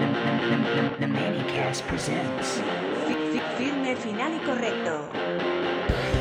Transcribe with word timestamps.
The 0.00 1.06
Manicast 1.06 1.84
presents 1.84 2.62
Firme, 3.58 3.94
final 3.96 4.34
y 4.34 4.46
correcto. 4.46 5.10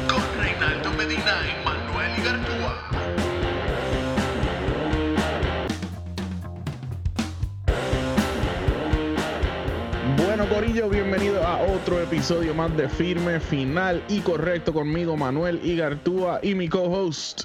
Con 0.09 0.21
Reinaldo 0.37 0.91
Medina 0.97 1.37
y 1.47 1.63
Manuel 1.63 2.19
Igartúa. 2.19 2.75
Bueno, 10.17 10.49
Corillo, 10.49 10.89
bienvenido 10.89 11.41
a 11.47 11.61
otro 11.61 12.01
episodio 12.01 12.53
más 12.53 12.75
de 12.75 12.89
Firme, 12.89 13.39
Final 13.39 14.03
y 14.09 14.19
Correcto 14.19 14.73
conmigo, 14.73 15.15
Manuel 15.15 15.65
Igartúa 15.65 16.41
y 16.43 16.53
mi 16.53 16.67
co-host. 16.67 17.43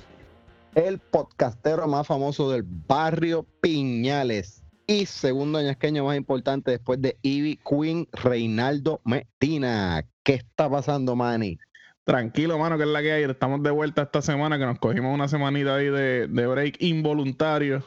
el 0.74 0.98
podcastero 0.98 1.86
más 1.86 2.08
famoso 2.08 2.50
del 2.50 2.64
barrio 2.64 3.46
Piñales 3.60 4.63
y 4.86 5.06
segundo 5.06 5.58
añasqueño 5.58 6.04
más 6.04 6.16
importante 6.16 6.70
después 6.70 7.00
de 7.00 7.18
Ivy 7.22 7.58
Queen, 7.68 8.08
Reinaldo 8.12 9.00
Medina. 9.04 10.04
¿Qué 10.22 10.34
está 10.34 10.70
pasando, 10.70 11.16
Manny? 11.16 11.58
Tranquilo, 12.04 12.58
mano, 12.58 12.76
que 12.76 12.84
es 12.84 12.90
la 12.90 13.02
que 13.02 13.12
hay. 13.12 13.24
Estamos 13.24 13.62
de 13.62 13.70
vuelta 13.70 14.02
esta 14.02 14.22
semana, 14.22 14.58
que 14.58 14.66
nos 14.66 14.78
cogimos 14.78 15.14
una 15.14 15.28
semanita 15.28 15.76
ahí 15.76 15.86
de, 15.86 16.28
de 16.28 16.46
break 16.46 16.76
involuntario. 16.80 17.84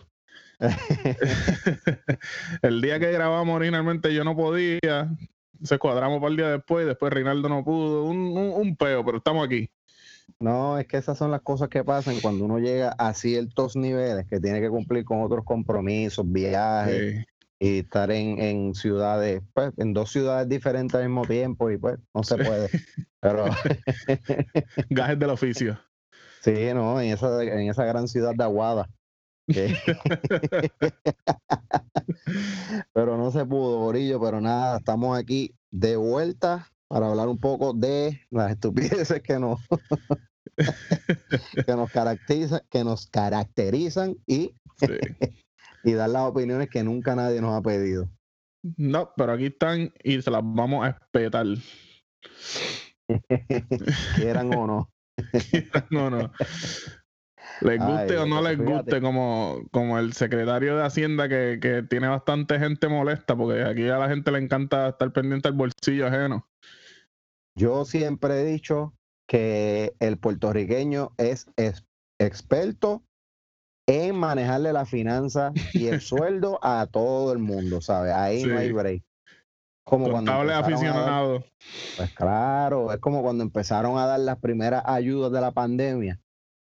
el 2.63 2.81
día 2.81 3.00
que 3.00 3.12
grabamos 3.12 3.56
originalmente 3.56 4.14
yo 4.14 4.24
no 4.24 4.35
podía. 4.35 5.12
Se 5.62 5.78
cuadramos 5.78 6.19
para 6.19 6.31
el 6.31 6.38
día 6.38 6.50
después, 6.50 6.88
después 6.88 7.14
Reinaldo 7.14 7.47
no 7.50 7.64
pudo. 7.64 8.06
Un, 8.06 8.18
un, 8.18 8.53
un 8.53 8.75
peo, 8.75 9.06
pero 9.06 9.18
estamos 9.18 9.46
aquí. 9.46 9.69
No, 10.39 10.77
es 10.77 10.88
que 10.88 10.97
esas 10.97 11.17
son 11.17 11.31
las 11.31 11.41
cosas 11.41 11.69
que 11.69 11.83
pasan 11.83 12.19
cuando 12.21 12.45
uno 12.45 12.59
llega 12.59 12.89
a 12.97 13.13
ciertos 13.13 13.75
niveles, 13.75 14.27
que 14.27 14.39
tiene 14.39 14.61
que 14.61 14.69
cumplir 14.69 15.03
con 15.05 15.21
otros 15.21 15.43
compromisos, 15.45 16.29
viajes 16.31 17.25
Sí. 17.25 17.25
y 17.59 17.79
estar 17.79 18.11
en, 18.11 18.39
en 18.39 18.75
ciudades, 18.75 19.41
pues 19.53 19.71
en 19.77 19.93
dos 19.93 20.11
ciudades 20.11 20.47
diferentes 20.47 20.95
al 20.95 21.07
mismo 21.09 21.25
tiempo 21.25 21.71
y 21.71 21.77
pues 21.77 21.97
no 22.13 22.23
se 22.23 22.35
puede. 22.37 22.69
Pero 23.19 23.45
Gajes 24.89 25.17
del 25.19 25.29
oficio. 25.31 25.79
sí, 26.41 26.53
no, 26.73 27.01
en 27.01 27.13
esa, 27.13 27.41
en 27.43 27.69
esa 27.69 27.85
gran 27.85 28.07
ciudad 28.07 28.35
de 28.35 28.43
Aguada. 28.43 28.87
pero 32.93 33.17
no 33.17 33.31
se 33.31 33.45
pudo, 33.45 33.77
Borillo, 33.79 34.19
pero 34.19 34.41
nada, 34.41 34.77
estamos 34.77 35.17
aquí 35.17 35.55
de 35.71 35.95
vuelta 35.95 36.69
para 36.87 37.07
hablar 37.09 37.27
un 37.27 37.37
poco 37.39 37.73
de 37.73 38.21
las 38.29 38.51
estupideces 38.51 39.21
que 39.21 39.39
nos, 39.39 39.59
que 41.65 41.75
nos 41.75 41.91
caracterizan, 41.91 42.61
que 42.69 42.83
nos 42.83 43.07
caracterizan 43.07 44.15
y, 44.25 44.53
Sí. 44.79 44.87
y 45.83 45.93
dar 45.93 46.09
las 46.09 46.23
opiniones 46.23 46.69
que 46.69 46.83
nunca 46.83 47.15
nadie 47.15 47.41
nos 47.41 47.57
ha 47.57 47.61
pedido. 47.61 48.09
No, 48.77 49.11
pero 49.17 49.33
aquí 49.33 49.47
están 49.47 49.91
y 50.03 50.21
se 50.21 50.29
las 50.31 50.41
vamos 50.43 50.85
a 50.85 50.89
espetar. 50.89 51.45
Quieran 54.15 54.53
o 54.53 54.67
no. 54.67 54.89
no, 55.89 56.09
no. 56.09 56.31
Les 57.61 57.79
guste 57.79 58.13
Ay, 58.13 58.17
o 58.17 58.25
no 58.25 58.41
les 58.41 58.57
fíjate. 58.57 58.73
guste, 58.73 59.01
como, 59.01 59.61
como 59.71 59.97
el 59.97 60.13
secretario 60.13 60.77
de 60.77 60.83
Hacienda 60.85 61.27
que, 61.29 61.57
que 61.61 61.81
tiene 61.83 62.07
bastante 62.07 62.59
gente 62.59 62.87
molesta, 62.87 63.35
porque 63.35 63.63
aquí 63.63 63.87
a 63.89 63.97
la 63.97 64.09
gente 64.09 64.31
le 64.31 64.39
encanta 64.39 64.89
estar 64.89 65.11
pendiente 65.11 65.49
del 65.49 65.57
bolsillo 65.57 66.07
ajeno. 66.07 66.47
Yo 67.57 67.85
siempre 67.85 68.40
he 68.41 68.45
dicho 68.45 68.94
que 69.28 69.94
el 70.00 70.19
puertorriqueño 70.19 71.12
es, 71.18 71.47
es 71.57 71.84
experto 72.19 73.03
en 73.88 74.16
manejarle 74.16 74.72
la 74.73 74.85
finanza 74.85 75.51
y 75.73 75.88
el 75.88 76.00
sueldo 76.01 76.59
a 76.62 76.85
todo 76.85 77.34
el 77.34 77.40
mundo, 77.40 77.81
¿sabes? 77.81 78.13
Ahí 78.13 78.46
no 78.46 78.57
hay 78.57 78.72
break. 78.72 79.03
Como 79.84 80.12
Contable 80.12 80.51
dar- 80.51 80.63
aficionado. 80.63 81.44
Pues 81.96 82.12
claro, 82.12 82.91
es 82.94 83.00
como 83.00 83.23
cuando 83.23 83.44
empezaron 83.44 83.97
a 83.97 84.06
dar 84.06 84.19
las 84.19 84.38
primeras 84.38 84.84
ayudas 84.85 85.31
de 85.31 85.41
la 85.41 85.51
pandemia, 85.51 86.19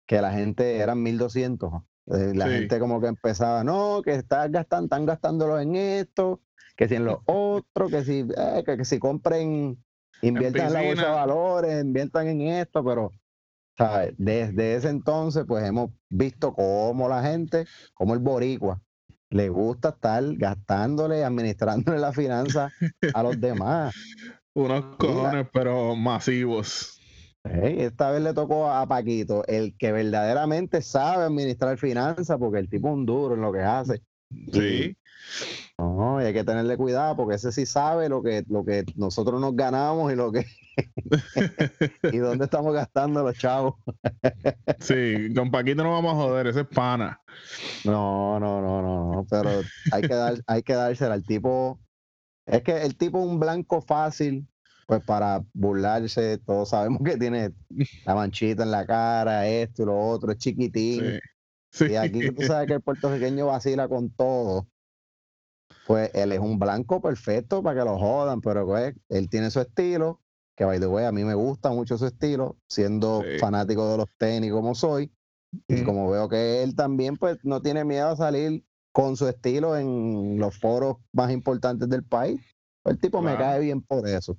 que 0.06 0.20
la 0.22 0.32
gente 0.32 0.76
eran 0.78 1.02
1200. 1.02 1.72
eh, 2.06 2.32
La 2.36 2.46
Sí. 2.46 2.52
gente 2.52 2.78
como 2.78 3.00
que 3.00 3.08
empezaba, 3.08 3.64
no, 3.64 4.00
que 4.04 4.14
están 4.14 4.52
gastando, 4.52 4.84
están 4.84 5.06
gastándolo 5.06 5.58
en 5.58 5.74
esto, 5.74 6.40
que 6.76 6.86
si 6.86 6.94
en 6.94 7.04
lo 7.06 7.22
otro, 7.26 7.88
que 7.88 8.04
si, 8.04 8.20
eh, 8.36 8.62
que, 8.64 8.76
que 8.76 8.84
si 8.84 9.00
compren, 9.00 9.82
inviertan 10.28 10.66
en 10.66 10.72
la 10.72 10.82
bolsa 10.82 11.06
de 11.06 11.10
valores, 11.10 11.84
inviertan 11.84 12.28
en 12.28 12.40
esto, 12.42 12.84
pero 12.84 13.12
¿sabes? 13.76 14.14
desde 14.16 14.76
ese 14.76 14.88
entonces 14.88 15.44
pues 15.46 15.64
hemos 15.64 15.90
visto 16.08 16.52
cómo 16.52 17.08
la 17.08 17.22
gente, 17.22 17.66
como 17.94 18.14
el 18.14 18.20
boricua, 18.20 18.80
le 19.30 19.48
gusta 19.48 19.90
estar 19.90 20.22
gastándole, 20.36 21.24
administrándole 21.24 21.98
la 21.98 22.12
finanza 22.12 22.70
a 23.12 23.22
los 23.22 23.40
demás. 23.40 23.94
Unos 24.54 24.96
cojones, 24.96 25.48
pero 25.52 25.96
masivos. 25.96 27.00
Esta 27.42 28.10
vez 28.10 28.22
le 28.22 28.32
tocó 28.32 28.70
a 28.70 28.86
Paquito, 28.86 29.44
el 29.46 29.76
que 29.76 29.92
verdaderamente 29.92 30.80
sabe 30.80 31.24
administrar 31.24 31.76
finanzas, 31.76 32.38
porque 32.38 32.60
el 32.60 32.70
tipo 32.70 32.88
es 32.88 32.94
un 32.94 33.04
duro 33.04 33.34
en 33.34 33.42
lo 33.42 33.52
que 33.52 33.60
hace. 33.60 34.00
Sí. 34.52 34.96
No, 35.76 36.22
y 36.22 36.24
hay 36.24 36.32
que 36.32 36.44
tenerle 36.44 36.76
cuidado, 36.76 37.16
porque 37.16 37.34
ese 37.34 37.50
sí 37.50 37.66
sabe 37.66 38.08
lo 38.08 38.22
que, 38.22 38.44
lo 38.48 38.64
que 38.64 38.84
nosotros 38.94 39.40
nos 39.40 39.56
ganamos 39.56 40.12
y 40.12 40.16
lo 40.16 40.30
que 40.30 40.46
y 42.12 42.18
dónde 42.18 42.44
estamos 42.44 42.72
gastando 42.72 43.22
los 43.22 43.36
chavos. 43.36 43.74
Sí, 44.80 45.32
con 45.34 45.50
Paquito 45.50 45.82
no 45.82 45.92
vamos 45.92 46.12
a 46.12 46.16
joder, 46.16 46.46
ese 46.48 46.60
es 46.60 46.66
pana. 46.66 47.20
No, 47.84 48.38
no, 48.38 48.60
no, 48.60 48.82
no, 48.82 49.12
no, 49.12 49.26
pero 49.28 49.50
hay 49.92 50.02
que 50.02 50.14
dar, 50.14 50.34
hay 50.46 50.62
que 50.62 50.74
dársela 50.74 51.14
al 51.14 51.24
tipo. 51.24 51.80
Es 52.46 52.62
que 52.62 52.82
el 52.82 52.96
tipo 52.96 53.18
es 53.20 53.26
un 53.26 53.40
blanco 53.40 53.80
fácil, 53.80 54.46
pues 54.86 55.02
para 55.04 55.42
burlarse, 55.54 56.38
todos 56.38 56.70
sabemos 56.70 57.00
que 57.02 57.16
tiene 57.16 57.52
la 58.04 58.14
manchita 58.14 58.64
en 58.64 58.70
la 58.70 58.84
cara, 58.84 59.46
esto 59.46 59.82
y 59.82 59.86
lo 59.86 59.98
otro, 59.98 60.32
es 60.32 60.38
chiquitín. 60.38 61.18
Sí. 61.70 61.86
Y 61.90 61.96
aquí 61.96 62.30
tú 62.30 62.42
sabes 62.42 62.66
que 62.66 62.74
el 62.74 62.82
puertorriqueño 62.82 63.46
vacila 63.46 63.88
con 63.88 64.10
todo. 64.10 64.66
Pues 65.86 66.10
él 66.14 66.32
es 66.32 66.40
un 66.40 66.58
blanco 66.58 67.00
perfecto 67.00 67.62
para 67.62 67.80
que 67.80 67.84
lo 67.84 67.98
jodan, 67.98 68.40
pero 68.40 68.66
pues, 68.66 68.94
él 69.08 69.28
tiene 69.28 69.50
su 69.50 69.60
estilo, 69.60 70.20
que 70.56 70.64
by 70.64 70.80
the 70.80 70.86
way, 70.86 71.04
a 71.04 71.12
mí 71.12 71.24
me 71.24 71.34
gusta 71.34 71.70
mucho 71.70 71.98
su 71.98 72.06
estilo, 72.06 72.56
siendo 72.68 73.22
fanático 73.38 73.90
de 73.90 73.96
los 73.98 74.06
tenis 74.16 74.52
como 74.52 74.74
soy. 74.74 75.12
Y 75.68 75.84
como 75.84 76.10
veo 76.10 76.28
que 76.28 76.62
él 76.62 76.74
también, 76.74 77.16
pues, 77.16 77.38
no 77.44 77.62
tiene 77.62 77.84
miedo 77.84 78.08
a 78.08 78.16
salir 78.16 78.64
con 78.92 79.16
su 79.16 79.28
estilo 79.28 79.76
en 79.76 80.38
los 80.38 80.58
foros 80.58 80.96
más 81.12 81.32
importantes 81.32 81.88
del 81.88 82.04
país. 82.04 82.40
El 82.84 82.98
tipo 82.98 83.20
me 83.22 83.36
cae 83.36 83.60
bien 83.60 83.82
por 83.82 84.06
eso. 84.06 84.36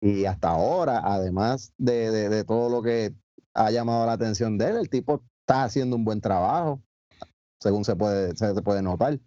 Y 0.00 0.24
hasta 0.24 0.48
ahora, 0.50 1.00
además 1.04 1.72
de, 1.78 2.10
de, 2.28 2.44
todo 2.44 2.68
lo 2.68 2.82
que 2.82 3.14
ha 3.54 3.70
llamado 3.70 4.04
la 4.04 4.12
atención 4.12 4.58
de 4.58 4.70
él, 4.70 4.76
el 4.76 4.90
tipo 4.90 5.22
está 5.40 5.64
haciendo 5.64 5.94
un 5.96 6.04
buen 6.04 6.20
trabajo, 6.20 6.82
según 7.60 7.84
se 7.84 7.94
puede, 7.94 8.36
se, 8.36 8.52
puede 8.62 8.82
notar. 8.82 9.20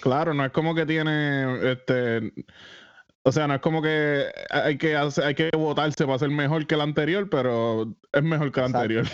Claro, 0.00 0.34
no 0.34 0.44
es 0.44 0.52
como 0.52 0.74
que 0.74 0.86
tiene 0.86 1.72
este 1.72 2.32
o 3.28 3.32
sea, 3.32 3.46
no 3.46 3.54
es 3.54 3.60
como 3.60 3.82
que 3.82 4.24
hay 4.50 4.78
que 4.78 4.96
hay 4.96 5.34
que 5.34 5.50
votarse 5.54 6.06
para 6.06 6.18
ser 6.18 6.30
mejor 6.30 6.66
que 6.66 6.74
el 6.76 6.80
anterior, 6.80 7.28
pero 7.28 7.94
es 8.12 8.22
mejor 8.22 8.50
que 8.52 8.60
el 8.60 8.66
anterior. 8.66 9.06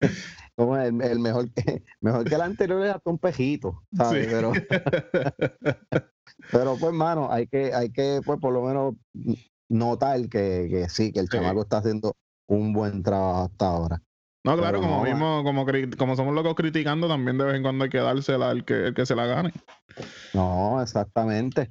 como 0.56 0.76
el, 0.78 0.92
mejor 0.92 1.52
que 1.52 1.84
mejor 2.00 2.24
que 2.24 2.34
el 2.34 2.40
anterior 2.40 2.84
es 2.86 2.94
hasta 2.94 3.10
un 3.10 3.18
pejito, 3.18 3.82
¿sabes? 3.94 4.28
Pero, 4.28 4.52
pero 6.50 6.76
pues, 6.78 6.94
mano, 6.94 7.30
hay 7.30 7.46
que, 7.46 7.74
hay 7.74 7.90
que, 7.90 8.20
pues, 8.24 8.40
por 8.40 8.54
lo 8.54 8.62
menos 8.62 8.94
notar 9.68 10.20
que, 10.28 10.68
que 10.70 10.88
sí, 10.88 11.12
que 11.12 11.20
el 11.20 11.28
chamaco 11.28 11.62
está 11.62 11.78
haciendo 11.78 12.16
un 12.46 12.72
buen 12.72 13.02
trabajo 13.02 13.44
hasta 13.44 13.66
ahora. 13.66 14.02
No, 14.44 14.56
claro, 14.56 14.80
como 14.80 15.04
mismo, 15.04 15.44
como, 15.44 15.64
como 15.96 16.16
somos 16.16 16.34
locos 16.34 16.54
criticando, 16.56 17.06
también 17.06 17.38
de 17.38 17.44
vez 17.44 17.54
en 17.54 17.62
cuando 17.62 17.84
hay 17.84 17.90
que 17.90 17.98
dársela 17.98 18.50
al 18.50 18.64
que, 18.64 18.88
el 18.88 18.94
que 18.94 19.06
se 19.06 19.14
la 19.14 19.26
gane. 19.26 19.52
No, 20.34 20.82
exactamente. 20.82 21.70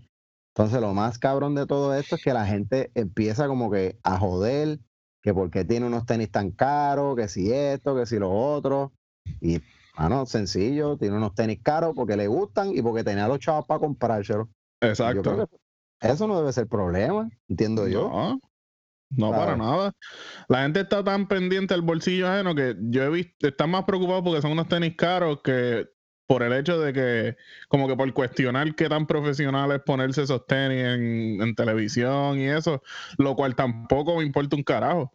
Entonces, 0.56 0.80
lo 0.80 0.94
más 0.94 1.18
cabrón 1.18 1.56
de 1.56 1.66
todo 1.66 1.94
esto 1.96 2.16
es 2.16 2.24
que 2.24 2.34
la 2.34 2.46
gente 2.46 2.92
empieza 2.96 3.48
como 3.48 3.70
que 3.70 4.00
a 4.04 4.18
joder, 4.18 4.80
que 5.22 5.34
por 5.34 5.52
qué 5.52 5.66
tiene 5.66 5.86
unos 5.86 6.06
tenis 6.06 6.32
tan 6.32 6.52
caros, 6.52 7.16
que 7.16 7.28
si 7.28 7.52
esto, 7.52 7.96
que 7.96 8.06
si 8.06 8.20
lo 8.20 8.32
otro. 8.32 8.94
Y, 9.42 9.60
mano, 9.98 10.26
sencillo, 10.26 10.98
tiene 10.98 11.18
unos 11.18 11.36
tenis 11.36 11.60
caros 11.62 11.94
porque 11.96 12.16
le 12.16 12.28
gustan 12.28 12.76
y 12.76 12.82
porque 12.82 13.04
tenía 13.04 13.28
los 13.28 13.40
chavos 13.40 13.66
para 13.66 13.80
comprárselos. 13.80 14.48
Exacto. 14.82 15.50
Eso 16.00 16.28
no 16.28 16.40
debe 16.40 16.52
ser 16.52 16.68
problema, 16.68 17.30
entiendo 17.48 17.88
yo. 17.88 18.40
No, 19.16 19.32
para 19.32 19.58
nada. 19.58 19.94
La 20.48 20.64
gente 20.64 20.82
está 20.82 21.04
tan 21.04 21.28
pendiente 21.28 21.74
del 21.74 21.82
bolsillo 21.82 22.28
ajeno 22.28 22.56
que 22.56 22.76
yo 22.80 23.04
he 23.04 23.10
visto, 23.10 23.48
están 23.48 23.70
más 23.70 23.84
preocupados 23.84 24.24
porque 24.24 24.42
son 24.42 24.52
unos 24.52 24.68
tenis 24.68 24.96
caros 24.96 25.42
que 25.44 25.88
por 26.32 26.44
el 26.44 26.54
hecho 26.54 26.80
de 26.80 26.94
que, 26.94 27.36
como 27.68 27.90
que 27.90 27.96
por 27.98 28.14
cuestionar 28.14 28.74
qué 28.76 28.88
tan 28.88 29.06
profesional 29.06 29.70
es 29.74 29.82
ponerse 29.82 30.24
esos 30.24 30.48
tenis 30.48 30.86
en, 30.86 31.56
televisión 31.56 32.40
y 32.40 32.48
eso, 32.48 32.82
lo 33.18 33.36
cual 33.36 33.54
tampoco 33.54 34.18
me 34.18 34.24
importa 34.24 34.56
un 34.56 34.64
carajo. 34.64 35.12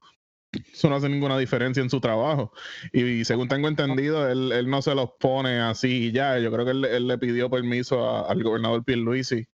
Eso 0.52 0.90
no 0.90 0.96
hace 0.96 1.08
ninguna 1.08 1.38
diferencia 1.38 1.82
en 1.82 1.88
su 1.88 2.00
trabajo. 2.00 2.52
Y, 2.92 3.24
según 3.24 3.48
tengo 3.48 3.68
entendido, 3.68 4.30
él, 4.30 4.68
no 4.68 4.82
se 4.82 4.94
los 4.94 5.12
pone 5.18 5.58
así 5.58 6.08
y 6.08 6.12
ya. 6.12 6.38
Yo 6.38 6.52
creo 6.52 6.66
que 6.66 6.72
él, 6.72 7.08
le 7.08 7.18
pidió 7.18 7.48
permiso 7.48 8.28
al 8.28 8.42
gobernador 8.42 8.84
Pierluisi 8.84 9.46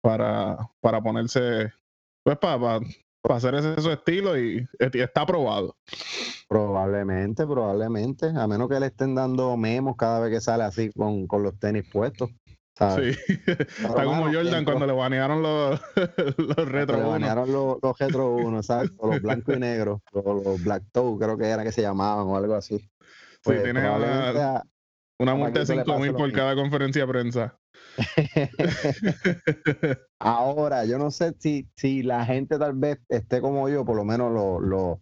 para, 0.00 0.56
para 0.80 1.02
ponerse, 1.02 1.72
pues 2.22 2.38
para, 2.38 2.60
para, 2.60 2.86
hacer 3.30 3.54
ese 3.54 3.80
su 3.80 3.90
estilo 3.90 4.38
y, 4.38 4.66
está 4.78 5.22
aprobado. 5.22 5.76
Probablemente, 6.48 7.46
probablemente, 7.46 8.26
a 8.34 8.46
menos 8.46 8.68
que 8.68 8.80
le 8.80 8.86
estén 8.86 9.14
dando 9.14 9.56
memos 9.56 9.96
cada 9.96 10.20
vez 10.20 10.32
que 10.32 10.40
sale 10.40 10.64
así 10.64 10.90
con, 10.92 11.26
los 11.42 11.58
tenis 11.58 11.88
puestos. 11.90 12.30
Sí, 12.74 13.16
está 13.46 14.04
como 14.04 14.32
Jordan 14.32 14.64
cuando 14.64 14.86
le 14.86 14.92
banearon 14.92 15.42
los, 15.42 15.80
los 16.38 16.68
retro 16.68 16.96
Le 16.96 17.04
banearon 17.04 17.52
los, 17.52 17.98
retro 17.98 18.34
1, 18.34 18.56
exacto, 18.56 19.06
los 19.06 19.22
blancos 19.22 19.56
y 19.56 19.60
negros, 19.60 20.00
los, 20.12 20.64
black 20.64 20.82
toe 20.90 21.18
creo 21.18 21.38
que 21.38 21.46
era 21.46 21.62
que 21.62 21.72
se 21.72 21.82
llamaban 21.82 22.26
o 22.26 22.36
algo 22.36 22.54
así. 22.54 22.90
Pues, 23.44 23.58
sí, 23.58 23.64
tiene 23.64 23.80
una, 23.80 24.62
una 25.18 25.34
multa 25.34 25.60
de 25.60 25.66
5 25.66 25.98
mil 25.98 26.14
por 26.14 26.32
cada 26.32 26.54
conferencia 26.54 27.02
de 27.02 27.08
prensa. 27.08 27.61
Ahora, 30.18 30.84
yo 30.84 30.98
no 30.98 31.10
sé 31.10 31.34
si, 31.38 31.68
si 31.76 32.02
la 32.02 32.24
gente 32.24 32.58
tal 32.58 32.74
vez 32.74 32.98
esté 33.08 33.40
como 33.40 33.68
yo, 33.68 33.84
por 33.84 33.96
lo 33.96 34.04
menos 34.04 34.32
los, 34.32 34.98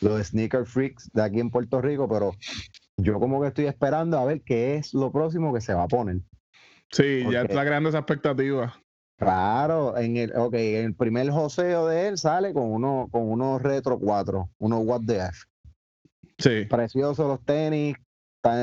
los 0.00 0.26
sneaker 0.26 0.66
freaks 0.66 1.10
de 1.12 1.22
aquí 1.22 1.40
en 1.40 1.50
Puerto 1.50 1.80
Rico, 1.80 2.08
pero 2.08 2.32
yo 2.96 3.18
como 3.18 3.40
que 3.40 3.48
estoy 3.48 3.66
esperando 3.66 4.18
a 4.18 4.24
ver 4.24 4.42
qué 4.42 4.76
es 4.76 4.94
lo 4.94 5.10
próximo 5.10 5.52
que 5.52 5.60
se 5.60 5.74
va 5.74 5.84
a 5.84 5.88
poner. 5.88 6.20
Sí, 6.90 7.24
ya 7.30 7.42
está 7.42 7.64
creando 7.64 7.88
esa 7.88 7.98
expectativa. 7.98 8.74
Claro, 9.16 9.96
en 9.96 10.16
el, 10.16 10.36
okay, 10.36 10.76
en 10.76 10.86
el 10.86 10.94
primer 10.94 11.30
joseo 11.30 11.86
de 11.86 12.08
él 12.08 12.18
sale 12.18 12.52
con 12.52 12.70
uno, 12.70 13.08
con 13.10 13.30
unos 13.30 13.62
retro 13.62 13.98
4, 13.98 14.50
unos 14.58 14.80
What 14.84 15.02
the 15.06 15.18
F. 15.18 15.38
Sí. 16.38 16.64
Preciosos 16.66 17.26
los 17.26 17.44
tenis, 17.44 17.96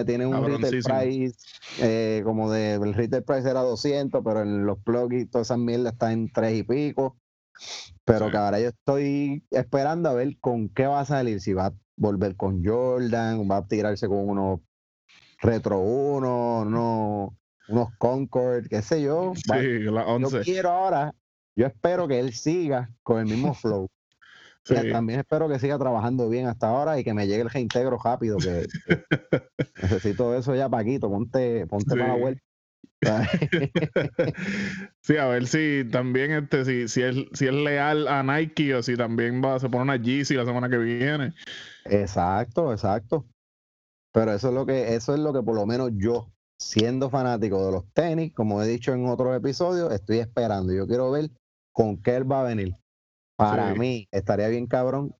tiene 0.05 0.25
un 0.25 0.45
retail 0.45 0.83
price 0.83 1.37
eh, 1.79 2.21
como 2.23 2.51
de, 2.51 2.73
el 2.75 2.93
retail 2.93 3.23
price 3.23 3.49
era 3.49 3.61
200, 3.61 4.21
pero 4.23 4.41
en 4.41 4.65
los 4.65 4.77
plugs 4.79 5.15
y 5.15 5.25
todas 5.25 5.47
esas 5.47 5.57
mierdas 5.57 5.93
está 5.93 6.11
en 6.11 6.31
3 6.31 6.59
y 6.59 6.63
pico. 6.63 7.17
Pero 8.05 8.31
que 8.31 8.37
ahora 8.37 8.59
yo 8.59 8.69
estoy 8.69 9.43
esperando 9.51 10.09
a 10.09 10.13
ver 10.13 10.37
con 10.39 10.69
qué 10.69 10.87
va 10.87 11.01
a 11.01 11.05
salir, 11.05 11.41
si 11.41 11.53
va 11.53 11.67
a 11.67 11.73
volver 11.95 12.35
con 12.35 12.63
Jordan, 12.63 13.47
va 13.49 13.57
a 13.57 13.67
tirarse 13.67 14.07
con 14.07 14.29
unos 14.29 14.61
Retro 15.39 15.79
1, 15.79 16.61
unos, 16.61 17.29
unos 17.67 17.89
Concord, 17.97 18.67
qué 18.67 18.81
sé 18.81 19.01
yo. 19.01 19.33
Sí, 19.35 19.79
la 19.79 20.05
11. 20.05 20.37
Yo 20.37 20.43
quiero 20.43 20.69
ahora, 20.69 21.15
yo 21.55 21.65
espero 21.65 22.07
que 22.07 22.19
él 22.19 22.33
siga 22.33 22.91
con 23.03 23.19
el 23.19 23.25
mismo 23.25 23.53
flow. 23.53 23.89
También 24.63 25.19
espero 25.19 25.49
que 25.49 25.59
siga 25.59 25.77
trabajando 25.79 26.29
bien 26.29 26.47
hasta 26.47 26.67
ahora 26.67 26.99
y 26.99 27.03
que 27.03 27.13
me 27.13 27.27
llegue 27.27 27.41
el 27.41 27.49
reintegro 27.49 27.97
rápido, 28.03 28.37
que, 28.37 28.67
necesito 29.81 30.35
eso 30.35 30.55
ya, 30.55 30.69
Paquito, 30.69 31.09
ponte, 31.09 31.65
ponte 31.67 31.95
para 31.95 32.07
la 32.09 32.15
vuelta. 32.15 32.41
sí, 35.01 35.17
a 35.17 35.25
ver 35.25 35.47
si 35.47 35.83
también 35.91 36.31
este, 36.31 36.65
si, 36.65 36.87
si, 36.87 37.01
es, 37.01 37.15
si 37.33 37.47
es 37.47 37.53
leal 37.53 38.07
a 38.07 38.21
Nike 38.21 38.75
o 38.75 38.83
si 38.83 38.95
también 38.95 39.41
va, 39.43 39.59
se 39.59 39.69
pone 39.69 39.83
una 39.83 39.95
Yeezy 39.95 40.35
la 40.35 40.45
semana 40.45 40.69
que 40.69 40.77
viene. 40.77 41.33
Exacto, 41.85 42.71
exacto. 42.71 43.25
Pero 44.13 44.33
eso 44.33 44.49
es 44.49 44.53
lo 44.53 44.65
que, 44.65 44.93
eso 44.93 45.15
es 45.15 45.19
lo 45.19 45.33
que 45.33 45.41
por 45.41 45.55
lo 45.55 45.65
menos 45.65 45.91
yo, 45.95 46.31
siendo 46.59 47.09
fanático 47.09 47.65
de 47.65 47.71
los 47.71 47.91
tenis, 47.93 48.33
como 48.33 48.61
he 48.61 48.67
dicho 48.67 48.93
en 48.93 49.07
otros 49.07 49.35
episodios, 49.35 49.91
estoy 49.91 50.19
esperando. 50.19 50.71
Yo 50.73 50.85
quiero 50.85 51.09
ver 51.09 51.31
con 51.71 51.97
qué 51.97 52.17
él 52.17 52.31
va 52.31 52.41
a 52.41 52.43
venir. 52.43 52.75
Para 53.41 53.73
mí, 53.73 54.07
estaría 54.11 54.47
bien 54.47 54.67
cabrón 54.67 55.15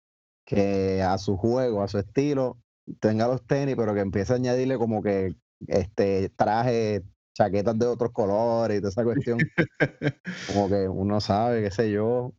que 0.45 1.01
a 1.01 1.17
su 1.17 1.37
juego, 1.37 1.81
a 1.81 1.87
su 1.87 1.97
estilo, 1.97 2.59
tenga 2.99 3.27
los 3.27 3.45
tenis, 3.45 3.75
pero 3.75 3.93
que 3.93 4.01
empiece 4.01 4.33
a 4.33 4.35
añadirle 4.35 4.77
como 4.77 5.01
que 5.01 5.35
este 5.67 6.29
traje, 6.35 7.03
chaquetas 7.33 7.77
de 7.79 7.85
otros 7.87 8.11
colores 8.11 8.77
y 8.77 8.81
toda 8.81 8.89
esa 8.89 9.03
cuestión. 9.03 9.39
como 10.53 10.69
que 10.69 10.87
uno 10.87 11.19
sabe, 11.21 11.63
qué 11.63 11.71
sé 11.71 11.91
yo. 11.91 12.33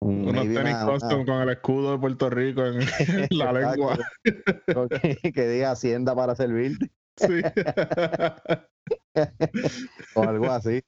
Un, 0.00 0.28
Unos 0.28 0.44
tenis 0.44 0.76
custom 0.76 1.24
con 1.24 1.40
el 1.42 1.48
escudo 1.48 1.92
de 1.92 1.98
Puerto 1.98 2.30
Rico 2.30 2.64
en, 2.66 2.78
la 3.30 3.52
lengua. 3.52 3.98
que, 5.34 5.48
diga 5.48 5.70
Hacienda 5.70 6.14
para 6.14 6.36
servirte. 6.36 6.90
Sí. 7.16 7.40
o 10.14 10.22
algo 10.22 10.50
así. 10.50 10.82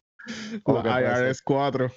IRS 0.66 1.40
4. 1.42 1.90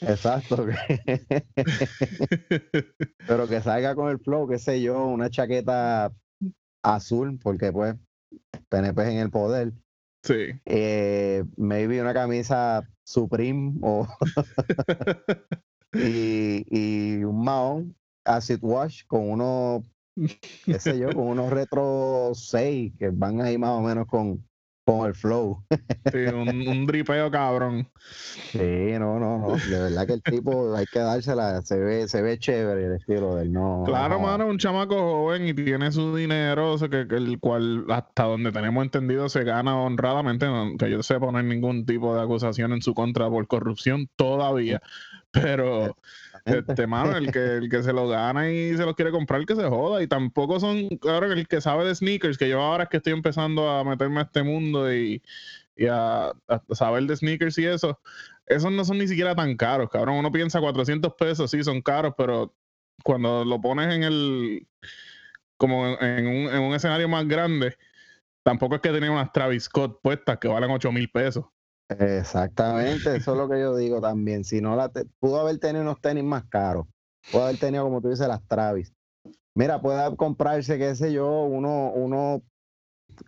Exacto. 0.00 0.66
Pero 3.26 3.48
que 3.48 3.60
salga 3.60 3.94
con 3.94 4.10
el 4.10 4.18
flow, 4.18 4.48
qué 4.48 4.58
sé 4.58 4.80
yo, 4.80 5.06
una 5.06 5.30
chaqueta 5.30 6.12
azul, 6.82 7.38
porque 7.42 7.72
pues 7.72 7.96
PNP 8.68 9.12
en 9.12 9.18
el 9.18 9.30
poder. 9.30 9.72
Sí. 10.22 10.60
Eh, 10.66 11.44
maybe 11.56 12.00
una 12.00 12.12
camisa 12.12 12.86
Supreme 13.04 13.74
o 13.80 14.06
y, 15.94 16.64
y 16.68 17.24
un 17.24 17.42
mahón 17.42 17.96
acid 18.24 18.58
wash 18.62 19.04
con 19.06 19.30
unos, 19.30 19.84
qué 20.64 20.78
sé 20.78 20.98
yo, 20.98 21.12
con 21.12 21.26
unos 21.26 21.50
retro 21.50 22.32
6 22.34 22.92
que 22.98 23.08
van 23.08 23.40
ahí 23.40 23.58
más 23.58 23.70
o 23.70 23.80
menos 23.80 24.06
con, 24.06 24.46
con 24.90 25.06
el 25.06 25.14
flow. 25.14 25.62
Sí, 26.10 26.18
un, 26.18 26.86
dripeo 26.86 27.30
cabrón. 27.30 27.88
Sí, 28.52 28.92
no, 28.98 29.18
no, 29.18 29.38
no. 29.38 29.56
De 29.56 29.78
verdad 29.78 30.06
que 30.06 30.14
el 30.14 30.22
tipo 30.22 30.74
hay 30.74 30.86
que 30.86 30.98
dársela, 30.98 31.62
se 31.62 31.78
ve, 31.78 32.08
se 32.08 32.22
ve 32.22 32.38
chévere 32.38 32.86
el 32.86 32.96
estilo 32.96 33.36
del 33.36 33.52
no. 33.52 33.84
Claro, 33.86 34.18
mano, 34.20 34.46
un 34.46 34.58
chamaco 34.58 34.96
joven 34.96 35.46
y 35.46 35.54
tiene 35.54 35.92
su 35.92 36.14
dinero, 36.16 36.72
o 36.72 36.78
sea, 36.78 36.88
que, 36.88 37.00
el 37.00 37.38
cual 37.38 37.84
hasta 37.88 38.24
donde 38.24 38.52
tenemos 38.52 38.84
entendido 38.84 39.28
se 39.28 39.44
gana 39.44 39.76
honradamente, 39.76 40.46
que 40.78 40.90
yo 40.90 41.02
sepa, 41.02 41.30
no 41.30 41.38
hay 41.38 41.44
ningún 41.44 41.86
tipo 41.86 42.14
de 42.14 42.22
acusación 42.22 42.72
en 42.72 42.82
su 42.82 42.94
contra 42.94 43.28
por 43.28 43.46
corrupción 43.46 44.08
todavía. 44.16 44.80
Pero, 45.32 45.96
Exactamente. 46.44 46.72
este, 46.72 46.86
mano, 46.86 47.16
el 47.16 47.30
que, 47.32 47.56
el 47.56 47.68
que 47.68 47.82
se 47.82 47.92
lo 47.92 48.08
gana 48.08 48.50
y 48.50 48.76
se 48.76 48.84
los 48.84 48.94
quiere 48.94 49.10
comprar, 49.10 49.44
que 49.46 49.56
se 49.56 49.68
joda. 49.68 50.02
Y 50.02 50.06
tampoco 50.06 50.60
son, 50.60 50.88
ahora 51.02 51.26
el 51.28 51.46
que 51.48 51.60
sabe 51.60 51.84
de 51.84 51.94
sneakers, 51.94 52.38
que 52.38 52.48
yo 52.48 52.60
ahora 52.60 52.84
es 52.84 52.90
que 52.90 52.98
estoy 52.98 53.12
empezando 53.12 53.68
a 53.70 53.84
meterme 53.84 54.20
a 54.20 54.24
este 54.24 54.42
mundo 54.42 54.92
y, 54.92 55.22
y 55.76 55.86
a, 55.86 56.28
a 56.28 56.62
saber 56.72 57.04
de 57.04 57.16
sneakers 57.16 57.58
y 57.58 57.66
eso, 57.66 58.00
esos 58.46 58.72
no 58.72 58.84
son 58.84 58.98
ni 58.98 59.08
siquiera 59.08 59.34
tan 59.34 59.56
caros, 59.56 59.88
cabrón. 59.90 60.16
Uno 60.16 60.32
piensa 60.32 60.60
400 60.60 61.14
pesos, 61.14 61.50
sí, 61.50 61.62
son 61.62 61.80
caros, 61.82 62.14
pero 62.16 62.54
cuando 63.04 63.44
lo 63.44 63.60
pones 63.60 63.94
en 63.94 64.02
el, 64.02 64.66
como 65.56 65.86
en, 65.86 66.02
en 66.02 66.26
un, 66.26 66.52
en 66.52 66.62
un 66.62 66.74
escenario 66.74 67.08
más 67.08 67.26
grande, 67.26 67.76
tampoco 68.42 68.74
es 68.76 68.80
que 68.80 68.90
tenía 68.90 69.10
unas 69.10 69.32
Travis 69.32 69.64
Scott 69.64 70.00
puestas 70.02 70.38
que 70.38 70.48
valen 70.48 70.70
8 70.70 70.92
mil 70.92 71.10
pesos. 71.10 71.44
Exactamente, 71.98 73.16
eso 73.16 73.32
es 73.32 73.38
lo 73.38 73.48
que 73.48 73.60
yo 73.60 73.76
digo 73.76 74.00
también. 74.00 74.44
Si 74.44 74.60
no 74.60 74.76
la 74.76 74.88
te- 74.90 75.06
pudo 75.18 75.40
haber 75.40 75.58
tenido 75.58 75.82
unos 75.82 76.00
tenis 76.00 76.24
más 76.24 76.44
caros, 76.44 76.86
pudo 77.30 77.44
haber 77.44 77.58
tenido, 77.58 77.84
como 77.84 78.00
tú 78.00 78.08
dices, 78.10 78.28
las 78.28 78.46
Travis. 78.46 78.92
Mira, 79.54 79.80
puede 79.80 80.16
comprarse, 80.16 80.78
qué 80.78 80.94
sé 80.94 81.12
yo, 81.12 81.42
uno, 81.42 81.92
uno, 81.92 82.42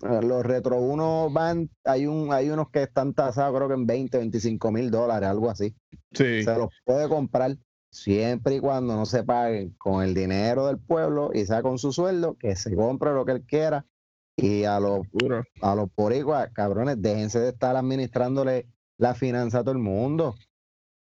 eh, 0.09 0.21
los 0.23 0.47
Retro 0.47 0.81
uno 0.81 1.29
van, 1.31 1.69
hay 1.85 2.07
un, 2.07 2.33
hay 2.33 2.51
unos 2.51 2.71
que 2.71 2.85
están 2.85 3.13
tasados, 3.15 3.57
creo 3.57 3.69
que 3.69 3.75
en 3.75 3.87
20, 3.87 4.19
25 4.19 4.71
mil 4.71 4.91
dólares, 4.91 5.29
algo 5.29 5.51
así. 5.51 5.75
Sí. 6.13 6.45
Se 6.45 6.57
los 6.57 6.69
puede 6.85 7.09
comprar 7.09 7.57
siempre 7.91 8.55
y 8.55 8.61
cuando 8.61 8.95
no 8.97 9.05
se 9.05 9.25
paguen 9.25 9.71
con 9.77 10.03
el 10.03 10.15
dinero 10.15 10.67
del 10.67 10.79
pueblo 10.79 11.31
y 11.35 11.45
sea 11.45 11.63
con 11.63 11.79
su 11.79 11.93
sueldo, 11.93 12.37
que 12.39 12.55
se 12.57 12.75
compre 12.77 13.13
lo 13.13 13.25
que 13.25 13.33
él 13.33 13.43
quiera. 13.43 13.85
Y 14.37 14.65
a 14.65 14.81
los 14.81 15.03
a 15.61 15.75
los 15.75 15.89
boricuas, 15.95 16.51
cabrones, 16.53 17.01
déjense 17.01 17.39
de 17.41 17.49
estar 17.51 17.77
administrándole 17.77 18.67
la 18.99 19.15
finanza 19.15 19.59
a 19.59 19.63
todo 19.63 19.73
el 19.73 19.79
mundo. 19.79 20.35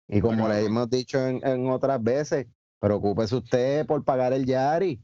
Y 0.09 0.21
como 0.21 0.43
Bueno. 0.43 0.49
le 0.55 0.65
hemos 0.67 0.91
dicho 0.91 1.27
en, 1.27 1.41
en 1.47 1.69
otras 1.71 2.03
veces, 2.03 2.47
preocúpese 2.81 3.37
usted 3.37 3.87
por 3.87 4.05
pagar 4.05 4.33
el 4.33 4.45
Yari, 4.45 5.01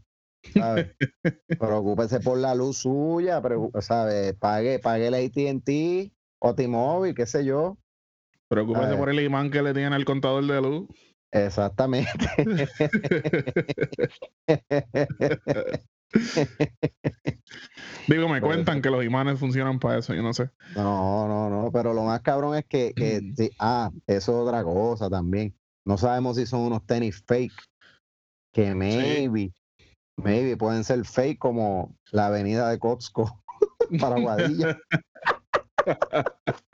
¿sabe? 0.53 0.95
preocúpese 1.59 2.21
por 2.21 2.39
la 2.39 2.55
luz 2.55 2.79
suya, 2.79 3.41
¿sabe? 3.81 4.35
Pague, 4.35 4.79
pague 4.79 5.07
el 5.07 5.15
AT&T 5.15 6.13
o 6.41 6.55
T-Mobile, 6.55 7.15
qué 7.15 7.27
sé 7.27 7.45
yo. 7.45 7.79
Preocúpese 8.49 8.97
por 8.97 9.09
el 9.09 9.21
imán 9.21 9.51
que 9.51 9.63
le 9.63 9.73
tiene 9.73 9.95
al 9.95 10.05
contador 10.05 10.45
de 10.47 10.61
luz. 10.61 10.89
Exactamente. 11.31 12.27
Digo, 18.09 18.29
me 18.29 18.41
Por 18.41 18.49
cuentan 18.49 18.81
que 18.81 18.91
los 18.91 19.05
imanes 19.05 19.39
funcionan 19.39 19.79
para 19.79 19.99
eso, 19.99 20.15
yo 20.15 20.23
no 20.23 20.33
sé. 20.33 20.51
No, 20.75 21.29
no, 21.29 21.51
no, 21.51 21.71
pero 21.73 21.93
lo 21.93 22.05
más 22.05 22.21
cabrón 22.23 22.57
es 22.57 22.65
que, 22.65 22.95
que 22.95 23.21
Mm. 23.23 23.35
sí, 23.35 23.51
ah, 23.59 23.91
eso 24.07 24.33
es 24.33 24.49
otra 24.49 24.65
cosa 24.65 25.11
también. 25.11 25.55
No 25.85 25.99
sabemos 25.99 26.37
si 26.37 26.47
son 26.47 26.61
unos 26.61 26.87
tenis 26.87 27.23
fake, 27.27 27.53
que 28.53 28.75
maybe, 28.75 29.53
maybe 30.17 30.57
pueden 30.57 30.85
ser 30.85 31.05
fake 31.05 31.39
como 31.39 31.95
la 32.11 32.27
avenida 32.27 32.69
de 32.71 32.79
Costco 32.79 33.43
para 34.01 34.19
Guadilla. 34.19 34.79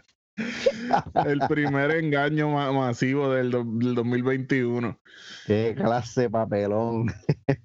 El 1.26 1.40
primer 1.48 1.90
engaño 1.92 2.50
ma- 2.50 2.72
masivo 2.72 3.30
del, 3.32 3.50
del 3.50 3.94
2021. 3.94 4.98
Qué 5.46 5.74
clase 5.76 6.22
de 6.22 6.30
papelón. 6.30 7.06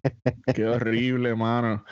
Qué 0.53 0.65
horrible, 0.65 1.35
mano. 1.35 1.83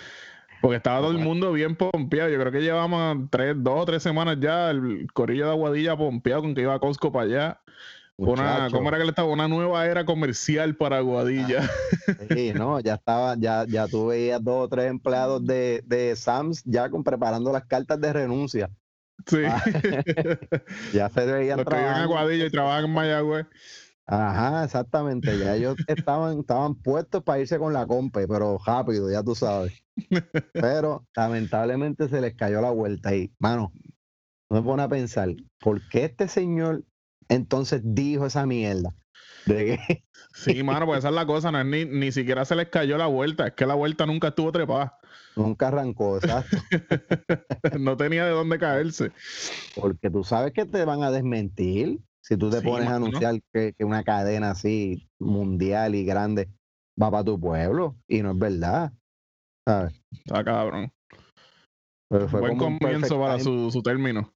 Porque 0.62 0.78
estaba 0.78 1.02
todo 1.02 1.12
el 1.12 1.20
mundo 1.20 1.52
bien 1.54 1.76
pompeado. 1.76 2.30
Yo 2.30 2.40
creo 2.40 2.52
que 2.52 2.62
llevamos 2.62 3.30
tres, 3.30 3.56
dos 3.58 3.82
o 3.82 3.86
tres 3.86 4.04
semanas 4.04 4.38
ya 4.40 4.72
el 4.72 5.08
corillo 5.14 5.46
de 5.46 5.52
Aguadilla 5.52 5.96
pompeado 5.96 6.42
con 6.42 6.56
que 6.56 6.62
iba 6.62 6.74
a 6.74 6.80
Costco 6.80 7.12
para 7.12 7.26
allá. 7.26 7.62
Una. 8.16 8.68
¿Cómo 8.72 8.90
era 8.90 8.98
que 8.98 9.04
le 9.04 9.12
estaba? 9.12 9.30
Una 9.32 9.48
nueva 9.48 9.86
era 9.86 10.04
comercial 10.04 10.76
para 10.76 10.98
Aguadilla. 10.98 11.70
Sí, 12.30 12.52
no, 12.56 12.80
ya 12.80 12.96
estaba, 12.96 13.36
ya, 13.38 13.66
ya 13.68 13.88
tú 13.88 14.08
veías 14.08 14.44
dos 14.44 14.66
o 14.66 14.68
tres 14.68 14.90
empleados 14.90 15.46
de, 15.46 15.84
de 15.86 16.16
Sams 16.16 16.64
ya 16.66 16.90
con, 16.90 17.04
preparando 17.04 17.52
las 17.52 17.66
cartas 17.66 18.02
de 18.02 18.12
renuncia. 18.14 18.72
Sí. 19.28 19.44
Ah, 19.46 19.64
Ya 20.94 21.10
se 21.10 21.26
veían 21.26 21.58
Los 21.58 21.68
que 21.68 21.76
viven 21.76 21.92
en. 21.92 22.02
Aguadilla 22.02 22.46
y 22.46 22.50
trabajan 22.50 22.86
en 22.86 22.94
Mayagüez. 22.94 23.46
Ajá, 24.06 24.64
exactamente. 24.64 25.38
Ya 25.38 25.56
ellos 25.56 25.76
estaban, 25.88 26.40
estaban 26.40 26.76
puestos 26.76 27.24
para 27.24 27.40
irse 27.40 27.60
con 27.60 27.74
la 27.74 27.86
compe, 27.86 28.28
pero 28.28 28.58
rápido, 28.66 29.12
ya 29.12 29.24
tú 29.24 29.36
sabes. 29.36 29.74
Pero 30.54 31.08
lamentablemente 31.16 32.08
se 32.08 32.22
les 32.22 32.36
cayó 32.36 32.62
la 32.62 32.70
vuelta 32.70 33.16
y, 33.16 33.34
mano, 33.40 33.74
no 34.48 34.58
me 34.58 34.62
pone 34.62 34.84
a 34.84 34.88
pensar, 34.88 35.30
¿por 35.60 35.82
qué 35.90 36.06
este 36.06 36.28
señor 36.28 36.84
entonces 37.30 37.82
dijo 37.84 38.28
esa 38.28 38.46
mierda? 38.46 38.96
De 39.48 39.80
Sí, 40.36 40.62
mano, 40.62 40.86
pues 40.86 41.00
esa 41.00 41.10
es 41.10 41.16
la 41.16 41.26
cosa. 41.26 41.52
No 41.52 41.60
es 41.60 41.66
ni, 41.66 41.86
ni 41.86 42.12
siquiera 42.12 42.46
se 42.46 42.56
les 42.56 42.70
cayó 42.70 42.98
la 42.98 43.08
vuelta. 43.08 43.48
Es 43.48 43.54
que 43.54 43.66
la 43.66 43.74
vuelta 43.74 44.06
nunca 44.06 44.28
estuvo 44.30 44.52
trepada. 44.52 45.00
Nunca 45.38 45.68
arrancó, 45.70 46.18
exacto. 46.18 46.58
no 47.80 47.96
tenía 47.98 48.26
de 48.26 48.32
dónde 48.32 48.58
caerse. 48.60 49.12
Porque 49.76 50.10
tú 50.10 50.24
sabes 50.24 50.54
que 50.54 50.66
te 50.66 50.84
van 50.86 51.04
a 51.04 51.12
desmentir 51.12 52.00
si 52.22 52.36
tú 52.38 52.50
te 52.50 52.60
Sí, 52.60 52.66
pones 52.68 52.90
a 52.90 52.96
anunciar 52.96 53.40
que, 53.54 53.74
que 53.74 53.86
una 53.86 54.04
cadena 54.04 54.52
así 54.52 55.08
mundial 55.20 55.96
y 55.96 56.04
grande 56.04 56.50
va 57.02 57.10
para 57.12 57.24
tu 57.24 57.40
pueblo 57.40 57.96
y 58.08 58.22
no 58.22 58.32
es 58.32 58.38
verdad. 58.38 58.92
¿Sabes? 59.66 59.94
Está 60.12 60.44
cabrón. 60.44 60.92
Pero 62.10 62.28
fue 62.30 62.40
Buen 62.40 62.58
como 62.58 62.80
comienzo 62.80 63.20
para 63.20 63.40
su, 63.40 63.70
su 63.72 63.82
término. 63.82 64.34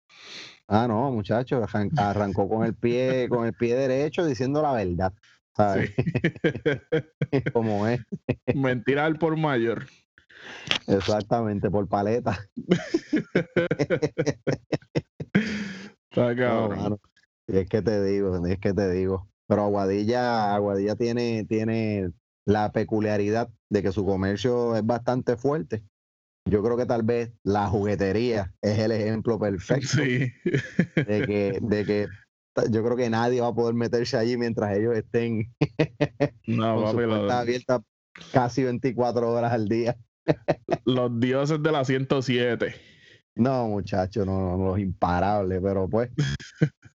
Ah, 0.68 0.88
no, 0.88 1.12
muchacho, 1.12 1.62
arran- 1.64 1.92
arrancó 1.98 2.48
con 2.48 2.66
el 2.66 2.74
pie, 2.76 3.28
con 3.30 3.46
el 3.46 3.54
pie 3.54 3.76
derecho 3.76 4.26
diciendo 4.26 4.62
la 4.62 4.74
verdad, 4.74 5.14
¿sabes? 5.56 5.92
Sí. 5.96 6.04
Como 7.54 7.88
es, 7.88 8.00
Mentira 8.56 9.06
al 9.06 9.18
por 9.18 9.38
mayor. 9.38 9.86
Exactamente, 10.88 11.70
por 11.70 11.88
paleta. 11.88 12.40
Está 16.12 16.34
No, 16.34 16.36
cabrón. 16.36 16.78
mano, 16.80 17.00
y 17.48 17.58
es 17.58 17.70
que 17.70 17.82
te 17.82 18.04
digo, 18.04 18.46
es 18.46 18.60
que 18.60 18.74
te 18.74 18.92
digo. 18.92 19.28
Pero 19.48 19.64
Aguadilla, 19.64 20.54
Aguadilla 20.56 20.96
tiene, 20.96 21.46
tiene 21.48 22.12
la 22.46 22.72
peculiaridad 22.72 23.50
de 23.70 23.82
que 23.84 23.92
su 23.92 24.06
comercio 24.06 24.76
es 24.76 24.86
bastante 24.86 25.38
fuerte. 25.38 25.84
Yo 26.50 26.64
creo 26.64 26.76
que 26.76 26.86
tal 26.86 27.04
vez 27.04 27.32
la 27.44 27.68
juguetería 27.68 28.54
es 28.62 28.80
el 28.80 28.92
ejemplo 28.92 29.38
perfecto 29.40 29.88
Sí. 29.90 30.32
de 30.96 31.24
que, 31.26 31.60
de 31.62 31.86
que 31.86 32.08
yo 32.70 32.84
creo 32.84 32.98
que 32.98 33.10
nadie 33.10 33.42
va 33.42 33.48
a 33.48 33.54
poder 33.54 33.76
meterse 33.76 34.18
allí 34.18 34.38
mientras 34.38 34.76
ellos 34.76 34.96
estén 34.96 35.54
No, 36.48 36.82
con 36.84 36.92
su 36.92 37.32
abierta 37.32 37.82
casi 38.34 38.64
24 38.64 39.32
horas 39.32 39.54
al 39.54 39.68
día. 39.68 39.96
Los 40.86 41.20
dioses 41.20 41.62
de 41.62 41.72
la 41.72 41.86
107. 41.86 42.76
No, 43.36 43.68
muchachos, 43.68 44.26
no, 44.26 44.58
no, 44.58 44.66
los 44.66 44.80
imparables, 44.80 45.60
pero 45.64 45.88
pues. 45.88 46.10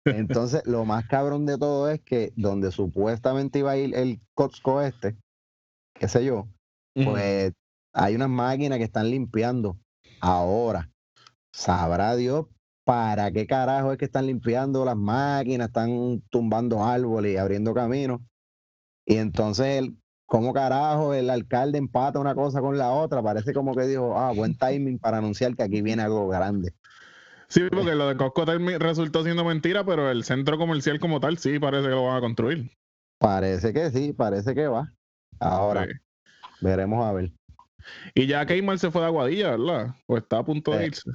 Entonces, 0.05 0.63
lo 0.67 0.85
más 0.85 1.07
cabrón 1.07 1.47
de 1.47 1.59
todo 1.59 1.91
es 1.91 2.01
que 2.01 2.33
donde 2.37 2.71
supuestamente 2.71 3.61
iba 3.61 3.73
a 3.73 3.77
ir 3.77 3.95
el 3.95 4.21
Costco 4.35 4.83
este, 4.83 5.17
qué 5.95 6.09
sé 6.09 6.25
yo, 6.25 6.49
pues 6.95 7.53
hay 7.93 8.15
unas 8.15 8.29
máquinas 8.29 8.79
que 8.79 8.85
están 8.85 9.11
limpiando 9.11 9.79
ahora. 10.21 10.91
Sabrá 11.53 12.15
Dios 12.15 12.47
para 12.85 13.33
qué 13.33 13.47
carajo 13.47 13.93
es 13.93 13.99
que 13.99 14.05
están 14.05 14.27
limpiando 14.27 14.85
las 14.85 14.97
máquinas, 14.97 15.69
están 15.69 16.23
tumbando 16.31 16.85
árboles 16.85 17.35
y 17.35 17.37
abriendo 17.37 17.75
caminos. 17.75 18.21
Y 19.05 19.17
entonces, 19.17 19.67
el, 19.79 19.97
¿cómo 20.27 20.53
carajo 20.53 21.15
el 21.15 21.31
alcalde 21.31 21.79
empata 21.79 22.19
una 22.19 22.35
cosa 22.35 22.61
con 22.61 22.77
la 22.77 22.91
otra? 22.91 23.23
Parece 23.23 23.53
como 23.53 23.75
que 23.75 23.87
dijo, 23.87 24.19
ah, 24.19 24.33
buen 24.33 24.55
timing 24.59 24.99
para 24.99 25.19
anunciar 25.19 25.57
que 25.57 25.63
aquí 25.63 25.83
viene 25.83 26.03
algo 26.03 26.29
grande. 26.29 26.73
Sí, 27.49 27.63
porque 27.71 27.95
lo 27.95 28.09
de 28.09 28.17
Costco 28.17 28.45
resultó 28.45 29.23
siendo 29.23 29.45
mentira, 29.45 29.85
pero 29.85 30.11
el 30.11 30.25
centro 30.25 30.59
comercial 30.59 30.99
como 30.99 31.21
tal 31.21 31.39
sí 31.39 31.59
parece 31.61 31.85
que 31.85 31.91
lo 31.91 32.05
van 32.07 32.17
a 32.17 32.21
construir. 32.21 32.71
Parece 33.19 33.73
que 33.73 33.91
sí, 33.91 34.13
parece 34.13 34.55
que 34.55 34.67
va. 34.67 34.93
Ahora, 35.39 35.87
veremos 36.61 37.05
a 37.05 37.13
ver. 37.13 37.33
Y 38.15 38.27
ya 38.27 38.45
Keymar 38.47 38.79
se 38.79 38.91
fue 38.91 39.01
de 39.03 39.07
Aguadilla, 39.07 39.51
¿verdad? 39.53 39.95
O 40.07 40.17
está 40.17 40.39
a 40.39 40.45
punto 40.45 40.73
de 40.73 40.85
Eh, 40.85 40.87
irse. 40.89 41.11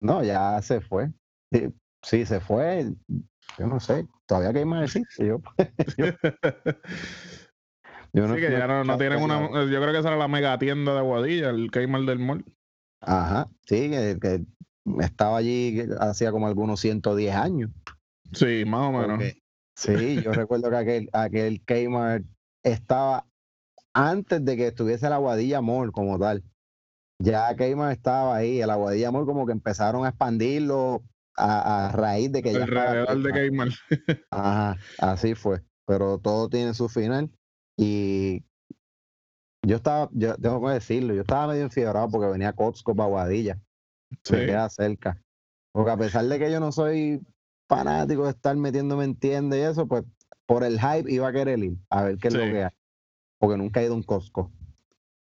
No, 0.00 0.22
ya 0.22 0.60
se 0.62 0.80
fue. 0.80 1.10
Sí, 1.50 1.68
sí, 2.02 2.26
se 2.26 2.40
fue. 2.40 2.92
Yo 3.58 3.66
no 3.66 3.80
sé, 3.80 4.06
todavía 4.26 4.52
que 4.52 4.60
hay 4.60 4.64
más 4.64 4.84
existe. 4.96 5.36
Yo, 8.14 8.28
sí, 8.28 8.34
que 8.40 8.50
ya 8.50 8.66
no, 8.66 8.84
no 8.84 8.98
tienen 8.98 9.22
una. 9.22 9.40
Yo 9.64 9.80
creo 9.80 9.92
que 9.92 9.98
esa 9.98 10.08
era 10.08 10.16
la 10.18 10.28
mega 10.28 10.58
tienda 10.58 10.92
de 10.92 10.98
Aguadilla, 10.98 11.50
el 11.50 11.70
Keymar 11.70 12.02
del 12.02 12.18
Mall. 12.18 12.44
Ajá, 13.00 13.48
sí, 13.66 13.90
que, 13.90 14.18
que 14.20 14.44
estaba 15.00 15.38
allí 15.38 15.82
hacía 15.98 16.30
como 16.30 16.46
algunos 16.46 16.80
110 16.80 17.34
años. 17.34 17.70
Sí, 18.32 18.64
más 18.66 18.88
o 18.88 18.92
menos. 18.92 19.08
porque- 19.18 19.38
sí, 19.76 20.20
yo 20.22 20.32
recuerdo 20.32 20.70
que 20.70 20.76
aquel, 20.76 21.08
aquel 21.12 21.62
Kmart 21.64 22.24
estaba 22.62 23.26
antes 23.94 24.44
de 24.44 24.56
que 24.56 24.66
estuviese 24.68 25.08
la 25.08 25.16
Aguadilla 25.16 25.60
Mall 25.60 25.90
como 25.92 26.18
tal. 26.18 26.42
Ya 27.18 27.54
Kmart 27.56 27.92
estaba 27.96 28.36
ahí, 28.36 28.60
el 28.60 28.70
Aguadilla 28.70 29.10
Mall 29.10 29.26
como 29.26 29.46
que 29.46 29.52
empezaron 29.52 30.04
a 30.04 30.10
expandirlo 30.10 31.02
a, 31.36 31.86
a 31.88 31.92
raíz 31.92 32.30
de 32.30 32.42
que 32.42 32.52
ya 32.52 32.64
estaba 32.64 32.90
Alrededor 32.90 33.22
de 33.22 33.30
Kmart. 33.50 33.70
Keymar. 33.88 34.26
Ajá, 34.30 34.76
así 34.98 35.34
fue. 35.34 35.62
pero 35.86 36.18
todo 36.18 36.48
tiene 36.48 36.74
su 36.74 36.88
final. 36.88 37.30
Y 37.76 38.44
yo 39.64 39.76
estaba, 39.76 40.08
yo 40.12 40.34
tengo 40.36 40.66
que 40.66 40.74
decirlo, 40.74 41.14
yo 41.14 41.22
estaba 41.22 41.48
medio 41.48 41.62
enfiebrado 41.62 42.08
porque 42.10 42.32
venía 42.32 42.48
a 42.48 42.52
Costco 42.52 42.94
para 42.94 43.08
Guadilla, 43.08 43.58
Sí. 44.24 44.34
me 44.34 44.46
queda 44.46 44.68
cerca. 44.68 45.22
Porque 45.72 45.90
a 45.90 45.96
pesar 45.96 46.24
de 46.26 46.38
que 46.38 46.50
yo 46.50 46.60
no 46.60 46.72
soy 46.72 47.20
fanático 47.68 48.24
de 48.24 48.30
estar 48.30 48.54
metiéndome 48.56 49.04
en 49.04 49.16
tienda 49.16 49.56
y 49.56 49.60
eso, 49.60 49.86
pues 49.86 50.04
por 50.46 50.64
el 50.64 50.78
hype 50.78 51.10
iba 51.10 51.28
a 51.28 51.32
querer 51.32 51.58
ir 51.60 51.76
a 51.88 52.02
ver 52.02 52.18
qué 52.18 52.28
es 52.28 52.34
lo 52.34 52.44
que 52.44 52.64
hay. 52.64 52.70
Porque 53.38 53.56
nunca 53.56 53.80
he 53.80 53.84
ido 53.84 53.94
a 53.94 53.96
un 53.96 54.02
Costco. 54.02 54.50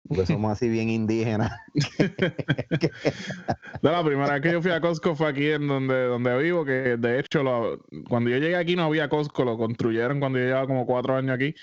Porque 0.08 0.26
somos 0.26 0.52
así 0.52 0.68
bien 0.68 0.88
indígenas. 0.88 1.52
No, 3.82 3.90
la 3.90 4.04
primera 4.04 4.34
vez 4.34 4.42
que 4.42 4.52
yo 4.52 4.62
fui 4.62 4.70
a 4.70 4.80
Costco 4.80 5.16
fue 5.16 5.28
aquí 5.28 5.50
en 5.50 5.66
donde, 5.66 6.04
donde 6.04 6.38
vivo, 6.38 6.64
que 6.64 6.96
de 6.96 7.18
hecho 7.18 7.42
lo- 7.42 7.84
cuando 8.08 8.30
yo 8.30 8.38
llegué 8.38 8.54
aquí 8.56 8.76
no 8.76 8.84
había 8.84 9.08
Costco, 9.08 9.44
lo 9.44 9.58
construyeron 9.58 10.20
cuando 10.20 10.38
yo 10.38 10.44
llevaba 10.44 10.66
como 10.68 10.86
cuatro 10.86 11.16
años 11.16 11.34
aquí 11.34 11.54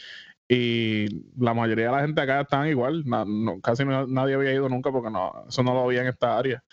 y 0.50 1.06
la 1.38 1.54
mayoría 1.54 1.86
de 1.86 1.92
la 1.92 2.02
gente 2.02 2.20
acá 2.20 2.42
estaban 2.42 2.68
igual, 2.68 3.06
na- 3.06 3.24
no- 3.26 3.62
casi 3.62 3.86
no- 3.86 4.08
nadie 4.08 4.34
había 4.34 4.52
ido 4.52 4.68
nunca 4.68 4.92
porque 4.92 5.12
no, 5.12 5.46
eso 5.48 5.62
no 5.62 5.74
lo 5.76 5.82
había 5.84 6.02
en 6.02 6.08
esta 6.08 6.38
área. 6.38 6.64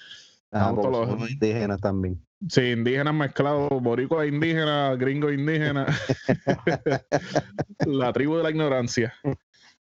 Ah, 0.51 0.75
los- 0.75 1.31
indígenas 1.31 1.81
también. 1.81 2.21
Sí, 2.49 2.63
indígenas 2.63 3.15
mezclados, 3.15 3.69
boricuas 3.83 4.27
indígenas, 4.29 4.99
gringos 4.99 5.33
indígenas, 5.33 5.89
la 7.87 8.13
tribu 8.13 8.37
de 8.37 8.43
la 8.43 8.51
ignorancia. 8.51 9.13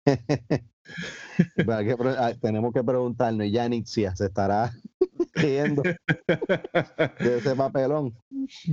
Que 1.57 1.95
ah, 2.19 2.33
tenemos 2.41 2.73
que 2.73 2.83
preguntarnos, 2.83 3.47
¿y 3.47 3.51
ya 3.51 3.69
Nixia 3.69 4.17
se 4.17 4.25
estará 4.27 4.73
riendo 5.39 5.83
de 7.19 7.39
ese 7.39 7.55
papelón? 7.57 8.15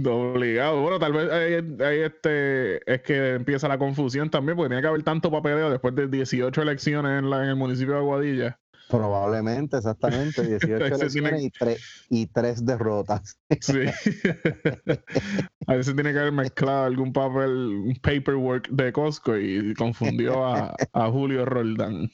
Obligado. 0.05 0.81
Bueno, 0.81 0.99
tal 0.99 1.13
vez 1.13 1.31
ahí, 1.31 1.53
ahí 1.85 1.99
este, 2.01 2.93
es 2.93 3.01
que 3.01 3.33
empieza 3.35 3.67
la 3.67 3.77
confusión 3.77 4.29
también, 4.29 4.55
porque 4.57 4.69
tiene 4.69 4.81
que 4.81 4.87
haber 4.87 5.03
tanto 5.03 5.31
papeleo 5.31 5.69
después 5.69 5.95
de 5.95 6.07
18 6.07 6.61
elecciones 6.61 7.19
en, 7.19 7.29
la, 7.29 7.43
en 7.43 7.49
el 7.49 7.55
municipio 7.55 7.93
de 7.93 7.99
Aguadilla. 7.99 8.59
Probablemente, 8.87 9.77
exactamente. 9.77 10.41
18 10.47 10.85
Ese 10.85 11.07
tiene- 11.09 11.29
elecciones 11.29 11.41
y, 11.43 11.49
tres, 11.49 12.05
y 12.09 12.27
tres 12.27 12.65
derrotas. 12.65 13.39
Sí. 13.59 13.79
a 15.67 15.73
veces 15.75 15.95
tiene 15.95 16.13
que 16.13 16.19
haber 16.19 16.31
mezclado 16.31 16.83
algún 16.85 17.11
papel, 17.11 17.49
un 17.49 17.95
paperwork 18.01 18.69
de 18.69 18.93
Costco 18.93 19.37
y 19.37 19.73
confundió 19.73 20.45
a, 20.45 20.75
a 20.93 21.09
Julio 21.09 21.45
Roldán. 21.45 22.09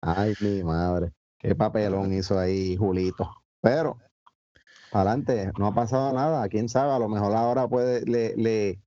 Ay, 0.00 0.34
mi 0.40 0.62
madre. 0.62 1.12
Qué 1.42 1.56
papelón 1.56 2.12
hizo 2.12 2.38
ahí 2.38 2.76
Julito. 2.76 3.28
Pero, 3.60 3.98
adelante, 4.92 5.50
no 5.58 5.66
ha 5.66 5.74
pasado 5.74 6.12
nada. 6.12 6.48
Quién 6.48 6.68
sabe, 6.68 6.92
a 6.92 6.98
lo 7.00 7.08
mejor 7.08 7.34
ahora 7.34 7.66
puede, 7.68 8.02
le, 8.06 8.36
le, 8.36 8.80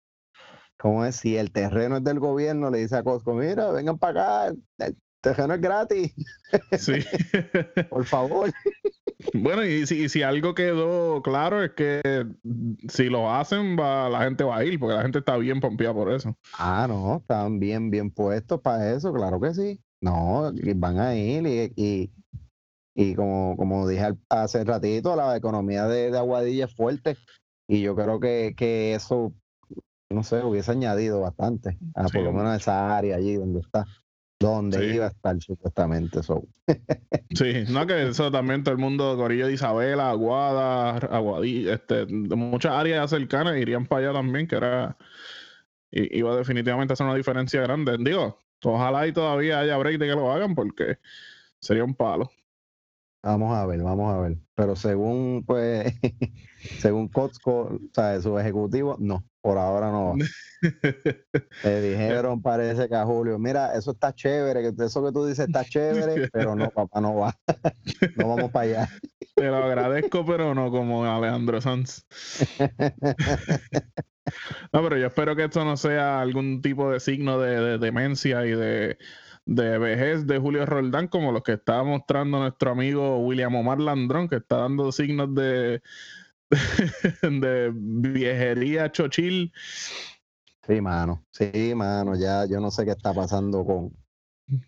¿cómo 0.77 1.05
es? 1.05 1.17
Si 1.17 1.35
el 1.35 1.51
terreno 1.51 1.97
es 1.97 2.03
del 2.03 2.19
gobierno, 2.19 2.69
le 2.69 2.79
dice 2.79 2.95
a 2.95 3.03
Costco, 3.03 3.33
mira, 3.33 3.71
vengan 3.71 3.97
para 3.97 4.45
acá, 4.47 4.55
el 4.79 4.97
terreno 5.19 5.53
es 5.55 5.61
gratis, 5.61 6.13
Sí. 6.77 6.93
por 7.89 8.05
favor. 8.05 8.51
Bueno, 9.33 9.65
y 9.65 9.85
si, 9.87 10.03
y 10.03 10.09
si 10.09 10.21
algo 10.23 10.53
quedó 10.55 11.21
claro 11.21 11.63
es 11.63 11.71
que 11.71 12.25
si 12.87 13.05
lo 13.09 13.33
hacen, 13.33 13.77
va, 13.77 14.09
la 14.09 14.23
gente 14.23 14.43
va 14.43 14.57
a 14.57 14.63
ir, 14.65 14.79
porque 14.79 14.95
la 14.95 15.01
gente 15.01 15.19
está 15.19 15.35
bien 15.37 15.59
pompeada 15.59 15.93
por 15.93 16.11
eso. 16.11 16.37
Ah, 16.57 16.85
no, 16.87 17.17
están 17.17 17.59
bien, 17.59 17.89
bien 17.89 18.11
puestos 18.11 18.61
para 18.61 18.93
eso, 18.93 19.11
claro 19.11 19.41
que 19.41 19.53
sí. 19.53 19.81
No, 20.01 20.51
van 20.75 20.99
a 20.99 21.15
ir 21.15 21.47
y, 21.47 21.73
y, 21.75 22.11
y 22.95 23.13
como, 23.13 23.57
como 23.57 23.87
dije 23.87 24.13
hace 24.29 24.63
ratito, 24.63 25.15
la 25.15 25.35
economía 25.35 25.85
de, 25.85 26.11
de 26.11 26.17
Aguadilla 26.17 26.65
es 26.65 26.75
fuerte 26.75 27.17
y 27.67 27.81
yo 27.81 27.95
creo 27.95 28.19
que, 28.19 28.53
que 28.55 28.95
eso, 28.95 29.33
no 30.09 30.23
sé, 30.23 30.41
hubiese 30.43 30.71
añadido 30.71 31.19
bastante, 31.21 31.77
a 31.93 32.07
Sí, 32.07 32.13
por 32.13 32.23
lo 32.23 32.31
menos 32.31 32.55
esa 32.55 32.95
área 32.97 33.17
allí 33.17 33.35
donde 33.35 33.59
está, 33.59 33.85
donde 34.39 34.77
Sí. 34.79 34.95
iba 34.95 35.05
a 35.05 35.09
estar 35.09 35.39
supuestamente. 35.41 36.23
So. 36.23 36.43
Sí, 37.35 37.65
no 37.69 37.85
que 37.85 38.07
eso 38.07 38.31
también 38.31 38.63
todo 38.63 38.73
el 38.73 38.79
mundo, 38.79 39.17
Corillo 39.17 39.47
de 39.47 39.53
Isabela, 39.53 40.11
Aguada, 40.11 40.91
Aguadilla, 40.97 41.73
este, 41.73 42.05
muchas 42.05 42.71
áreas 42.71 43.09
cercanas 43.09 43.57
irían 43.57 43.85
para 43.85 44.09
allá 44.09 44.19
también, 44.19 44.47
que 44.47 44.55
era, 44.55 44.95
iba 45.91 46.35
definitivamente 46.37 46.91
a 46.91 46.95
hacer 46.95 47.05
una 47.07 47.15
diferencia 47.15 47.61
grande. 47.61 47.97
Digo, 47.99 48.39
ojalá 48.63 49.05
y 49.05 49.11
todavía 49.11 49.59
haya 49.59 49.75
break 49.77 49.97
de 49.99 50.07
que 50.07 50.15
lo 50.15 50.31
hagan, 50.31 50.55
porque 50.55 50.97
sería 51.59 51.83
un 51.83 51.95
palo. 51.95 52.29
Vamos 53.25 53.57
a 53.57 53.65
ver, 53.65 53.81
vamos 53.81 54.13
a 54.13 54.19
ver. 54.19 54.37
Pero 54.53 54.75
según, 54.75 55.43
pues, 55.47 55.91
según 56.79 57.07
Costco, 57.07 57.61
o 57.61 57.79
sea, 57.91 58.21
su 58.21 58.37
ejecutivo, 58.37 58.97
no, 58.99 59.25
por 59.41 59.57
ahora 59.57 59.89
no 59.89 60.09
va. 60.09 60.15
Le 61.63 61.81
dijeron, 61.81 62.43
parece 62.43 62.87
que 62.87 62.93
a 62.93 63.03
Julio, 63.03 63.39
mira, 63.39 63.73
eso 63.73 63.93
está 63.93 64.13
chévere, 64.13 64.61
que 64.61 64.83
eso 64.83 65.03
que 65.03 65.11
tú 65.11 65.25
dices 65.25 65.47
está 65.47 65.65
chévere, 65.65 66.29
pero 66.33 66.55
no, 66.55 66.69
papá, 66.69 67.01
no 67.01 67.15
va. 67.15 67.35
No 68.15 68.27
vamos 68.27 68.51
para 68.51 68.65
allá. 68.65 68.89
Te 69.33 69.45
lo 69.45 69.55
agradezco, 69.55 70.23
pero 70.23 70.53
no 70.53 70.69
como 70.69 71.03
Alejandro 71.03 71.59
Sanz. 71.61 72.05
No, 74.71 74.83
pero 74.83 74.97
yo 74.97 75.07
espero 75.07 75.35
que 75.35 75.45
esto 75.45 75.65
no 75.65 75.77
sea 75.77 76.21
algún 76.21 76.61
tipo 76.61 76.91
de 76.91 76.99
signo 76.99 77.39
de, 77.39 77.59
de 77.59 77.77
demencia 77.79 78.45
y 78.45 78.51
de, 78.51 78.99
de 79.45 79.77
vejez 79.77 80.25
de 80.25 80.39
Julio 80.39 80.65
Roldán, 80.65 81.07
como 81.07 81.31
los 81.31 81.43
que 81.43 81.53
está 81.53 81.83
mostrando 81.83 82.39
nuestro 82.39 82.71
amigo 82.71 83.19
William 83.19 83.55
Omar 83.55 83.79
Landrón, 83.79 84.27
que 84.27 84.37
está 84.37 84.57
dando 84.57 84.91
signos 84.91 85.33
de, 85.35 85.81
de 87.21 87.71
viejería 87.75 88.91
chochil. 88.91 89.53
Sí, 90.65 90.81
mano, 90.81 91.23
sí, 91.31 91.73
mano, 91.75 92.15
ya 92.15 92.45
yo 92.45 92.59
no 92.59 92.71
sé 92.71 92.85
qué 92.85 92.91
está 92.91 93.13
pasando 93.13 93.63
con, 93.63 93.91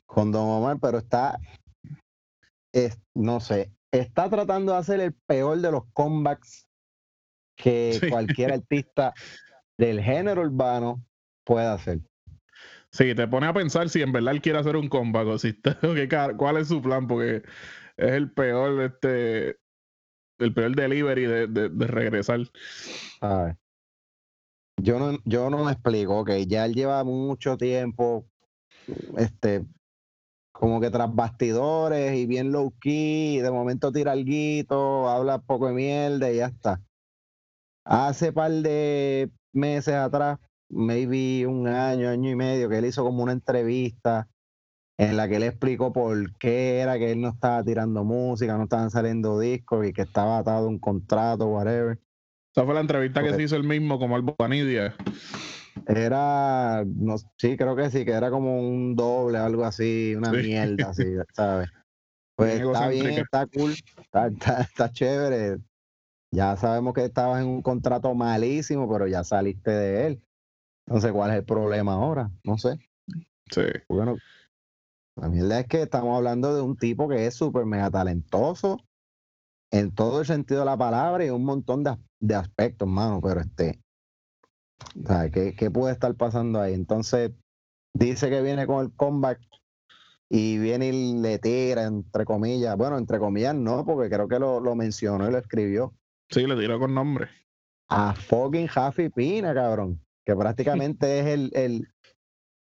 con 0.06 0.32
Don 0.32 0.48
Omar, 0.48 0.78
pero 0.80 1.00
está, 1.00 1.40
es, 2.72 3.00
no 3.16 3.40
sé, 3.40 3.72
está 3.92 4.30
tratando 4.30 4.74
de 4.74 4.78
hacer 4.78 5.00
el 5.00 5.13
peor 5.13 5.60
de 5.60 5.72
los 5.72 5.84
comebacks 5.94 6.68
que 7.56 7.98
Sí. 8.00 8.10
cualquier 8.10 8.54
artista 8.54 9.13
del 9.78 10.00
género 10.02 10.42
urbano 10.42 11.04
pueda 11.44 11.74
hacer. 11.74 12.02
Sí, 12.98 13.14
te 13.14 13.28
pone 13.28 13.46
a 13.46 13.54
pensar 13.54 13.90
si 13.90 14.02
en 14.02 14.12
verdad 14.12 14.34
él 14.34 14.42
quiere 14.42 14.58
hacer 14.58 14.76
un 14.76 14.90
comeback 14.90 15.28
o 15.28 15.36
está- 15.36 15.78
ca- 16.10 16.36
cuál 16.36 16.58
es 16.58 16.68
su 16.70 16.82
plan, 16.82 17.08
porque 17.08 17.44
es 17.96 18.12
el 18.12 18.32
peor, 18.32 18.82
este, 18.82 19.60
el 20.40 20.54
peor 20.56 20.76
delivery 20.76 21.26
de, 21.26 21.48
de- 21.48 21.70
de 21.70 21.88
regresar. 21.88 22.40
¿sabes? 23.20 23.56
Yo 24.82 24.98
no, 24.98 25.20
yo 25.26 25.52
no 25.52 25.64
me 25.66 25.74
explico, 25.74 26.26
que 26.26 26.48
ya 26.48 26.66
él 26.66 26.74
lleva 26.74 27.04
mucho 27.04 27.56
tiempo, 27.56 28.26
este, 29.16 29.64
como 30.52 30.82
que 30.82 30.90
tras 30.90 31.14
bastidores 31.14 32.16
y 32.18 32.26
bien 32.26 32.52
low 32.52 32.74
key, 32.80 33.40
de 33.42 33.52
momento 33.52 33.92
tira 33.92 34.14
alguito, 34.14 35.08
habla 35.08 35.38
poco 35.40 35.68
de 35.68 35.74
mierda 35.74 36.32
y 36.32 36.38
ya 36.38 36.48
está. 36.48 36.82
Hace 37.86 38.34
par 38.34 38.52
de 38.52 39.30
meses 39.54 39.94
atrás, 39.94 40.40
maybe 40.70 41.46
un 41.48 41.68
año, 41.68 42.10
año 42.10 42.30
y 42.30 42.36
medio, 42.36 42.70
que 42.70 42.78
él 42.78 42.86
hizo 42.86 43.04
como 43.04 43.24
una 43.24 43.32
entrevista 43.32 44.28
en 45.00 45.16
la 45.16 45.28
que 45.28 45.36
él 45.36 45.44
explicó 45.44 45.94
por 45.94 46.36
qué 46.38 46.80
era 46.80 46.98
que 46.98 47.12
él 47.12 47.22
no 47.22 47.30
estaba 47.30 47.64
tirando 47.64 48.04
música, 48.04 48.58
no 48.58 48.64
estaban 48.64 48.90
saliendo 48.90 49.40
discos 49.40 49.86
y 49.88 49.94
que 49.94 50.02
estaba 50.02 50.40
atado 50.40 50.66
a 50.66 50.70
un 50.70 50.80
contrato, 50.80 51.48
whatever. 51.48 52.00
Esa 52.56 52.66
fue 52.66 52.74
la 52.74 52.82
entrevista 52.82 53.22
que 53.22 53.34
se 53.34 53.44
hizo 53.44 53.56
él 53.56 53.64
mismo 53.64 54.00
como 54.00 54.16
Albanidia. 54.16 54.96
Era, 55.86 56.84
no, 56.86 57.16
sí, 57.38 57.56
creo 57.56 57.76
que 57.76 57.90
sí, 57.92 58.04
que 58.04 58.12
era 58.12 58.32
como 58.32 58.60
un 58.60 58.96
doble, 58.96 59.38
algo 59.38 59.64
así, 59.64 60.16
una 60.18 60.32
Sí. 60.32 60.38
mierda, 60.38 60.90
así, 60.90 61.04
¿sabes? 61.34 61.70
Pues 62.36 62.56
Bien 62.60 62.68
está 62.72 62.88
bien, 62.90 63.08
está 63.20 63.46
cool, 63.48 63.74
está, 64.02 64.28
está, 64.28 64.62
está 64.62 64.92
chévere. 64.92 65.58
Ya 66.32 66.56
sabemos 66.58 66.94
que 66.94 67.06
estabas 67.06 67.42
en 67.42 67.48
un 67.48 67.62
contrato 67.62 68.14
malísimo, 68.14 68.92
pero 68.92 69.08
ya 69.08 69.24
saliste 69.24 69.72
de 69.72 70.08
él. 70.08 70.22
Entonces, 70.88 71.12
¿cuál 71.12 71.32
es 71.32 71.38
el 71.38 71.43
problema 71.45 71.93
ahora? 71.93 72.32
No 72.43 72.58
sé. 72.58 72.80
Sí. 73.52 73.62
Bueno, 73.89 74.17
la 75.15 75.30
mierda 75.30 75.60
es 75.60 75.67
que 75.67 75.82
estamos 75.82 76.15
hablando 76.15 76.56
de 76.56 76.62
un 76.62 76.78
tipo 76.78 77.08
que 77.10 77.26
es 77.28 77.36
súper 77.36 77.65
mega 77.65 77.89
talentoso 77.91 78.78
en 79.71 79.93
todo 79.93 80.21
el 80.21 80.26
sentido 80.26 80.62
de 80.62 80.65
la 80.65 80.78
palabra 80.78 81.26
y 81.26 81.30
un 81.30 81.43
montón 81.43 81.84
de, 81.84 81.97
de 82.19 82.36
aspectos, 82.36 82.88
mano, 82.88 83.19
pero 83.21 83.41
este. 83.41 83.82
¿Qué, 85.34 85.56
qué 85.58 85.71
puede 85.71 85.93
estar 85.93 86.13
pasando 86.15 86.62
ahí? 86.62 86.73
Entonces, 86.73 87.32
dice 87.93 88.30
que 88.30 88.41
viene 88.41 88.65
con 88.67 88.86
el 88.86 88.93
comeback 88.95 89.41
y 90.30 90.58
viene 90.60 90.88
y 90.89 91.19
le 91.19 91.39
tira, 91.39 91.84
entre 91.84 92.26
comillas, 92.26 92.78
bueno, 92.78 92.97
entre 92.97 93.17
comillas 93.17 93.56
no, 93.56 93.86
porque 93.86 94.10
creo 94.10 94.28
que 94.28 94.39
lo, 94.39 94.60
lo 94.60 94.76
mencionó 94.76 95.28
y 95.28 95.32
lo 95.32 95.38
escribió, 95.38 95.93
Sí, 96.30 96.45
le 96.45 96.56
tiró 96.58 96.78
con 96.80 96.93
nombre. 96.93 97.30
a 97.89 98.13
fucking 98.13 98.67
Jaffy 98.67 99.10
Pina, 99.10 99.54
cabrón, 99.54 100.00
que 100.28 100.36
prácticamente 100.36 101.20
es 101.22 101.26
el, 101.28 101.52
el, 101.54 101.88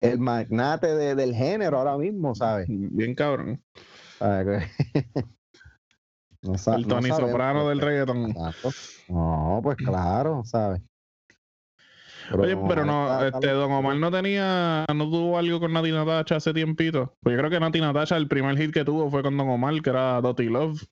el 0.02 0.20
magnate 0.20 0.88
de- 0.94 1.16
del 1.16 1.34
género 1.34 1.78
ahora 1.80 1.98
mismo, 1.98 2.36
¿sabes? 2.36 2.68
Bien 2.70 3.16
cabrón. 3.16 3.64
El 6.42 6.86
Tony 6.86 7.10
Soprano 7.10 7.60
pero- 7.62 7.70
del 7.70 7.80
reggaetón. 7.82 8.30
Exacto. 8.30 8.70
No, 9.10 9.62
pues 9.64 9.78
claro, 9.78 10.44
¿sabes? 10.46 10.82
Oye, 12.34 12.56
Don 12.56 12.68
pero 12.68 12.86
no, 12.86 13.26
este, 13.26 13.50
Don. 13.50 13.72
Omar 13.72 13.96
no 13.98 14.12
tenía, 14.12 14.86
no 14.94 15.06
tuvo 15.10 15.38
algo 15.38 15.60
con 15.60 15.74
Nati 15.74 15.92
Natasha 15.92 16.36
hace 16.36 16.54
tiempito. 16.54 17.16
Pues 17.22 17.34
yo 17.34 17.40
creo 17.40 17.50
que 17.50 17.60
Nati 17.60 17.80
Natasha, 17.82 18.18
el 18.18 18.28
primer 18.28 18.58
hit 18.58 18.72
que 18.74 18.84
tuvo 18.86 19.10
fue 19.10 19.24
con 19.24 19.36
Don 19.38 19.48
Omar, 19.50 19.82
que 19.82 19.90
era 19.90 20.22
Dottie 20.22 20.50
Love. 20.50 20.84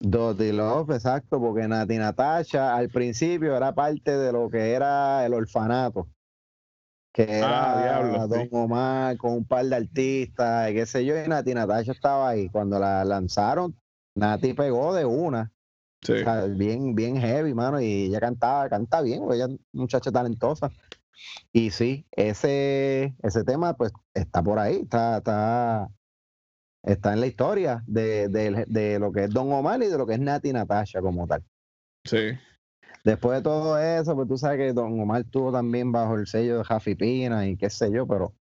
Dirty 0.00 0.52
Love, 0.52 0.94
exacto, 0.94 1.38
porque 1.38 1.68
Nati 1.68 1.98
Natasha 1.98 2.74
al 2.74 2.88
principio 2.88 3.54
era 3.56 3.74
parte 3.74 4.16
de 4.16 4.32
lo 4.32 4.48
que 4.48 4.72
era 4.72 5.24
el 5.26 5.34
orfanato. 5.34 6.08
Que 7.12 7.24
era 7.24 7.72
Ah, 7.74 7.82
diablo, 7.82 8.28
Don 8.28 8.42
sí. 8.42 8.48
Omar 8.52 9.16
con 9.18 9.32
un 9.32 9.44
par 9.44 9.66
de 9.66 9.76
artistas, 9.76 10.70
y 10.70 10.74
qué 10.74 10.86
sé 10.86 11.04
yo, 11.04 11.22
y 11.22 11.28
Nati 11.28 11.52
Natasha 11.54 11.92
estaba 11.92 12.30
ahí. 12.30 12.48
Cuando 12.48 12.78
la 12.78 13.04
lanzaron, 13.04 13.76
Nati 14.14 14.54
pegó 14.54 14.94
de 14.94 15.04
una, 15.04 15.52
Sí. 16.02 16.12
o 16.12 16.18
sea, 16.18 16.46
bien, 16.46 16.94
bien 16.94 17.16
heavy, 17.20 17.52
mano, 17.52 17.78
y 17.80 18.04
ella 18.06 18.20
cantaba, 18.20 18.70
canta 18.70 19.02
bien, 19.02 19.20
porque 19.20 19.36
ella 19.36 19.48
es 19.52 19.58
muchacha 19.72 20.10
talentosa. 20.10 20.70
Y 21.52 21.70
sí, 21.72 22.06
ese, 22.12 23.14
ese 23.22 23.44
tema, 23.44 23.74
pues, 23.76 23.92
está 24.14 24.42
por 24.42 24.58
ahí, 24.58 24.76
está, 24.82 25.18
está, 25.18 25.88
está 26.82 27.12
en 27.12 27.20
la 27.20 27.26
historia 27.26 27.82
de, 27.86 28.28
de- 28.28 28.64
de 28.66 28.98
lo 28.98 29.12
que 29.12 29.24
es 29.24 29.30
Don 29.30 29.52
Omar 29.52 29.82
y 29.82 29.86
de 29.86 29.98
lo 29.98 30.06
que 30.06 30.14
es 30.14 30.20
Nati 30.20 30.52
Natasha 30.52 31.00
como 31.00 31.26
tal. 31.26 31.44
Sí. 32.04 32.32
Después 33.04 33.38
de 33.38 33.42
todo 33.42 33.78
eso, 33.78 34.14
pues 34.14 34.28
tú 34.28 34.36
sabes 34.36 34.58
que 34.58 34.72
Don 34.72 35.00
Omar 35.00 35.22
estuvo 35.22 35.52
también 35.52 35.92
bajo 35.92 36.16
el 36.16 36.26
sello 36.26 36.58
de 36.58 36.64
Jafi 36.64 36.94
Pina 36.94 37.46
y 37.46 37.56
qué 37.56 37.70
sé 37.70 37.90
yo, 37.90 38.06
pero 38.06 38.34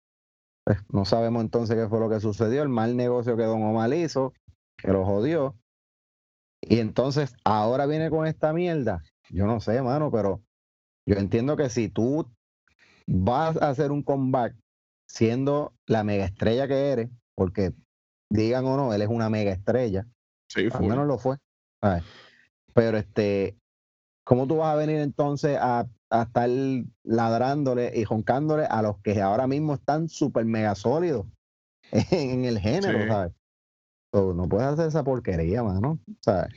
pues, 0.63 0.79
no 0.91 1.05
sabemos 1.05 1.43
entonces 1.43 1.75
qué 1.75 1.87
fue 1.87 1.99
lo 1.99 2.09
que 2.09 2.19
sucedió, 2.19 2.63
el 2.63 2.69
mal 2.69 2.95
negocio 2.97 3.37
que 3.37 3.43
Don 3.43 3.63
Omar 3.63 3.93
hizo, 3.93 4.33
que 4.77 4.91
lo 4.91 5.05
jodió. 5.05 5.55
Y 6.61 6.79
entonces 6.79 7.35
ahora 7.43 7.85
viene 7.85 8.09
con 8.09 8.25
esta 8.25 8.51
mierda. 8.51 9.03
Yo 9.29 9.45
no 9.45 9.59
sé, 9.59 9.81
mano, 9.81 10.11
pero 10.11 10.41
yo 11.05 11.15
entiendo 11.15 11.55
que 11.55 11.69
si 11.69 11.89
tú 11.89 12.27
vas 13.05 13.61
a 13.61 13.69
hacer 13.69 13.91
un 13.91 14.03
comeback 14.03 14.55
siendo 15.07 15.73
la 15.85 16.03
mega 16.03 16.25
estrella 16.25 16.67
que 16.67 16.91
eres, 16.91 17.09
porque 17.35 17.73
digan 18.29 18.65
o 18.65 18.77
no, 18.77 18.93
él 18.93 19.01
es 19.01 19.07
una 19.09 19.29
mega 19.29 19.51
estrella, 19.51 20.05
Sí, 20.49 20.65
al 20.65 20.71
full. 20.71 20.87
menos 20.87 21.07
lo 21.07 21.17
fue. 21.17 21.37
Pero 22.73 22.97
este, 22.97 23.57
¿cómo 24.23 24.47
tú 24.47 24.57
vas 24.57 24.73
a 24.73 24.75
venir 24.75 24.97
entonces 24.97 25.57
a, 25.59 25.87
a 26.09 26.21
estar 26.23 26.49
ladrándole 27.03 27.91
y 27.95 28.03
joncándole 28.03 28.65
a 28.65 28.81
los 28.81 28.99
que 28.99 29.21
ahora 29.21 29.47
mismo 29.47 29.73
están 29.73 30.09
súper 30.09 30.45
mega 30.45 30.75
sólidos 30.75 31.25
en 31.91 32.45
el 32.45 32.59
género, 32.59 32.99
Sí. 33.01 33.07
¿sabes? 33.07 33.33
So, 34.13 34.33
no 34.33 34.47
puedes 34.47 34.65
hacer 34.67 34.87
esa 34.87 35.03
porquería, 35.03 35.61
mano. 35.63 35.99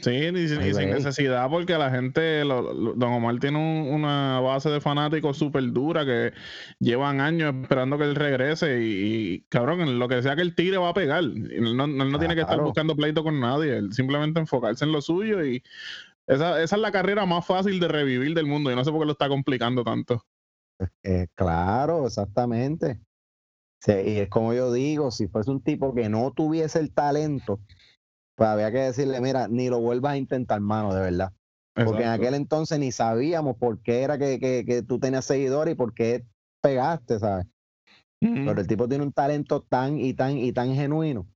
Sí, 0.01 0.11
sin- 0.49 0.63
y 0.63 0.73
sin 0.75 0.91
necesidad, 0.95 1.51
porque 1.51 1.77
la 1.77 1.91
gente, 1.91 2.45
lo- 2.45 2.73
lo- 2.73 2.95
Don 2.95 3.13
Omar 3.13 3.39
tiene 3.41 3.59
un- 3.59 3.93
una 3.93 4.39
base 4.41 4.71
de 4.71 4.81
fanáticos 4.81 5.37
súper 5.37 5.73
dura 5.73 6.05
que 6.07 6.33
llevan 6.79 7.21
años 7.21 7.53
esperando 7.63 7.99
que 7.99 8.05
él 8.05 8.15
regrese 8.15 8.81
y, 8.85 8.85
y, 9.35 9.41
cabrón, 9.49 9.99
lo 9.99 10.09
que 10.09 10.23
sea 10.23 10.37
que 10.37 10.43
él 10.43 10.55
tire 10.55 10.77
va 10.79 10.91
a 10.91 10.95
pegar. 10.95 11.25
Él 11.25 11.77
no, 11.77 11.89
no 11.89 12.19
tiene 12.21 12.35
que 12.37 12.43
estar 12.43 12.57
buscando 12.67 12.95
pleito 12.95 13.25
con 13.25 13.41
nadie, 13.41 13.77
él 13.79 13.93
simplemente 13.93 14.39
enfocarse 14.39 14.85
en 14.85 14.93
lo 14.93 15.01
suyo 15.03 15.45
y 15.45 15.63
esa, 16.29 16.63
esa 16.63 16.77
es 16.77 16.81
la 16.83 16.93
carrera 16.93 17.27
más 17.27 17.45
fácil 17.45 17.81
de 17.81 17.89
revivir 17.89 18.33
del 18.35 18.47
mundo. 18.47 18.71
Yo 18.71 18.77
no 18.77 18.85
sé 18.85 18.93
por 18.93 19.01
qué 19.01 19.07
lo 19.07 19.13
está 19.13 19.29
complicando 19.29 19.83
tanto. 19.83 20.25
Eh, 21.03 21.27
claro, 21.35 22.07
exactamente. 22.07 23.01
Sí, 23.81 23.93
y 23.93 24.19
es 24.19 24.29
como 24.29 24.53
yo 24.53 24.73
digo, 24.73 25.11
si 25.11 25.27
fuese 25.29 25.51
un 25.51 25.63
tipo 25.63 25.95
que 25.95 26.09
no 26.09 26.33
tuviese 26.33 26.79
el 26.79 26.93
talento, 26.93 27.61
pues 28.37 28.49
había 28.49 28.71
que 28.71 28.79
decirle, 28.79 29.21
mira, 29.21 29.49
ni 29.49 29.69
lo 29.69 29.81
vuelvas 29.81 30.13
a 30.13 30.17
intentar, 30.19 30.61
mano, 30.61 30.95
de 30.95 31.01
verdad. 31.01 31.33
Porque 31.75 32.03
en 32.03 32.09
aquel 32.11 32.35
entonces 32.35 32.79
ni 32.79 32.93
sabíamos 32.93 33.57
por 33.57 33.81
qué 33.81 34.03
era 34.03 34.19
que, 34.19 34.39
que, 34.39 34.65
que 34.67 34.83
tú 34.83 34.99
tenías 34.99 35.25
seguidores 35.25 35.73
y 35.73 35.77
por 35.77 35.95
qué 35.95 36.27
pegaste, 36.61 37.19
¿sabes? 37.19 37.47
Pero 38.21 38.61
el 38.61 38.67
tipo 38.67 38.87
tiene 38.87 39.05
un 39.05 39.13
talento 39.13 39.63
tan 39.63 39.99
y 39.99 40.13
tan 40.13 40.37
y 40.37 40.53
tan 40.53 40.75
genuino. 40.75 41.27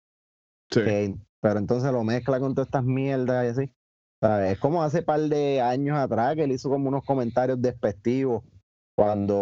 Sí. 0.71 0.83
que- 0.85 1.15
pero 1.41 1.59
entonces 1.59 1.93
lo 1.93 2.05
mezcla 2.05 2.41
con 2.41 2.55
todas 2.55 2.69
estas 2.69 2.85
mierdas 2.85 3.45
y 3.45 3.49
así. 3.49 3.73
¿sabes? 4.21 4.53
Es 4.53 4.59
como 4.59 4.83
hace 4.83 5.03
par 5.03 5.21
de 5.21 5.61
años 5.61 5.99
atrás 5.99 6.35
que 6.35 6.45
él 6.45 6.53
hizo 6.53 6.69
como 6.69 6.89
unos 6.89 7.05
comentarios 7.05 7.61
despectivos 7.61 8.43
cuando 8.95 9.37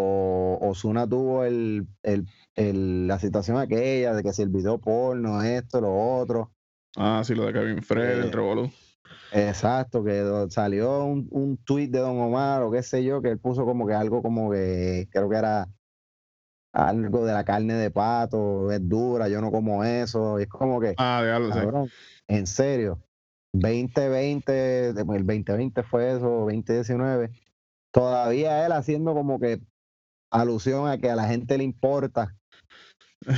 Osuna 0.61 1.07
tuvo 1.09 1.45
el, 1.45 1.87
el- 2.03 2.27
el- 2.57 3.07
la 3.07 3.19
situación 3.19 3.59
aquella 3.59 4.15
de 4.15 4.23
que 4.23 4.33
si 4.33 4.43
el 4.43 4.49
video 4.49 4.79
porno, 4.79 5.43
esto, 5.43 5.81
lo 5.81 5.95
otro. 6.19 6.53
Ah, 6.97 7.23
sí, 7.25 7.35
lo 7.35 7.47
de 7.47 7.53
Kevin 7.53 7.83
Fred, 7.83 8.19
Eh, 8.21 8.23
el 8.27 8.33
revolú. 8.33 8.71
Exacto, 9.31 10.05
que 10.05 10.47
salió 10.51 11.05
un, 11.05 11.27
un 11.31 11.57
tuit 11.59 11.91
de 11.91 11.99
Don 12.01 12.19
Omar 12.19 12.63
o 12.63 12.71
qué 12.71 12.83
sé 12.83 13.03
yo, 13.05 13.21
que 13.23 13.29
él 13.31 13.39
puso 13.39 13.65
como 13.65 13.87
que 13.87 13.95
algo 13.95 14.23
como 14.23 14.51
que 14.51 15.09
creo 15.11 15.29
que 15.29 15.37
era 15.37 15.69
algo 16.73 17.25
de 17.27 17.33
la 17.35 17.45
carne 17.45 17.75
de 17.75 17.91
pato, 17.91 18.71
es 18.73 18.87
dura, 18.89 19.29
yo 19.29 19.41
no 19.43 19.51
como 19.51 19.85
eso, 19.85 20.39
y 20.39 20.45
es 20.45 20.49
como 20.49 20.81
que, 20.81 20.95
Ah, 20.97 21.23
sí. 21.53 21.59
cabrón, 21.59 21.91
en 22.29 22.47
serio, 22.47 23.03
2020, 23.53 24.53
de- 24.53 25.01
el 25.01 25.27
2020 25.27 25.83
fue 25.83 26.13
eso, 26.17 26.29
2019, 26.29 27.31
todavía 27.93 28.67
él 28.67 28.73
haciendo 28.73 29.15
como 29.15 29.39
que 29.39 29.61
alusión 30.31 30.89
a 30.89 30.99
que 30.99 31.11
a 31.11 31.17
la 31.17 31.29
gente 31.29 31.59
le 31.59 31.65
importa 31.65 32.35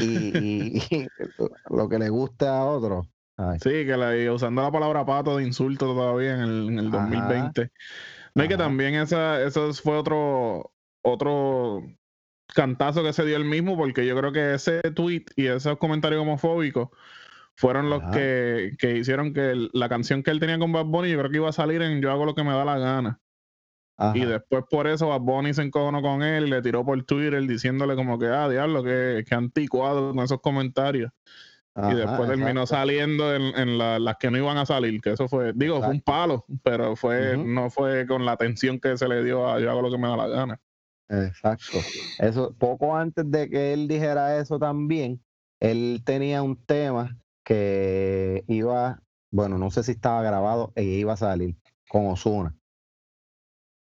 y, 0.01 0.05
y- 0.39 0.83
y 0.91 1.09
lo 1.71 1.89
que 1.89 1.99
le 1.99 2.09
gusta 2.09 2.59
a 2.59 2.65
otros. 2.65 3.07
Sí, 3.61 3.71
que 3.85 3.97
la, 3.97 4.33
usando 4.33 4.63
la 4.63 4.71
palabra 4.71 5.05
pato 5.05 5.37
de 5.37 5.45
insulto 5.45 5.87
todavía 5.87 6.35
en 6.35 6.41
el, 6.41 6.69
en 6.69 6.79
el 6.79 6.87
Ajá. 6.89 6.99
2020. 7.01 7.71
No, 8.37 8.49
que 8.49 8.57
también 8.57 8.95
esa, 8.95 9.43
eso 9.43 9.73
fue 9.75 9.97
otro, 9.97 10.73
otro 11.03 11.83
cantazo 12.55 13.03
que 13.03 13.13
se 13.13 13.25
dio 13.25 13.37
él 13.37 13.45
mismo, 13.45 13.77
porque 13.77 14.07
yo 14.07 14.17
creo 14.17 14.33
que 14.33 14.55
ese 14.55 14.81
tweet 14.95 15.25
y 15.37 15.47
esos 15.47 15.79
comentarios 15.79 16.23
homofóbicos 16.23 16.91
fueron 17.57 17.91
los 17.91 18.03
que, 18.13 18.73
que 18.79 18.99
hicieron 18.99 19.33
que 19.35 19.51
el- 19.51 19.71
la 19.73 19.89
canción 19.89 20.23
que 20.23 20.31
él 20.31 20.41
tenía 20.41 20.59
con 20.59 20.73
Bad 20.73 20.87
Bunny, 20.87 21.11
yo 21.11 21.19
creo 21.19 21.31
que 21.31 21.37
iba 21.39 21.49
a 21.49 21.53
salir 21.53 21.83
en 21.83 22.01
Yo 22.01 22.11
hago 22.11 22.25
lo 22.25 22.35
que 22.35 22.45
me 22.45 22.53
da 22.53 22.65
la 22.65 22.79
gana. 22.79 23.21
Ajá. 23.97 24.17
Y 24.19 24.25
después 24.25 24.65
por 24.71 24.87
eso 24.87 25.09
Bad 25.09 25.21
Bunny 25.21 25.55
se 25.55 25.63
encojonó 25.63 26.03
con 26.03 26.23
él 26.23 26.47
y 26.47 26.51
le 26.51 26.63
tiró 26.63 26.85
por 26.85 27.03
Twitter 27.05 27.41
diciéndole 27.47 27.95
como 27.97 28.19
que, 28.19 28.27
ah, 28.27 28.49
diablo, 28.49 28.83
que, 28.83 29.25
que 29.29 29.35
anticuado 29.35 30.13
con 30.13 30.25
esos 30.25 30.41
comentarios. 30.41 31.11
y 31.77 31.95
después 31.95 32.29
terminó 32.29 32.63
exacto. 32.63 32.67
saliendo 32.77 33.35
en, 33.35 33.43
en 33.59 33.79
la- 33.79 33.99
las 33.99 34.17
que 34.17 34.31
no 34.31 34.39
iban 34.39 34.57
a 34.59 34.65
salir, 34.65 35.01
que 35.01 35.11
eso 35.13 35.27
fue, 35.27 35.53
digo, 35.55 35.81
fue 35.81 35.89
un 35.91 36.01
palo, 36.01 36.45
pero 36.63 36.95
fue, 36.95 37.37
no 37.37 37.69
fue 37.69 38.07
con 38.07 38.25
la 38.25 38.33
atención 38.33 38.79
que 38.79 38.97
se 38.97 39.09
le 39.09 39.25
dio 39.25 39.49
a 39.51 39.59
yo 39.59 39.71
hago 39.71 39.83
lo 39.83 39.91
que 39.91 39.99
me 39.99 40.07
da 40.09 40.17
la 40.17 40.29
gana. 40.29 40.61
Exacto. 41.09 41.79
Eso, 42.21 42.55
poco 42.57 42.97
antes 42.97 43.29
de 43.29 43.51
que 43.51 43.73
él 43.73 43.89
dijera 43.89 44.39
eso 44.39 44.59
también, 44.61 45.21
él 45.61 46.03
tenía 46.05 46.43
un 46.43 46.57
tema 46.65 47.17
que 47.45 48.45
iba, 48.47 49.01
bueno, 49.33 49.59
no 49.59 49.71
sé 49.71 49.83
si 49.83 49.93
estaba 49.93 50.23
grabado 50.23 50.73
e 50.77 50.85
iba 50.85 51.13
a 51.15 51.17
salir 51.17 51.57
con 51.89 52.07
Osuna. 52.07 52.55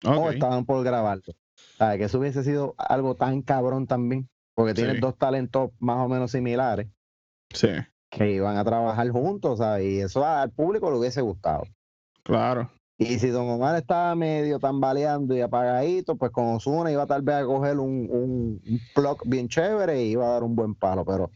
O 0.06 0.30
Ok. 0.30 0.34
estaban 0.34 0.66
por 0.66 0.84
grabarlo. 0.84 1.34
¿Sabes? 1.78 1.98
Que 2.00 2.04
eso 2.06 2.20
hubiese 2.20 2.44
sido 2.44 2.76
algo 2.78 3.16
tan 3.16 3.42
cabrón 3.42 3.88
también, 3.88 4.30
porque 4.56 4.74
tienen 4.74 4.96
Sí. 4.96 5.02
dos 5.02 5.18
talentos 5.18 5.72
más 5.80 5.98
o 6.00 6.08
menos 6.10 6.32
similares 6.32 6.88
Sí, 7.54 7.70
que 8.10 8.32
iban 8.32 8.58
a 8.58 8.64
trabajar 8.64 9.10
juntos, 9.10 9.60
¿sabes? 9.60 9.86
Y 9.86 10.00
eso 10.00 10.26
al 10.26 10.52
público 10.52 10.90
le 10.92 10.98
hubiese 10.98 11.22
gustado. 11.22 11.64
claro. 12.24 12.70
Y 13.00 13.20
si 13.20 13.30
Don 13.30 13.48
Omar 13.48 13.76
estaba 13.76 14.16
medio 14.16 14.60
tambaleando 14.60 15.36
y 15.36 15.42
apagadito, 15.42 16.16
pues 16.16 16.32
con 16.32 16.56
Osuna 16.56 16.92
iba 16.92 17.06
tal 17.06 17.22
vez 17.22 17.36
a 17.36 17.46
coger 17.46 17.78
un, 17.78 18.08
un, 18.10 18.62
un 18.66 18.80
plug 18.96 19.22
bien 19.28 19.48
chévere 19.48 20.02
y 20.04 20.12
iba 20.12 20.26
a 20.26 20.32
dar 20.34 20.44
un 20.44 20.56
buen 20.56 20.74
palo, 20.74 21.06
pero 21.06 21.30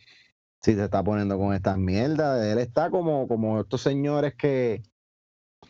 si 0.61 0.73
se 0.75 0.83
está 0.85 1.03
poniendo 1.03 1.37
con 1.37 1.53
estas 1.53 1.77
mierdas, 1.77 2.43
él 2.45 2.57
está 2.59 2.89
como, 2.89 3.27
como 3.27 3.59
estos 3.61 3.81
señores 3.81 4.33
que, 4.35 4.81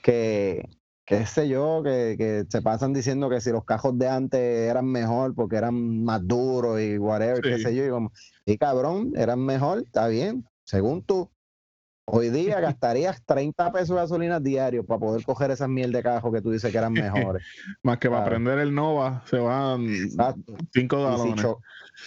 que, 0.02 0.64
qué 1.06 1.26
sé 1.26 1.50
yo, 1.50 1.82
que, 1.84 2.16
que 2.18 2.46
se 2.50 2.62
pasan 2.62 2.94
diciendo 2.94 3.30
que 3.30 3.42
si 3.42 3.52
los 3.52 3.66
cajos 3.66 3.98
de 3.98 4.08
antes 4.08 4.40
eran 4.40 4.86
mejor 4.86 5.34
porque 5.36 5.58
eran 5.58 6.04
más 6.04 6.26
duros 6.26 6.80
y 6.80 6.98
whatever, 6.98 7.42
qué 7.42 7.58
Sí. 7.58 7.64
sé 7.64 7.76
yo, 7.76 7.86
y 7.86 7.90
como, 7.90 8.12
y 8.46 8.58
cabrón, 8.58 9.12
eran 9.16 9.40
mejor, 9.46 9.80
está 9.80 10.08
bien, 10.08 10.46
según 10.64 11.04
tú. 11.04 11.30
Hoy 12.06 12.30
día 12.30 12.60
gastarías 12.60 13.24
30 13.26 13.72
pesos 13.72 13.90
de 13.90 13.96
gasolina 13.96 14.40
diario 14.40 14.86
para 14.86 15.00
poder 15.00 15.24
coger 15.24 15.52
esas 15.52 15.70
miel 15.70 15.92
de 15.92 16.02
cajos 16.04 16.34
que 16.34 16.42
tú 16.42 16.52
dices 16.52 16.72
que 16.72 16.78
eran 16.78 16.94
mejores. 17.38 17.44
Más 17.84 18.00
que 18.00 18.10
para 18.10 18.26
prender 18.26 18.60
el 18.60 18.74
Nova, 18.74 19.24
se 19.28 19.38
van 19.38 19.86
Exacto. 19.88 20.56
cinco 20.74 20.98
Y 20.98 21.00
si, 21.00 21.30
galones. 21.30 21.46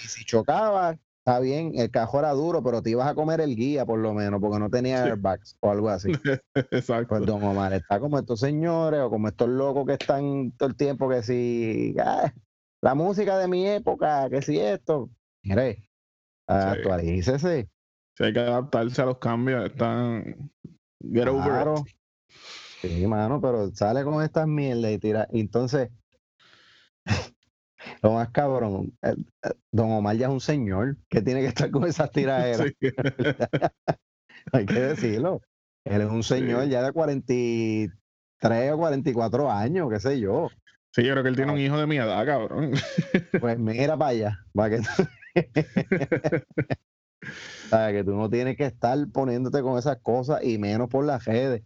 y 0.05 0.09
si 0.09 0.25
chocaba, 0.25 0.97
está 1.27 1.41
bien, 1.41 1.73
el 1.75 1.91
cajo 1.91 2.19
era 2.19 2.33
duro, 2.33 2.63
pero 2.63 2.83
te 2.83 2.91
ibas 2.91 3.09
a 3.09 3.15
comer 3.15 3.41
el 3.41 3.57
guía 3.57 3.87
por 3.87 3.99
lo 3.99 4.13
menos, 4.13 4.43
porque 4.43 4.59
no 4.59 4.69
tenía 4.69 5.03
Sí. 5.03 5.09
airbags 5.09 5.57
o 5.61 5.71
algo 5.71 5.89
así. 5.89 6.13
Exacto. 6.71 7.09
Pues 7.09 7.25
Don 7.25 7.43
Omar 7.43 7.73
está 7.73 7.99
como 7.99 8.19
estos 8.19 8.41
señores 8.41 9.01
o 9.01 9.09
como 9.09 9.29
estos 9.29 9.49
locos 9.49 9.87
que 9.87 9.95
están 9.95 10.53
todo 10.53 10.69
el 10.69 10.77
tiempo 10.77 11.09
que 11.09 11.23
si 11.23 11.97
ah, 11.99 12.31
la 12.83 12.95
música 12.95 13.39
de 13.39 13.49
mi 13.49 13.67
época, 13.67 14.29
que 14.29 14.43
si 14.43 14.59
esto, 14.61 15.09
mire, 15.43 15.89
actualícese. 16.47 17.71
Si 18.17 18.25
hay 18.25 18.33
que 18.35 18.41
adaptarse 18.41 19.01
a 19.01 19.07
los 19.07 19.19
cambios, 19.19 19.65
están. 19.65 20.53
Get 21.01 21.27
over 21.27 21.43
Claro. 21.43 21.75
it. 21.87 21.95
Sí, 22.83 23.07
mano, 23.07 23.41
pero 23.41 23.71
sale 23.75 24.05
con 24.05 24.23
estas 24.23 24.47
mierdas 24.47 24.93
y 24.93 24.99
tira. 24.99 25.27
Entonces, 25.33 25.89
Lo 28.05 28.13
más 28.13 28.29
cabrón, 28.29 28.93
eh, 29.03 29.15
eh, 29.45 29.51
Don 29.73 29.91
Omar 29.91 30.15
ya 30.17 30.27
es 30.27 30.33
un 30.33 30.41
señor 30.41 30.99
que 31.09 31.23
tiene 31.23 31.41
que 31.41 31.47
estar 31.47 31.71
con 31.71 31.85
esas 31.85 32.11
tiraderas. 32.11 32.71
Sí. 32.81 32.91
Hay 34.53 34.67
que 34.67 34.75
decirlo. 34.79 35.41
Él 35.87 36.03
es 36.03 36.11
un 36.11 36.23
señor 36.23 36.65
Sí. 36.65 36.71
ya 36.71 36.83
de 36.83 36.93
43 36.93 38.73
o 38.73 38.77
44 38.77 39.51
años, 39.51 39.89
qué 39.91 40.01
sé 40.01 40.21
yo. 40.21 40.51
Sí, 40.95 41.03
yo 41.03 41.13
creo 41.13 41.23
que 41.23 41.31
él 41.31 41.35
Ah. 41.35 41.37
tiene 41.39 41.53
un 41.53 41.59
hijo 41.59 41.79
de 41.79 41.87
mi 41.87 41.97
edad, 41.97 42.27
cabrón. 42.27 42.73
Pues 43.41 43.59
mira 43.59 43.97
para 43.97 44.11
allá, 44.11 44.39
para 44.53 44.77
que 44.77 44.83
¿Sabes? 47.71 47.95
que 47.95 48.05
tú 48.05 48.15
no 48.15 48.29
tienes 48.29 48.57
que 48.59 48.67
estar 48.67 48.99
poniéndote 49.13 49.63
con 49.63 49.79
esas 49.79 49.97
cosas 50.03 50.45
y 50.45 50.59
menos 50.59 50.91
por 50.91 51.07
las 51.07 51.25
redes. 51.25 51.63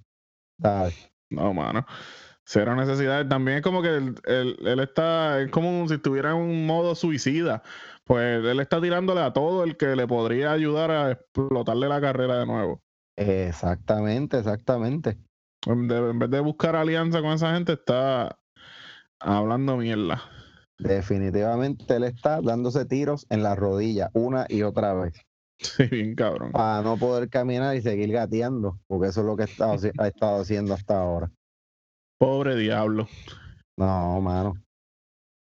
¿sabes? 0.62 0.94
No, 1.31 1.53
mano. 1.53 1.85
Cero 2.51 2.75
necesidad. 2.75 3.27
También 3.29 3.59
es 3.59 3.63
como 3.63 3.83
que 3.83 3.95
él, 3.95 4.15
él- 4.25 4.57
él 4.65 4.81
está, 4.81 5.39
es 5.43 5.51
como 5.51 5.87
si 5.87 5.95
estuviera 5.97 6.31
en 6.31 6.37
un 6.37 6.67
modo 6.67 6.95
suicida. 6.95 7.63
Pues 8.05 8.43
él 8.43 8.59
está 8.61 8.81
tirándole 8.81 9.21
a 9.21 9.35
todo 9.35 9.65
el 9.65 9.77
que 9.77 9.95
le 9.95 10.07
podría 10.07 10.53
ayudar 10.53 10.91
a 10.91 11.11
explotarle 11.13 11.89
la 11.89 12.01
carrera 12.01 12.39
de 12.39 12.47
nuevo. 12.47 12.81
Exactamente, 13.19 14.39
exactamente. 14.39 15.19
En, 15.67 15.89
de- 15.89 16.11
en 16.11 16.19
vez 16.19 16.31
de 16.31 16.41
buscar 16.41 16.75
alianza 16.75 17.21
con 17.21 17.33
esa 17.33 17.53
gente, 17.53 17.75
está 17.75 18.39
hablando 19.21 19.77
mierda. 19.77 20.23
Definitivamente 20.79 21.97
él 21.97 22.05
está 22.05 22.41
dándose 22.41 22.87
tiros 22.87 23.27
en 23.29 23.43
la 23.43 23.57
rodilla 23.57 24.11
una 24.15 24.47
y 24.49 24.63
otra 24.63 24.95
vez 24.95 25.21
Sí, 25.61 25.85
bien 25.91 26.15
cabrón. 26.15 26.53
para 26.53 26.81
no 26.83 26.97
poder 26.97 27.29
caminar 27.29 27.77
y 27.77 27.83
seguir 27.83 28.11
gateando, 28.13 28.79
porque 28.87 29.09
eso 29.09 29.21
es 29.21 29.27
lo 29.27 29.37
que 29.37 29.43
ha 29.43 29.47
estado 29.47 29.75
haci- 29.75 29.93
ha 29.99 30.07
estado 30.07 30.41
haciendo 30.41 30.73
hasta 30.73 30.99
ahora. 30.99 31.31
Pobre 32.19 32.57
diablo. 32.57 33.07
No, 33.77 34.21
mano. 34.21 34.55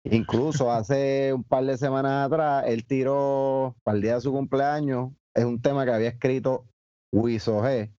Incluso 0.06 0.72
hace 0.72 1.32
un 1.34 1.44
par 1.44 1.64
de 1.66 1.78
semanas 1.78 2.28
atrás, 2.28 2.66
él 2.68 2.86
tiró 2.86 3.76
para 3.84 3.96
el 3.96 4.02
día 4.02 4.16
de 4.16 4.22
su 4.22 4.32
cumpleaños, 4.32 5.12
es 5.34 5.46
un 5.46 5.62
tema 5.62 5.86
que 5.86 5.92
había 5.92 6.10
escrito 6.10 6.66
Wiso 7.14 7.62
G. 7.62 7.94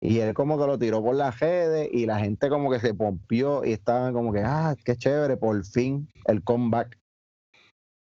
Y 0.00 0.18
él 0.20 0.32
como 0.32 0.58
que 0.58 0.66
lo 0.66 0.78
tiró 0.78 1.02
por 1.02 1.14
las 1.14 1.38
redes 1.40 1.88
y 1.92 2.06
la 2.06 2.18
gente 2.18 2.48
como 2.48 2.70
que 2.70 2.80
se 2.80 2.94
pompió 2.94 3.64
y 3.64 3.72
estaban 3.72 4.12
como 4.14 4.32
que, 4.32 4.42
ah, 4.44 4.74
qué 4.84 4.96
chévere, 4.96 5.36
por 5.36 5.64
fin 5.64 6.08
el 6.26 6.42
comeback. 6.42 6.98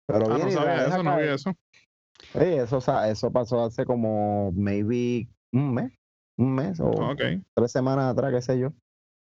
Pero 0.08 0.26
Ah, 0.30 0.38
no 0.38 0.52
sabía 0.52 0.88
eso, 0.88 1.04
no 1.04 1.18
vi 1.18 1.28
eso. 1.28 1.54
Sí, 2.34 2.46
eso, 2.46 2.82
sa- 2.82 3.10
eso 3.10 3.32
pasó 3.32 3.64
hace 3.64 3.86
como 3.86 4.52
maybe 4.54 5.28
un 5.52 5.74
mes, 5.74 5.94
un 6.38 6.56
mes 6.56 6.80
o 6.80 6.92
tres 7.54 7.72
semanas 7.72 8.12
atrás, 8.12 8.34
qué 8.34 8.42
sé 8.42 8.60
yo. 8.60 8.74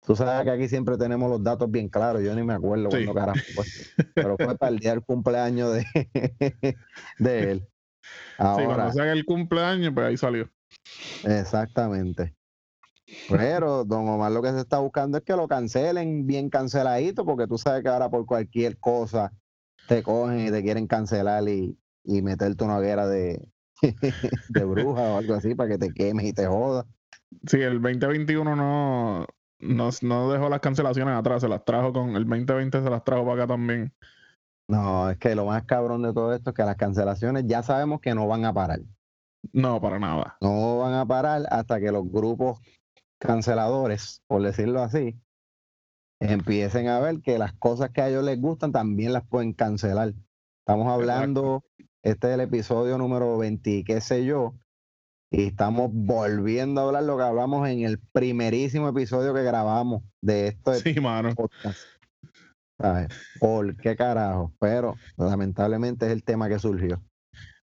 Tú 0.06 0.16
sabes 0.16 0.44
que 0.44 0.52
aquí 0.52 0.68
siempre 0.68 0.98
tenemos 0.98 1.30
los 1.30 1.42
datos 1.44 1.72
bien 1.72 1.88
claros, 1.90 2.22
yo 2.24 2.36
ni 2.36 2.44
me 2.44 2.54
acuerdo 2.54 2.90
Sí. 2.92 3.06
cuándo 3.06 3.14
carajo 3.14 3.40
fue. 3.56 3.66
Pero 4.16 4.36
fue 4.38 4.58
para 4.58 4.72
el 4.72 4.80
día 4.80 4.92
del 4.92 5.02
cumpleaños 5.04 5.74
de, 5.74 5.86
de 7.20 7.52
él. 7.52 7.68
Sí, 8.02 8.08
Ahora, 8.38 8.66
cuando 8.66 8.92
se 8.94 9.02
haga 9.02 9.12
el 9.14 9.26
cumpleaños, 9.26 9.94
pues 9.94 10.08
ahí 10.08 10.18
salió. 10.18 10.50
exactamente. 11.24 12.36
Pero 13.30 13.84
Don 13.86 14.08
Omar 14.08 14.32
lo 14.32 14.42
que 14.42 14.52
se 14.52 14.60
está 14.60 14.80
buscando 14.80 15.18
es 15.18 15.24
que 15.24 15.36
lo 15.36 15.48
cancelen 15.48 16.26
bien 16.26 16.50
canceladito, 16.50 17.26
porque 17.26 17.48
tú 17.48 17.58
sabes 17.58 17.84
que 17.84 17.90
ahora 17.90 18.10
por 18.10 18.26
cualquier 18.26 18.78
cosa 18.80 19.32
te 19.88 20.02
cogen 20.04 20.48
y 20.48 20.52
te 20.52 20.64
quieren 20.64 20.88
cancelar 20.88 21.48
y, 21.48 21.78
y 22.04 22.22
meterte 22.22 22.64
una 22.64 22.78
hoguera 22.78 23.08
de, 23.08 23.46
de 24.50 24.64
bruja 24.66 25.02
o 25.02 25.18
algo 25.18 25.34
así 25.36 25.54
para 25.56 25.70
que 25.70 25.78
te 25.78 25.94
quemes 25.94 26.26
y 26.26 26.34
te 26.34 26.46
jodas. 26.48 26.86
Sí, 27.48 27.62
el 27.62 27.82
2021 27.82 28.56
no, 28.56 29.28
no, 29.64 29.90
no 30.02 30.32
dejó 30.32 30.50
las 30.50 30.60
cancelaciones 30.60 31.16
atrás, 31.16 31.42
se 31.42 31.48
las 31.48 31.64
trajo 31.64 31.94
con 31.94 32.16
el 32.16 32.26
2020, 32.26 32.84
se 32.84 32.90
las 32.90 33.04
trajo 33.04 33.24
para 33.26 33.44
acá 33.44 33.54
también. 33.54 33.94
No, 34.68 35.10
es 35.10 35.18
que 35.18 35.36
lo 35.36 35.46
más 35.46 35.64
cabrón 35.66 36.02
de 36.04 36.14
todo 36.14 36.34
esto 36.34 36.52
es 36.52 36.56
que 36.56 36.64
las 36.64 36.78
cancelaciones 36.78 37.46
ya 37.48 37.64
sabemos 37.64 38.00
que 38.02 38.16
no 38.16 38.28
van 38.28 38.46
a 38.46 38.54
parar. 38.54 38.80
No, 39.52 39.82
para 39.82 40.00
nada. 40.00 40.38
No 40.42 40.80
van 40.80 40.94
a 40.94 41.06
parar 41.06 41.44
hasta 41.50 41.80
que 41.80 41.92
los 41.92 42.10
grupos 42.10 42.60
canceladores, 43.20 44.22
por 44.28 44.42
decirlo 44.42 44.82
así, 44.82 45.20
empiecen 46.20 46.88
a 46.88 47.00
ver 47.00 47.22
que 47.22 47.38
las 47.38 47.54
cosas 47.54 47.90
que 47.92 48.02
a 48.02 48.10
ellos 48.10 48.24
les 48.24 48.40
gustan 48.40 48.72
también 48.72 49.14
las 49.14 49.28
pueden 49.28 49.54
cancelar. 49.54 50.14
Estamos 50.60 50.88
hablando, 50.88 51.64
este 52.02 52.28
es 52.28 52.34
el 52.36 52.42
episodio 52.42 52.98
número 52.98 53.38
20, 53.38 53.70
y 53.70 53.84
qué 53.84 54.00
sé 54.00 54.24
yo, 54.24 54.56
y 55.34 55.48
estamos 55.48 55.90
volviendo 55.92 56.80
a 56.80 56.84
hablar 56.86 57.04
lo 57.04 57.18
que 57.18 57.24
hablamos 57.24 57.68
en 57.68 57.82
el 57.82 58.00
primerísimo 58.00 58.88
episodio 58.88 59.34
que 59.34 59.42
grabamos 59.44 60.04
de 60.22 60.48
esto 60.50 60.74
Sí, 60.76 60.94
mano. 61.00 61.34
podcast. 61.36 61.80
¿Sabes? 62.80 63.08
¿Por 63.40 63.76
qué 63.78 63.96
carajo? 63.96 64.54
Pero 64.60 64.96
lamentablemente 65.18 66.06
es 66.06 66.12
el 66.12 66.24
tema 66.24 66.48
que 66.50 66.60
surgió. 66.60 67.02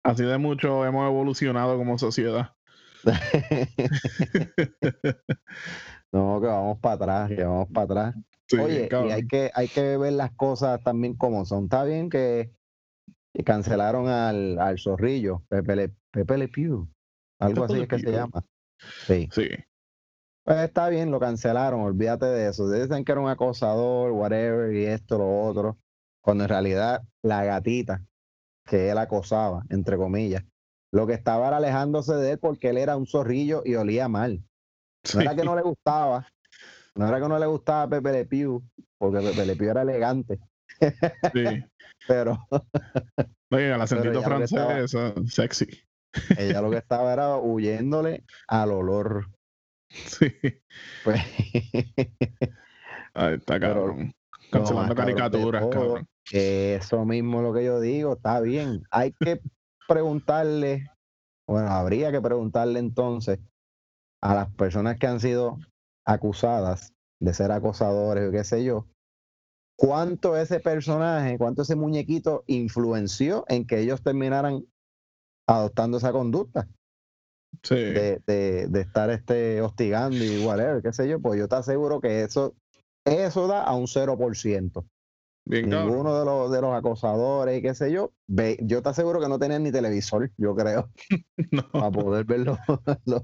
Así 0.02 0.22
de 0.24 0.38
mucho 0.38 0.86
hemos 0.86 1.06
evolucionado 1.06 1.76
como 1.76 1.98
sociedad. 1.98 2.52
no, 6.12 6.40
que 6.40 6.46
vamos 6.46 6.78
para 6.80 6.94
atrás, 6.94 7.28
que 7.30 7.44
vamos 7.44 7.68
para 7.72 7.84
atrás. 7.84 8.14
Sí, 8.46 8.56
Oye, 8.58 8.84
y 8.86 8.88
cabrón. 8.88 9.12
hay 9.12 9.26
que, 9.26 9.50
hay 9.54 9.68
que 9.68 9.96
ver 9.98 10.14
las 10.14 10.32
cosas 10.32 10.82
también 10.82 11.14
como 11.14 11.44
son. 11.44 11.64
Está 11.64 11.84
bien 11.84 12.08
que, 12.08 12.50
que 13.34 13.44
cancelaron 13.44 14.08
al, 14.08 14.58
al 14.58 14.78
zorrillo, 14.78 15.42
Pepe 15.48 15.76
Le, 15.76 15.92
Pepe 16.10 16.38
Le 16.38 16.48
Pew, 16.48 16.88
algo 17.38 17.64
así 17.64 17.80
es 17.80 17.88
que 17.88 17.98
se 17.98 18.12
llama. 18.12 18.44
Sí, 19.06 19.28
Sí, 19.32 19.48
pues 20.44 20.58
está 20.60 20.88
bien, 20.88 21.10
lo 21.10 21.18
cancelaron, 21.20 21.80
olvídate 21.80 22.26
de 22.26 22.48
eso. 22.48 22.70
Dicen 22.70 23.04
que 23.04 23.12
era 23.12 23.20
un 23.20 23.28
acosador, 23.28 24.12
whatever, 24.12 24.72
y 24.74 24.84
esto, 24.86 25.18
lo 25.18 25.44
otro. 25.46 25.78
Cuando 26.22 26.44
en 26.44 26.48
realidad 26.48 27.02
la 27.22 27.44
gatita 27.44 28.02
que 28.64 28.90
él 28.90 28.98
acosaba, 28.98 29.64
entre 29.70 29.96
comillas, 29.96 30.44
lo 30.92 31.06
que 31.06 31.14
estaba 31.14 31.48
era 31.48 31.56
alejándose 31.58 32.14
de 32.14 32.32
él 32.32 32.38
porque 32.38 32.70
él 32.70 32.78
era 32.78 32.96
un 32.96 33.06
zorrillo 33.06 33.62
y 33.64 33.74
olía 33.74 34.08
mal. 34.08 34.42
No 35.14 35.20
era 35.20 35.34
que 35.34 35.44
no 35.44 35.54
le 35.56 35.62
gustaba, 35.62 36.26
no 36.94 37.08
era 37.08 37.20
que 37.20 37.28
no 37.28 37.38
le 37.38 37.46
gustaba 37.46 37.88
Pepe 37.88 38.12
Le 38.12 38.24
Pew, 38.26 38.62
porque 38.98 39.20
Pepe 39.20 39.46
Le 39.46 39.56
Pew 39.56 39.70
era 39.70 39.82
elegante, 39.82 40.38
sí. 40.80 41.64
pero 42.08 42.38
Oye, 43.50 43.72
el 43.74 43.80
acentito 43.80 44.22
francés, 44.22 44.94
estaba- 44.94 45.14
sexy. 45.26 45.66
Ella 46.38 46.60
lo 46.60 46.70
que 46.70 46.78
estaba 46.78 47.12
era 47.12 47.36
huyéndole 47.36 48.24
al 48.46 48.72
olor. 48.72 49.26
Sí. 49.90 50.30
Pues, 51.02 51.18
Ahí 53.14 53.34
está, 53.34 53.58
Pero 53.58 53.74
cabrón. 53.74 54.12
Cancelando 54.50 54.94
cabrón 54.94 54.96
caricaturas, 54.96 55.62
todo, 55.62 55.70
cabrón. 55.70 56.08
eso 56.30 57.04
mismo 57.06 57.38
es 57.38 57.44
lo 57.44 57.54
que 57.54 57.64
yo 57.64 57.80
digo, 57.80 58.12
está 58.12 58.40
bien. 58.40 58.82
Hay 58.90 59.12
que 59.12 59.40
preguntarle, 59.88 60.90
bueno, 61.46 61.68
habría 61.68 62.12
que 62.12 62.20
preguntarle 62.20 62.80
entonces 62.80 63.38
a 64.20 64.34
las 64.34 64.54
personas 64.54 64.98
que 64.98 65.06
han 65.06 65.20
sido 65.20 65.58
acusadas 66.04 66.92
de 67.20 67.34
ser 67.34 67.50
acosadores 67.50 68.28
o 68.28 68.32
qué 68.32 68.44
sé 68.44 68.64
yo, 68.64 68.86
cuánto 69.76 70.36
ese 70.36 70.60
personaje, 70.60 71.38
cuánto 71.38 71.62
ese 71.62 71.76
muñequito 71.76 72.44
influenció 72.46 73.44
en 73.48 73.66
que 73.66 73.80
ellos 73.80 74.02
terminaran 74.02 74.64
adoptando 75.48 75.96
esa 75.98 76.12
conducta 76.12 76.68
Sí. 77.62 77.74
de, 77.74 78.20
de, 78.26 78.68
de 78.68 78.80
estar 78.82 79.10
este 79.10 79.60
hostigando 79.62 80.22
y 80.22 80.44
whatever, 80.44 80.80
qué 80.82 80.92
sé 80.92 81.08
yo, 81.08 81.18
pues 81.20 81.40
yo 81.40 81.48
te 81.48 81.56
aseguro 81.56 82.00
que 82.00 82.22
eso, 82.22 82.54
eso 83.04 83.48
da 83.48 83.64
a 83.64 83.74
un 83.74 83.86
0%. 83.86 84.84
Bien, 85.46 85.70
cabrón. 85.70 85.86
Ninguno 85.88 86.18
de 86.18 86.24
los, 86.26 86.52
de 86.52 86.60
los 86.60 86.74
acosadores 86.74 87.58
y 87.58 87.62
qué 87.62 87.74
sé 87.74 87.90
yo, 87.90 88.12
ve, 88.28 88.58
yo 88.60 88.82
te 88.82 88.90
aseguro 88.90 89.18
que 89.18 89.28
no 89.30 89.38
tenían 89.38 89.62
ni 89.62 89.72
televisor, 89.72 90.30
yo 90.36 90.54
creo, 90.54 90.90
No. 91.50 91.68
para 91.70 91.90
poder 91.90 92.24
ver 92.26 92.40
los, 92.40 92.58
los, 93.06 93.22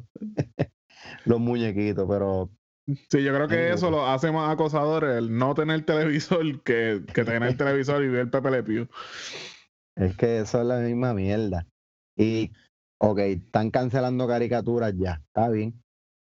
los 1.26 1.40
muñequitos, 1.40 2.06
pero 2.08 2.50
Sí, 3.10 3.22
yo 3.22 3.32
creo 3.34 3.46
que 3.48 3.72
eso 3.72 3.90
lo 3.90 4.06
hace 4.06 4.30
más 4.32 4.50
acosadores 4.52 5.16
el 5.16 5.36
no 5.36 5.54
tener 5.54 5.84
televisor 5.86 6.62
que, 6.62 7.02
que 7.14 7.24
tener 7.24 7.56
televisor 7.56 8.02
y 8.04 8.08
ver 8.08 8.30
Pepe 8.30 8.50
Le 8.50 8.62
Pew. 8.62 8.88
es 9.96 10.16
que 10.16 10.40
eso 10.40 10.60
es 10.60 10.66
la 10.66 10.78
misma 10.80 11.14
mierda. 11.14 11.66
Y, 12.16 12.52
ok, 12.98 13.18
están 13.18 13.70
cancelando 13.70 14.26
caricaturas 14.26 14.94
ya, 14.96 15.20
está 15.26 15.48
bien. 15.48 15.80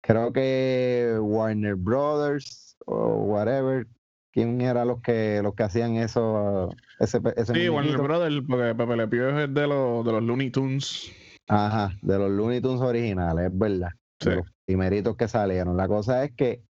Creo 0.01 0.33
que 0.33 1.17
Warner 1.19 1.75
Brothers 1.75 2.75
o 2.85 3.15
whatever, 3.23 3.87
¿quién 4.31 4.59
era 4.61 4.83
los 4.83 5.01
que 5.01 5.41
los 5.41 5.55
que 5.55 5.63
hacían 5.63 5.95
eso? 5.95 6.69
Ese, 6.99 7.21
ese 7.35 7.53
Sí, 7.53 7.69
Warner? 7.69 7.97
Brothers, 7.97 8.41
porque 8.47 8.75
Pepe 8.75 8.97
Le 8.97 9.07
Pew 9.07 9.29
es 9.39 9.53
de 9.53 9.67
los, 9.67 10.05
de 10.05 10.11
los 10.11 10.23
Looney 10.23 10.49
Tunes. 10.49 11.11
Ajá, 11.47 11.97
de 12.01 12.17
los 12.17 12.31
Looney 12.31 12.61
Tunes 12.61 12.81
originales, 12.81 13.51
es 13.51 13.57
verdad. 13.57 13.89
Sí. 14.19 14.29
de 14.29 14.35
los 14.37 14.45
primeritos 14.65 15.17
que 15.17 15.27
salieron. 15.27 15.75
La 15.75 15.87
cosa 15.87 16.23
es 16.23 16.33
que, 16.33 16.63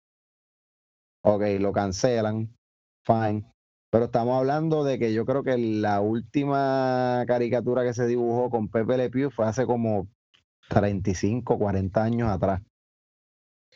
ok, 1.25 1.43
lo 1.59 1.73
cancelan, 1.73 2.49
fine, 3.05 3.45
pero 3.91 4.05
estamos 4.05 4.39
hablando 4.39 4.85
de 4.85 4.99
que 4.99 5.13
yo 5.13 5.27
creo 5.27 5.43
que 5.43 5.59
la 5.59 6.01
última 6.01 7.25
caricatura 7.27 7.83
que 7.83 7.93
se 7.93 8.07
dibujó 8.07 8.49
con 8.49 8.69
Pepe 8.69 8.97
Le 8.97 9.11
Pew 9.11 9.31
fue 9.31 9.47
hace 9.47 9.67
como 9.67 10.09
35, 10.69 11.59
40 11.59 12.03
años 12.03 12.31
atrás. 12.31 12.63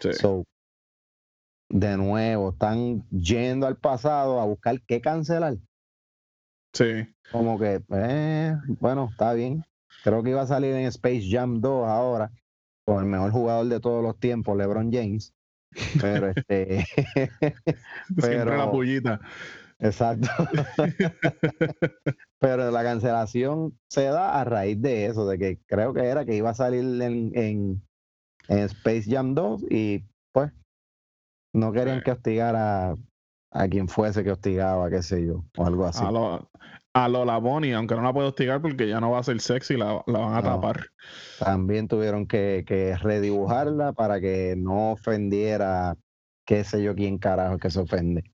Sí. 0.00 0.12
So, 0.12 0.44
de 1.68 1.96
nuevo, 1.96 2.50
están 2.50 3.09
yendo 3.11 3.66
al 3.66 3.77
pasado 3.77 4.40
a 4.40 4.44
buscar 4.44 4.81
qué 4.83 5.00
cancelar. 5.00 5.57
Sí. 6.72 7.07
Como 7.33 7.59
que, 7.59 7.83
eh, 7.90 8.57
bueno, 8.81 9.09
está 9.11 9.33
bien. 9.33 9.64
Creo 10.05 10.22
que 10.22 10.31
iba 10.31 10.42
a 10.42 10.46
salir 10.46 10.74
en 10.74 10.87
Space 10.87 11.29
Jam 11.29 11.61
2 11.61 11.88
ahora, 11.88 12.31
con 12.85 13.03
el 13.03 13.11
mejor 13.11 13.33
jugador 13.33 13.66
de 13.66 13.81
todos 13.81 14.03
los 14.03 14.18
tiempos, 14.18 14.57
LeBron 14.57 14.92
James. 14.92 15.33
Pero 16.00 16.29
este. 16.37 16.85
Siempre 18.07 18.44
la 18.44 18.44
pero, 18.44 18.70
pullita. 18.70 19.20
Exacto. 19.78 20.28
pero 22.38 22.70
la 22.70 22.82
cancelación 22.82 23.78
se 23.88 24.04
da 24.04 24.40
a 24.40 24.44
raíz 24.44 24.80
de 24.80 25.06
eso, 25.06 25.26
de 25.26 25.38
que 25.38 25.58
creo 25.66 25.94
que 25.94 26.04
era 26.04 26.24
que 26.24 26.37
iba 26.37 26.50
a 26.50 26.54
salir 26.54 26.80
en, 27.02 27.30
en, 27.34 27.82
en 28.48 28.58
Space 28.58 29.04
Jam 29.08 29.34
2 29.34 29.64
y 29.70 30.04
pues 30.32 30.52
no 31.54 31.72
querían 31.72 31.98
Sí. 31.98 32.04
que 32.04 32.10
hostigara 32.12 32.94
a 33.52 33.68
quien 33.68 33.88
fuese 33.88 34.24
que 34.24 34.32
hostigaba, 34.32 34.90
qué 34.90 35.02
sé 35.02 35.24
yo, 35.24 35.44
o 35.56 35.66
algo 35.66 35.87
así. 35.87 36.04
A, 36.04 36.10
lo, 36.10 36.50
a 36.92 37.08
Lola 37.08 37.38
Bonnie, 37.38 37.72
aunque 37.72 37.94
no 37.94 38.02
la 38.02 38.12
puedo 38.12 38.28
hostigar 38.28 38.60
porque 38.60 38.88
ya 38.88 39.00
no 39.00 39.12
va 39.12 39.20
a 39.20 39.22
ser 39.22 39.40
sexy, 39.40 39.76
la, 39.76 40.02
la 40.08 40.18
van 40.18 40.34
a 40.34 40.40
No. 40.42 40.56
tapar. 40.56 40.87
También 41.38 41.87
tuvieron 41.87 42.26
que, 42.26 42.64
que 42.66 42.96
redibujarla 42.96 43.92
para 43.92 44.20
que 44.20 44.56
no 44.58 44.90
ofendiera, 44.92 45.96
qué 46.44 46.64
sé 46.64 46.82
yo, 46.82 46.96
quién 46.96 47.18
carajo 47.18 47.58
que 47.58 47.70
se 47.70 47.80
ofende. 47.80 48.24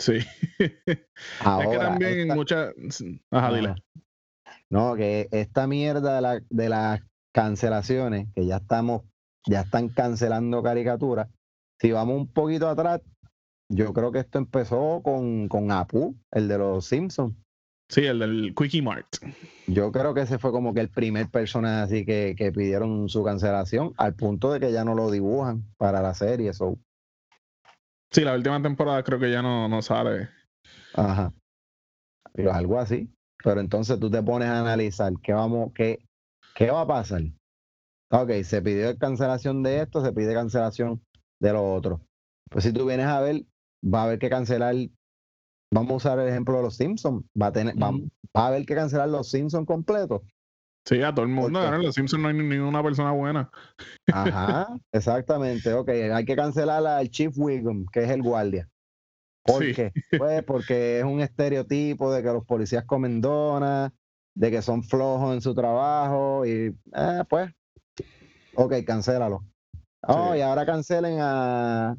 Sí. 0.00 0.18
es 0.58 0.72
que 0.84 1.06
Ahora, 1.40 1.78
también 1.90 2.12
en 2.12 2.20
esta- 2.22 2.34
muchas. 2.34 2.74
Ajá, 3.30 3.54
dile. 3.54 3.68
Ajá. 3.68 3.82
No, 4.70 4.94
que 4.96 5.28
esta 5.30 5.66
mierda 5.66 6.16
de, 6.16 6.20
la- 6.22 6.42
de 6.50 6.68
las 6.68 7.00
cancelaciones, 7.32 8.26
que 8.34 8.46
ya 8.46 8.56
estamos, 8.56 9.02
ya 9.46 9.60
están 9.60 9.88
cancelando 9.88 10.62
caricaturas. 10.62 11.28
Si 11.80 11.92
vamos 11.92 12.16
un 12.16 12.26
poquito 12.28 12.68
atrás, 12.68 13.00
yo 13.70 13.92
creo 13.92 14.10
que 14.12 14.20
esto 14.20 14.38
empezó 14.38 15.00
con, 15.02 15.48
con 15.48 15.70
Apu, 15.70 16.16
el 16.32 16.48
de 16.48 16.58
los 16.58 16.86
Simpsons. 16.86 17.34
Sí, 17.88 18.04
el 18.04 18.20
del 18.20 18.54
Quickie 18.56 18.82
Mart. 18.82 19.06
Yo 19.66 19.90
creo 19.90 20.14
que 20.14 20.20
ese 20.22 20.38
fue 20.38 20.52
como 20.52 20.72
que 20.74 20.80
el 20.80 20.88
primer 20.90 21.28
personaje 21.28 21.82
así 21.82 22.06
que, 22.06 22.34
que 22.36 22.52
pidieron 22.52 23.08
su 23.08 23.24
cancelación, 23.24 23.92
al 23.96 24.14
punto 24.14 24.52
de 24.52 24.60
que 24.60 24.72
ya 24.72 24.84
no 24.84 24.94
lo 24.94 25.10
dibujan 25.10 25.64
para 25.76 26.00
la 26.00 26.14
serie. 26.14 26.52
So, 26.52 26.78
Sí, 28.12 28.22
la 28.22 28.34
última 28.34 28.60
temporada 28.60 29.02
creo 29.04 29.20
que 29.20 29.30
ya 29.30 29.42
no, 29.42 29.68
no 29.68 29.82
sale. 29.82 30.28
ajá. 30.94 31.32
Pero 32.32 32.52
algo 32.52 32.78
así. 32.78 33.08
Pero 33.42 33.60
entonces 33.60 33.98
tú 33.98 34.10
te 34.10 34.22
pones 34.22 34.48
a 34.48 34.60
analizar 34.60 35.12
qué 35.22 35.32
vamos, 35.32 35.72
qué, 35.74 36.04
qué 36.54 36.70
va 36.70 36.82
a 36.82 36.86
pasar. 36.86 37.22
Ok, 38.12 38.30
se 38.42 38.60
pidió 38.60 38.96
cancelación 38.98 39.62
de 39.62 39.82
esto, 39.82 40.04
se 40.04 40.12
pide 40.12 40.34
cancelación 40.34 41.00
de 41.40 41.52
lo 41.52 41.72
otro. 41.72 42.00
Pues 42.50 42.64
si 42.64 42.72
tú 42.72 42.86
vienes 42.86 43.06
a 43.06 43.20
ver, 43.20 43.44
va 43.82 44.02
a 44.02 44.04
haber 44.04 44.18
que 44.18 44.28
cancelar. 44.28 44.74
Vamos 45.72 45.92
a 45.92 45.96
usar 45.96 46.18
el 46.18 46.28
ejemplo 46.28 46.56
de 46.56 46.62
los 46.64 46.76
Simpsons. 46.76 47.24
Va 47.40 47.46
a 47.46 47.52
tener, 47.52 47.80
va, 47.80 47.92
va 47.92 48.44
a 48.44 48.46
haber 48.48 48.66
que 48.66 48.74
cancelar 48.74 49.08
los 49.08 49.30
Simpsons 49.30 49.66
completos. 49.66 50.22
Sí, 50.86 51.02
a 51.02 51.12
todo 51.14 51.24
el 51.24 51.30
mundo. 51.30 51.62
En 51.74 51.82
los 51.82 51.94
Simpsons 51.94 52.22
no 52.22 52.28
hay 52.28 52.34
ni- 52.34 52.48
ninguna 52.48 52.82
persona 52.82 53.12
buena. 53.12 53.50
Ajá, 54.12 54.68
exactamente. 54.92 55.72
Ok, 55.74 55.88
hay 55.90 56.24
que 56.24 56.34
cancelar 56.36 56.84
al 56.86 57.08
Chief 57.10 57.32
Wiggum, 57.36 57.86
que 57.92 58.04
es 58.04 58.10
el 58.10 58.22
guardia. 58.22 58.68
¿Por 59.44 59.62
Sí. 59.64 59.74
qué? 59.74 59.92
Pues 60.18 60.42
porque 60.44 60.98
es 60.98 61.04
un 61.04 61.20
estereotipo 61.20 62.12
de 62.12 62.22
que 62.22 62.28
los 62.32 62.44
policías 62.44 62.84
comen 62.84 63.20
donas, 63.20 63.92
de 64.34 64.50
que 64.50 64.62
son 64.62 64.82
flojos 64.82 65.34
en 65.34 65.40
su 65.42 65.54
trabajo 65.54 66.44
y, 66.46 66.74
eh, 66.94 67.24
pues, 67.28 67.50
ok, 68.54 68.74
cancélalo. 68.86 69.44
Oh, 70.02 70.32
Sí. 70.32 70.38
y 70.38 70.42
ahora 70.42 70.64
cancelen 70.64 71.18
a, 71.20 71.96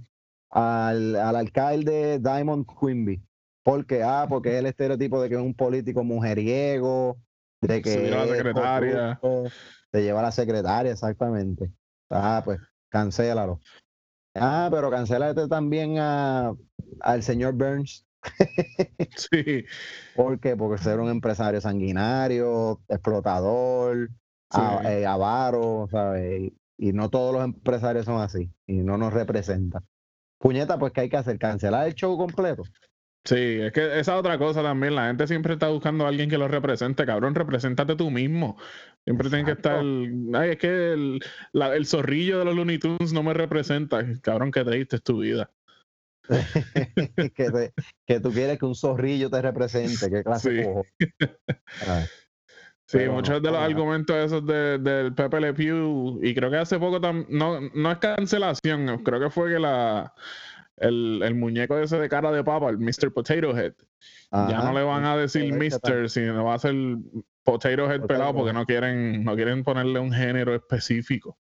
al, 0.50 1.16
al 1.16 1.36
alcalde 1.36 2.20
Diamond 2.20 2.66
Quimby. 2.80 3.22
¿Por 3.64 3.86
qué? 3.86 4.02
Ah, 4.04 4.26
porque 4.28 4.54
es 4.54 4.56
el 4.60 4.66
estereotipo 4.66 5.22
de 5.22 5.30
que 5.30 5.36
es 5.36 5.42
un 5.42 5.54
político 5.54 6.04
mujeriego, 6.04 7.18
de 7.62 7.82
que 7.82 7.90
Se 7.92 8.02
lleva 8.02 8.24
a 8.24 8.26
la 8.26 8.36
secretaria. 8.36 9.20
corrupto, 9.22 9.56
se 9.92 10.04
lleva 10.04 10.20
a 10.20 10.24
la 10.24 10.32
secretaria, 10.32 10.92
exactamente. 10.92 11.72
Ah, 12.10 12.42
pues, 12.44 12.60
cancélalo. 12.90 13.60
Ah, 14.36 14.70
pero 14.72 14.90
cancélate 14.90 15.48
también 15.48 15.98
a, 16.00 16.54
al 17.02 17.24
señor 17.24 17.54
Burns. 17.54 18.06
Sí. 19.18 19.66
¿Por 20.16 20.40
qué? 20.40 20.56
Porque 20.56 20.82
ser 20.82 21.00
un 21.00 21.10
empresario 21.10 21.60
sanguinario, 21.60 22.82
explotador, 22.88 24.10
a- 24.52 24.82
eh, 24.92 25.06
avaro, 25.06 25.88
¿sabes? 25.92 26.52
Y, 26.78 26.94
no 26.94 27.10
todos 27.10 27.34
los 27.34 27.44
empresarios 27.44 28.06
son 28.06 28.22
así 28.22 28.52
y 28.66 28.78
no 28.78 28.98
nos 28.98 29.14
representan. 29.14 29.86
Puñeta, 30.40 30.80
pues 30.80 30.94
que 30.94 31.02
hay 31.02 31.10
que 31.10 31.18
hacer, 31.18 31.38
cancelar 31.38 31.88
el 31.88 31.94
show 31.96 32.18
completo. 32.18 32.64
Sí, 33.24 33.36
es 33.36 33.72
que 33.72 33.86
esa 34.00 34.14
es 34.14 34.20
otra 34.20 34.38
cosa 34.40 34.64
también. 34.64 34.96
La 34.96 35.08
gente 35.08 35.28
siempre 35.28 35.54
está 35.54 35.68
buscando 35.70 36.06
a 36.06 36.08
alguien 36.08 36.30
que 36.30 36.38
lo 36.40 36.48
represente. 36.48 37.06
Cabrón, 37.06 37.36
represéntate 37.36 37.96
tú 37.96 38.10
mismo. 38.10 38.58
Siempre 39.06 39.30
tiene 39.30 39.46
que 39.46 39.52
estar. 39.52 39.80
Ay, 40.34 40.50
es 40.52 40.58
que 40.58 40.94
el, 40.94 41.20
la- 41.54 41.76
el 41.76 41.86
zorrillo 41.86 42.40
de 42.40 42.46
los 42.46 42.56
Looney 42.56 42.80
Tunes 42.80 43.14
no 43.14 43.22
me 43.22 43.34
representa. 43.34 44.04
Cabrón, 44.22 44.52
qué 44.52 44.64
triste 44.64 44.96
es 44.96 45.04
tu 45.04 45.20
vida. 45.20 45.52
que, 47.36 47.52
te- 47.52 47.74
que 48.08 48.20
tú 48.20 48.32
quieres 48.32 48.58
que 48.58 48.66
un 48.66 48.76
zorrillo 48.76 49.30
te 49.30 49.42
represente, 49.42 50.10
qué 50.10 50.24
clase 50.24 50.64
Sí. 51.00 51.08
Ay, 51.88 52.06
Sí, 52.86 53.00
muchos 53.10 53.42
de 53.42 53.50
los 53.50 53.60
no, 53.60 53.66
argumentos 53.66 54.16
esos 54.18 54.46
de- 54.46 54.78
del 54.78 55.14
Pepe 55.16 55.40
Le 55.40 55.54
Pew, 55.54 56.20
y 56.22 56.36
creo 56.36 56.52
que 56.52 56.58
hace 56.58 56.78
poco 56.78 57.00
tam- 57.00 57.26
no, 57.30 57.62
no 57.74 57.92
es 57.92 57.98
cancelación, 58.00 59.02
creo 59.04 59.20
que 59.20 59.30
fue 59.30 59.54
que 59.54 59.60
la 59.60 60.14
el, 60.82 61.22
el 61.24 61.36
muñeco 61.36 61.78
ese 61.78 61.98
de 61.98 62.10
cara 62.10 62.32
de 62.32 62.44
papa, 62.44 62.70
el 62.70 62.78
Mr. 62.78 63.14
Potato 63.14 63.58
Head, 63.58 63.74
ya 64.32 64.64
no 64.64 64.74
le 64.74 64.84
van 64.84 65.06
a 65.06 65.16
decir 65.18 65.54
Mr., 65.54 66.10
sino 66.10 66.44
va 66.46 66.56
a 66.56 66.60
ser 66.60 66.74
Potato 67.44 67.86
Head 67.92 68.02
Potato 68.02 68.08
pelado 68.08 68.34
porque 68.36 68.54
no 68.54 68.66
quieren, 68.66 69.24
no 69.24 69.36
quieren 69.36 69.64
ponerle 69.64 70.00
un 70.00 70.12
género 70.12 70.54
específico. 70.56 71.38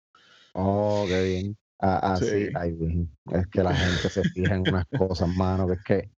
Oh, 0.53 1.05
qué 1.07 1.23
bien. 1.23 1.57
Ah, 1.79 1.99
ah, 2.13 2.15
sí. 2.17 2.25
Sí. 2.25 2.49
ay. 2.55 3.07
Es 3.31 3.47
que 3.47 3.63
la 3.63 3.73
gente 3.73 4.09
se 4.09 4.23
fija 4.29 4.55
en 4.55 4.61
unas 4.61 4.85
cosas, 4.97 5.27
mano, 5.35 5.67
que 5.67 5.73
es 5.73 5.83
que 5.83 6.11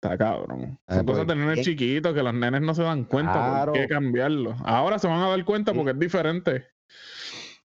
Está 0.00 0.18
cabrón. 0.18 0.78
Eh, 0.88 0.94
Son 0.96 1.06
cosas 1.06 1.24
pues, 1.24 1.28
de 1.28 1.36
nenes 1.36 1.56
¿qué? 1.58 1.62
chiquitos 1.62 2.12
que 2.12 2.22
los 2.24 2.34
nenes 2.34 2.60
no 2.60 2.74
se 2.74 2.82
dan 2.82 3.04
cuenta 3.04 3.64
por 3.64 3.72
qué 3.72 3.86
Claro. 3.86 3.88
cambiarlo. 3.88 4.56
Ahora 4.64 4.98
se 4.98 5.06
van 5.06 5.20
a 5.20 5.28
dar 5.28 5.44
cuenta 5.44 5.72
porque 5.72 5.92
es 5.92 5.98
diferente. 5.98 6.66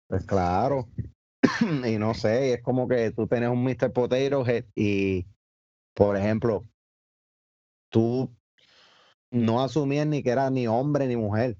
Pues 0.07 0.25
claro. 0.27 0.87
y 1.87 1.99
no 1.99 2.15
sé, 2.15 2.55
es 2.55 2.63
como 2.63 2.89
que 2.89 3.11
tú 3.13 3.27
tienes 3.27 3.51
un 3.51 3.63
Mr. 3.65 3.93
Potato 3.93 4.47
Head 4.47 4.65
y, 4.75 5.27
por 5.95 6.17
ejemplo, 6.17 6.63
tú 7.91 8.31
no 9.31 9.63
asumías 9.63 10.07
ni 10.07 10.23
que 10.23 10.31
era 10.31 10.51
ni 10.51 10.67
hombre 10.67 11.07
ni 11.07 11.17
mujer, 11.17 11.57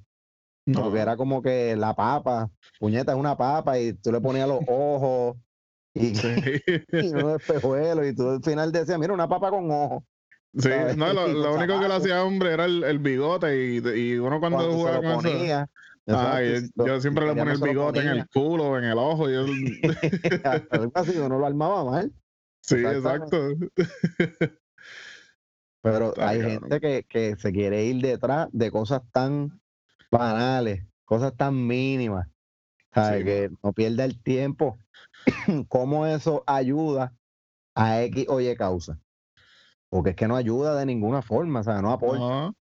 No. 0.67 0.85
porque 0.85 1.01
era 1.01 1.17
como 1.17 1.43
que 1.43 1.77
la 1.77 1.95
papa, 1.95 2.51
puñeta 2.79 3.13
es 3.13 3.19
una 3.19 3.37
papa 3.37 3.79
y 3.79 3.93
tú 3.95 4.13
le 4.13 4.21
ponías 4.21 4.49
los 4.49 4.61
ojos 4.67 5.37
y, 5.95 6.15
Sí. 6.15 6.29
y 6.93 7.09
unos 7.09 7.41
espejuelos 7.41 8.07
y 8.07 8.15
tú 8.15 8.29
al 8.29 8.43
final 8.43 8.73
decías, 8.73 8.99
mira, 8.99 9.13
una 9.15 9.29
papa 9.29 9.51
con 9.51 9.71
ojos. 9.71 10.03
Sí, 10.55 10.71
¿sabes? 10.71 10.97
no, 10.97 11.13
lo, 11.13 11.27
único 11.55 11.81
que 11.81 11.89
lo 11.89 12.07
hía 12.07 12.25
hombre 12.25 12.53
era 12.53 12.65
el, 12.65 12.83
el 12.85 12.99
bigote 12.99 13.57
y, 13.57 13.77
y 13.79 14.17
uno 14.17 14.41
cuando, 14.41 14.59
Cuando 14.59 14.73
se 14.73 14.79
jugaba 14.79 14.97
lo 14.97 15.17
con 15.17 15.27
eso. 15.27 15.67
Ah, 16.09 16.41
yo, 16.41 17.01
siempre 17.01 17.25
si 17.25 17.29
le 17.29 17.35
ponía 17.35 17.53
el 17.53 17.61
bigote 17.61 18.01
en 18.01 18.09
el 18.09 18.29
culo, 18.29 18.79
en 18.79 18.85
el 18.85 18.97
ojo. 18.99 19.29
yo- 19.29 19.45
así, 20.95 21.11
uno 21.17 21.39
lo 21.39 21.47
armaba 21.47 21.85
mal. 21.85 22.13
sí, 22.61 22.77
exacto. 22.77 23.49
Pero 25.83 26.09
Está 26.11 26.29
hay 26.29 26.41
cabrón. 26.41 26.61
gente 26.61 26.81
que, 26.81 27.05
que 27.09 27.37
se 27.37 27.53
quiere 27.53 27.85
ir 27.85 28.03
detrás 28.03 28.49
de 28.53 28.71
cosas 28.71 29.03
tan 29.13 29.61
banales, 30.11 30.85
cosas 31.05 31.37
tan 31.37 31.67
mínimas, 31.67 32.29
¿sabes? 32.93 33.19
Sí, 33.21 33.25
que 33.25 33.51
no 33.63 33.73
pierda 33.73 34.05
el 34.05 34.21
tiempo. 34.23 34.79
¿Cómo 35.69 36.07
eso 36.07 36.43
ayuda 36.47 37.15
a 37.75 38.03
X 38.03 38.27
o 38.29 38.41
Y 38.41 38.55
causa? 38.57 38.99
Porque 39.89 40.11
es 40.11 40.17
que 40.17 40.27
no 40.27 40.37
ayuda 40.37 40.75
de 40.77 40.87
ninguna 40.87 41.23
forma, 41.23 41.61
o 41.61 41.65
sea, 41.65 41.81
no 41.83 41.93
aporta. 41.93 42.19
No, 42.19 42.57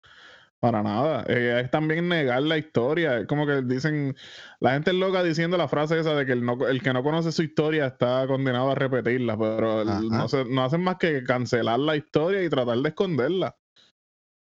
para 0.65 0.83
nada. 0.83 1.25
Eh, 1.29 1.61
es 1.63 1.71
también 1.71 2.09
negar 2.09 2.43
la 2.43 2.57
historia. 2.57 3.19
Es 3.19 3.27
como 3.27 3.47
que 3.47 3.61
dicen, 3.61 4.17
la 4.61 4.73
gente 4.73 4.93
es 4.93 4.97
loca 4.97 5.23
diciendo 5.23 5.59
la 5.59 5.69
frase 5.69 6.01
esa 6.01 6.15
de 6.15 6.25
que 6.25 6.33
el, 6.33 6.43
no- 6.43 6.67
el 6.67 6.83
que 6.83 6.95
no 6.95 7.03
conoce 7.03 7.33
su 7.33 7.43
historia 7.43 7.85
está 7.87 8.27
condenado 8.27 8.71
a 8.71 8.75
repetirla, 8.75 9.37
pero 9.39 9.83
Ajá. 9.83 10.01
no, 10.01 10.27
se- 10.27 10.47
no 10.47 10.65
hacen 10.65 10.81
más 10.81 10.97
que 10.97 11.23
cancelar 11.23 11.79
la 11.81 11.97
historia 11.97 12.43
y 12.43 12.49
tratar 12.49 12.79
de 12.79 12.89
esconderla. 12.89 13.55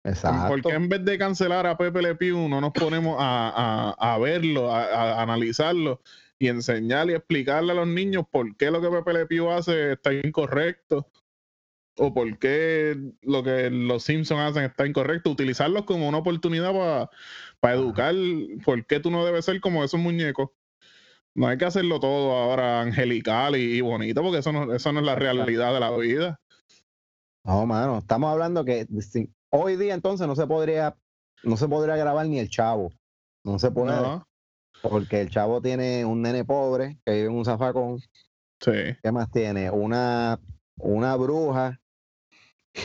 Exacto. 0.02 0.48
Porque 0.48 0.70
en 0.70 0.88
vez 0.88 1.04
de 1.04 1.18
cancelar 1.18 1.66
a 1.66 1.76
Pepe 1.76 2.00
Le 2.00 2.14
Pew, 2.14 2.48
no 2.48 2.58
nos 2.62 2.72
ponemos 2.72 3.16
a, 3.20 3.92
a- 3.98 4.14
a 4.14 4.18
verlo, 4.18 4.72
a, 4.72 4.84
a 4.84 5.22
analizarlo 5.22 6.00
y 6.38 6.48
enseñarle 6.48 7.12
y 7.12 7.16
explicarle 7.16 7.72
a 7.72 7.74
los 7.74 7.86
niños 7.86 8.24
por 8.30 8.56
qué 8.56 8.70
lo 8.70 8.80
que 8.80 8.88
Pepe 8.88 9.12
Le 9.12 9.26
Pew 9.26 9.50
hace 9.50 9.92
está 9.92 10.14
incorrecto 10.14 11.06
o 11.98 12.14
por 12.14 12.38
qué 12.38 12.96
lo 13.22 13.42
que 13.42 13.70
los 13.70 14.04
Simpsons 14.04 14.40
hacen 14.40 14.64
está 14.64 14.86
incorrecto. 14.86 15.30
Utilizarlos 15.30 15.84
como 15.84 16.08
una 16.08 16.18
oportunidad 16.18 16.72
para 17.60 17.74
educar 17.74 18.14
por 18.64 18.86
qué 18.86 19.00
tú 19.00 19.10
no 19.10 19.24
debes 19.24 19.44
ser 19.44 19.60
como 19.60 19.84
esos 19.84 20.00
muñecos. 20.00 20.50
No 21.34 21.46
hay 21.46 21.58
que 21.58 21.66
hacerlo 21.66 22.00
todo 22.00 22.32
ahora 22.32 22.80
angelical 22.80 23.56
y, 23.56 23.76
y 23.76 23.80
bonito 23.80 24.22
porque 24.22 24.38
eso 24.38 24.52
no, 24.52 24.74
eso 24.74 24.92
no 24.92 25.00
es 25.00 25.06
la 25.06 25.14
realidad 25.14 25.72
de 25.74 25.80
la 25.80 25.90
vida. 25.96 26.40
No, 27.44 27.64
mano, 27.66 27.98
estamos 27.98 28.30
hablando 28.32 28.64
que 28.64 28.86
si- 29.00 29.32
hoy 29.50 29.76
día 29.76 29.94
entonces 29.94 30.26
no 30.26 30.34
se 30.36 30.46
podría 30.46 30.96
no 31.44 31.56
se 31.56 31.68
podría 31.68 31.96
grabar 31.96 32.26
ni 32.26 32.38
el 32.38 32.48
chavo. 32.48 32.90
No 33.44 33.58
se 33.58 33.70
puede. 33.70 33.92
No. 33.92 34.26
Porque 34.82 35.20
el 35.20 35.30
chavo 35.30 35.60
tiene 35.60 36.04
un 36.04 36.22
nene 36.22 36.44
pobre 36.44 36.98
que 37.04 37.12
vive 37.12 37.26
en 37.26 37.34
un 37.34 37.44
zafacón. 37.44 38.00
Sí. 38.60 38.72
¿Qué 39.02 39.12
más 39.12 39.30
tiene? 39.30 39.70
Una, 39.70 40.40
una 40.76 41.14
bruja. 41.16 41.80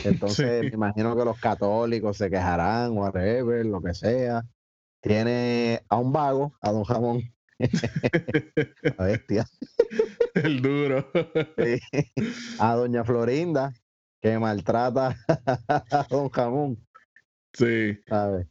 Entonces, 0.04 0.60
Sí. 0.62 0.66
me 0.68 0.74
imagino 0.74 1.16
que 1.16 1.24
los 1.24 1.38
católicos 1.40 2.16
se 2.16 2.30
quejarán, 2.30 2.92
whatever, 2.96 3.64
lo 3.66 3.80
que 3.80 3.94
sea. 3.94 4.42
Tiene 5.00 5.82
a 5.88 5.96
un 5.96 6.12
vago, 6.12 6.54
a 6.60 6.72
don 6.72 6.84
Jamón. 6.84 7.22
La 8.98 9.04
bestia. 9.04 9.46
El 10.34 10.60
duro. 10.62 11.08
Sí. 11.58 11.78
A 12.58 12.74
doña 12.74 13.04
Florinda, 13.04 13.72
que 14.20 14.38
maltrata 14.38 15.16
a 15.68 16.06
don 16.10 16.28
Jamón, 16.30 16.78
Sí. 17.52 17.96
¿sabes? 18.08 18.46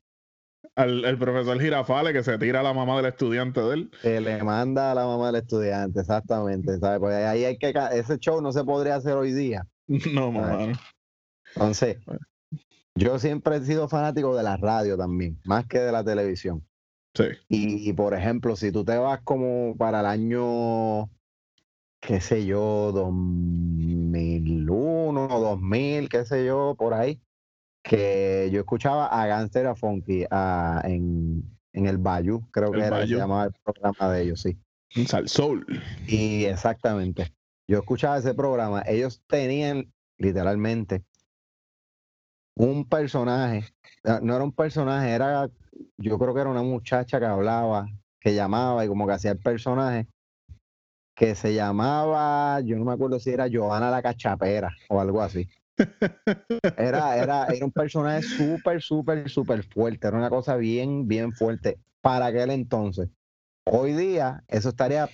Al, 0.75 1.05
el 1.05 1.17
profesor 1.19 1.59
Girafale 1.59 2.13
que 2.13 2.23
se 2.23 2.37
tira 2.39 2.61
a 2.61 2.63
la 2.63 2.73
mamá 2.73 2.95
del 2.97 3.05
estudiante 3.07 3.59
de 3.61 3.73
él. 3.73 3.91
Que 4.01 4.19
le 4.21 4.41
manda 4.43 4.91
a 4.91 4.95
la 4.95 5.05
mamá 5.05 5.27
del 5.27 5.41
estudiante, 5.41 5.99
exactamente, 5.99 6.79
¿sabes? 6.79 6.99
Pues 6.99 7.15
ahí 7.15 7.43
hay 7.45 7.57
que, 7.57 7.73
ese 7.91 8.17
show 8.17 8.41
no 8.41 8.51
se 8.51 8.63
podría 8.63 8.95
hacer 8.95 9.13
hoy 9.13 9.33
día. 9.33 9.67
No, 10.13 10.31
mano. 10.31 10.73
Entonces, 11.55 11.97
yo 12.95 13.19
siempre 13.19 13.57
he 13.57 13.61
sido 13.61 13.87
fanático 13.87 14.35
de 14.35 14.43
la 14.43 14.57
radio 14.57 14.97
también, 14.97 15.39
más 15.45 15.65
que 15.65 15.79
de 15.79 15.91
la 15.91 16.03
televisión. 16.03 16.65
Sí. 17.15 17.25
Y, 17.47 17.89
y, 17.89 17.93
por 17.93 18.13
ejemplo, 18.13 18.55
si 18.55 18.71
tú 18.71 18.83
te 18.83 18.97
vas 18.97 19.21
como 19.23 19.75
para 19.77 19.99
el 19.99 20.07
año, 20.07 21.09
qué 21.99 22.21
sé 22.21 22.45
yo, 22.45 22.91
2001, 22.91 25.27
2000, 25.27 26.09
qué 26.09 26.25
sé 26.25 26.45
yo, 26.45 26.75
por 26.77 26.93
ahí, 26.93 27.21
que 27.83 28.49
yo 28.51 28.59
escuchaba 28.61 29.07
a 29.07 29.27
Gangster 29.27 29.67
a 29.67 29.75
Funky 29.75 30.25
a- 30.31 30.81
en, 30.85 31.43
en 31.73 31.87
el 31.87 31.97
Bayou, 31.97 32.49
creo 32.51 32.71
que 32.71 32.81
era 32.81 33.01
se 33.01 33.07
llamaba 33.07 33.45
el 33.45 33.53
programa 33.63 34.11
de 34.11 34.23
ellos, 34.23 34.41
sí. 34.41 34.57
Un 34.95 35.07
salsoul. 35.07 35.65
Y 36.07 36.45
exactamente, 36.45 37.33
yo 37.67 37.79
escuchaba 37.79 38.17
ese 38.17 38.33
programa, 38.33 38.83
ellos 38.87 39.21
tenían 39.27 39.91
literalmente 40.17 41.03
un 42.55 42.87
personaje, 42.87 43.65
ah, 44.03 44.19
no 44.21 44.35
era 44.35 44.43
un 44.43 44.51
personaje, 44.51 45.11
era, 45.11 45.49
yo 45.97 46.17
creo 46.19 46.33
que 46.33 46.41
era 46.41 46.49
una 46.49 46.61
muchacha 46.63 47.19
que 47.19 47.25
hablaba, 47.25 47.87
que 48.19 48.35
llamaba 48.35 48.85
y 48.85 48.87
como 48.87 49.07
que 49.07 49.13
hacía 49.13 49.31
el 49.31 49.39
personaje, 49.39 50.07
que 51.15 51.35
se 51.35 51.53
llamaba, 51.53 52.59
yo 52.61 52.77
no 52.77 52.85
me 52.85 52.93
acuerdo 52.93 53.19
si 53.19 53.31
era 53.31 53.47
Johanna 53.51 53.91
la 53.91 54.01
Cachapera 54.01 54.75
o 54.89 54.99
algo 54.99 55.21
así. 55.21 55.47
Era, 56.77 57.17
era, 57.17 57.45
era 57.47 57.65
un 57.65 57.71
personaje 57.71 58.21
súper, 58.23 58.81
súper, 58.81 59.29
súper 59.29 59.63
fuerte, 59.63 60.07
era 60.07 60.17
una 60.17 60.29
cosa 60.29 60.55
bien, 60.55 61.07
bien 61.07 61.33
fuerte 61.33 61.79
para 62.01 62.27
aquel 62.27 62.51
entonces. 62.51 63.09
Hoy 63.65 63.93
día, 63.93 64.43
eso 64.47 64.69
estaría, 64.69 65.09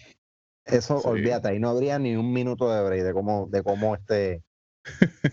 eso, 0.66 1.00
Sí. 1.00 1.08
olvídate, 1.08 1.50
ahí 1.50 1.60
no 1.60 1.70
habría 1.70 2.00
ni 2.00 2.16
un 2.16 2.34
minuto 2.34 2.72
de 2.72 2.84
break 2.84 3.04
de 3.04 3.14
cómo, 3.14 3.48
de 3.50 3.64
cómo 3.64 3.96
este, 3.96 4.44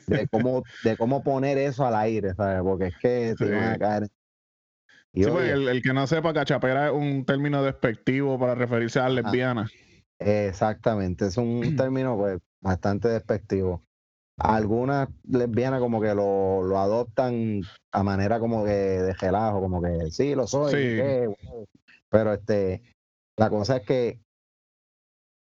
de 0.06 0.28
cómo, 0.28 0.62
de 0.84 0.96
cómo 0.96 1.22
poner 1.22 1.58
eso 1.58 1.86
al 1.86 1.96
aire, 1.96 2.34
¿sabes? 2.34 2.62
Porque 2.62 2.86
es 2.86 2.94
que 2.96 3.34
te 3.38 3.44
Sí. 3.46 3.50
iban 3.50 3.72
a 3.72 3.78
caer. 3.78 4.08
Y 5.12 5.24
Sí, 5.24 5.30
pues, 5.30 5.50
el, 5.50 5.68
el 5.68 5.82
que 5.82 5.92
no 5.94 6.06
sepa, 6.06 6.34
cachapera 6.34 6.88
es 6.88 6.92
un 6.92 7.24
término 7.24 7.62
despectivo 7.62 8.38
para 8.38 8.54
referirse 8.54 8.98
a 9.00 9.06
Ajá. 9.06 9.12
lesbianas. 9.12 9.70
exactamente, 10.18 11.26
es 11.26 11.36
un 11.38 11.60
término 11.76 12.16
pues 12.16 12.38
bastante 12.60 13.08
despectivo. 13.08 13.82
Algunas 14.38 15.08
lesbianas 15.26 15.80
como 15.80 16.00
que 16.00 16.14
lo, 16.14 16.62
lo 16.62 16.78
adoptan 16.78 17.62
a 17.92 18.02
manera 18.02 18.38
como 18.38 18.64
que 18.64 18.70
de 18.72 19.14
relajo, 19.14 19.60
como 19.60 19.80
que 19.80 20.10
sí, 20.10 20.34
lo 20.34 20.46
soy, 20.46 20.72
Sí. 20.72 20.78
¿qué? 20.78 21.34
pero 22.10 22.34
este, 22.34 22.82
la 23.38 23.48
cosa 23.48 23.76
es 23.78 23.82
que 23.86 24.20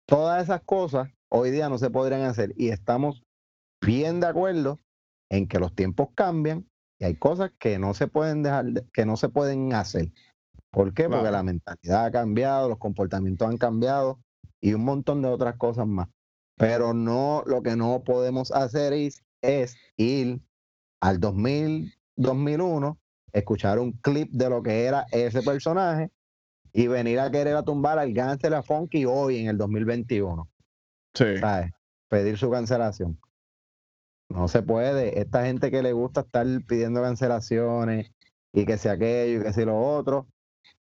todas 0.07 0.45
esas 0.45 0.63
cosas 0.63 1.09
hoy 1.29 1.51
día 1.51 1.69
no 1.69 1.79
se 1.79 1.91
podrían 1.91 2.23
hacer 2.23 2.53
y 2.57 2.69
estamos 2.69 3.23
bien 3.81 4.20
de 4.20 4.27
acuerdo 4.27 4.81
en 5.31 5.49
que 5.49 5.59
los 5.59 5.74
tiempos 5.74 6.09
cambian 6.14 6.68
y 6.99 7.05
hay 7.05 7.16
cosas 7.16 7.53
que 7.59 7.79
no 7.79 7.95
se 7.95 8.09
pueden 8.09 8.43
dejar, 8.43 8.64
de- 8.66 8.87
que 8.93 9.05
no 9.05 9.16
se 9.16 9.29
pueden 9.29 9.72
hacer. 9.74 10.12
¿Por 10.70 10.95
qué? 10.95 11.09
Porque 11.09 11.31
la 11.31 11.43
mentalidad 11.43 12.07
ha 12.07 12.11
cambiado, 12.11 12.68
los 12.68 12.79
comportamientos 12.79 13.49
han 13.49 13.57
cambiado 13.59 14.20
y 14.61 14.74
un 14.74 14.85
montón 14.85 15.22
de 15.22 15.29
otras 15.29 15.57
cosas 15.57 15.87
más. 15.87 16.09
Pero 16.57 16.95
no, 16.95 17.43
lo 17.47 17.62
que 17.62 17.77
no 17.77 18.03
podemos 18.03 18.51
hacer 18.53 18.93
es, 18.93 19.22
es 19.43 19.77
ir 19.97 20.41
al 21.01 21.20
2000, 21.20 21.93
2001, 22.16 22.99
escuchar 23.33 23.79
un 23.79 23.93
clip 23.93 24.31
de 24.33 24.49
lo 24.49 24.62
que 24.62 24.85
era 24.85 25.07
ese 25.12 25.43
personaje 25.43 26.11
y 26.72 26.87
venir 26.89 27.20
a 27.20 27.31
querer 27.31 27.57
a 27.57 27.62
tumbar 27.62 27.99
al 27.99 28.12
Gangster 28.12 28.55
a 28.55 28.62
Funky 28.62 29.05
hoy 29.05 29.39
en 29.39 29.49
el 29.49 29.59
2021. 29.59 30.49
Sí. 31.14 31.39
¿sabes? 31.39 31.72
Pedir 32.09 32.37
su 32.39 32.51
cancelación. 32.51 33.18
No 34.29 34.49
se 34.49 34.62
puede. 34.62 35.20
Esta 35.20 35.45
gente 35.45 35.70
que 35.70 35.83
le 35.83 35.93
gusta 35.93 36.22
estar 36.22 36.47
pidiendo 36.66 37.03
cancelaciones 37.03 38.11
y 38.53 38.64
que 38.64 38.79
sea 38.79 38.93
aquello 38.93 39.41
y 39.41 39.43
que 39.45 39.53
sea 39.53 39.66
lo 39.66 39.79
otro, 39.79 40.27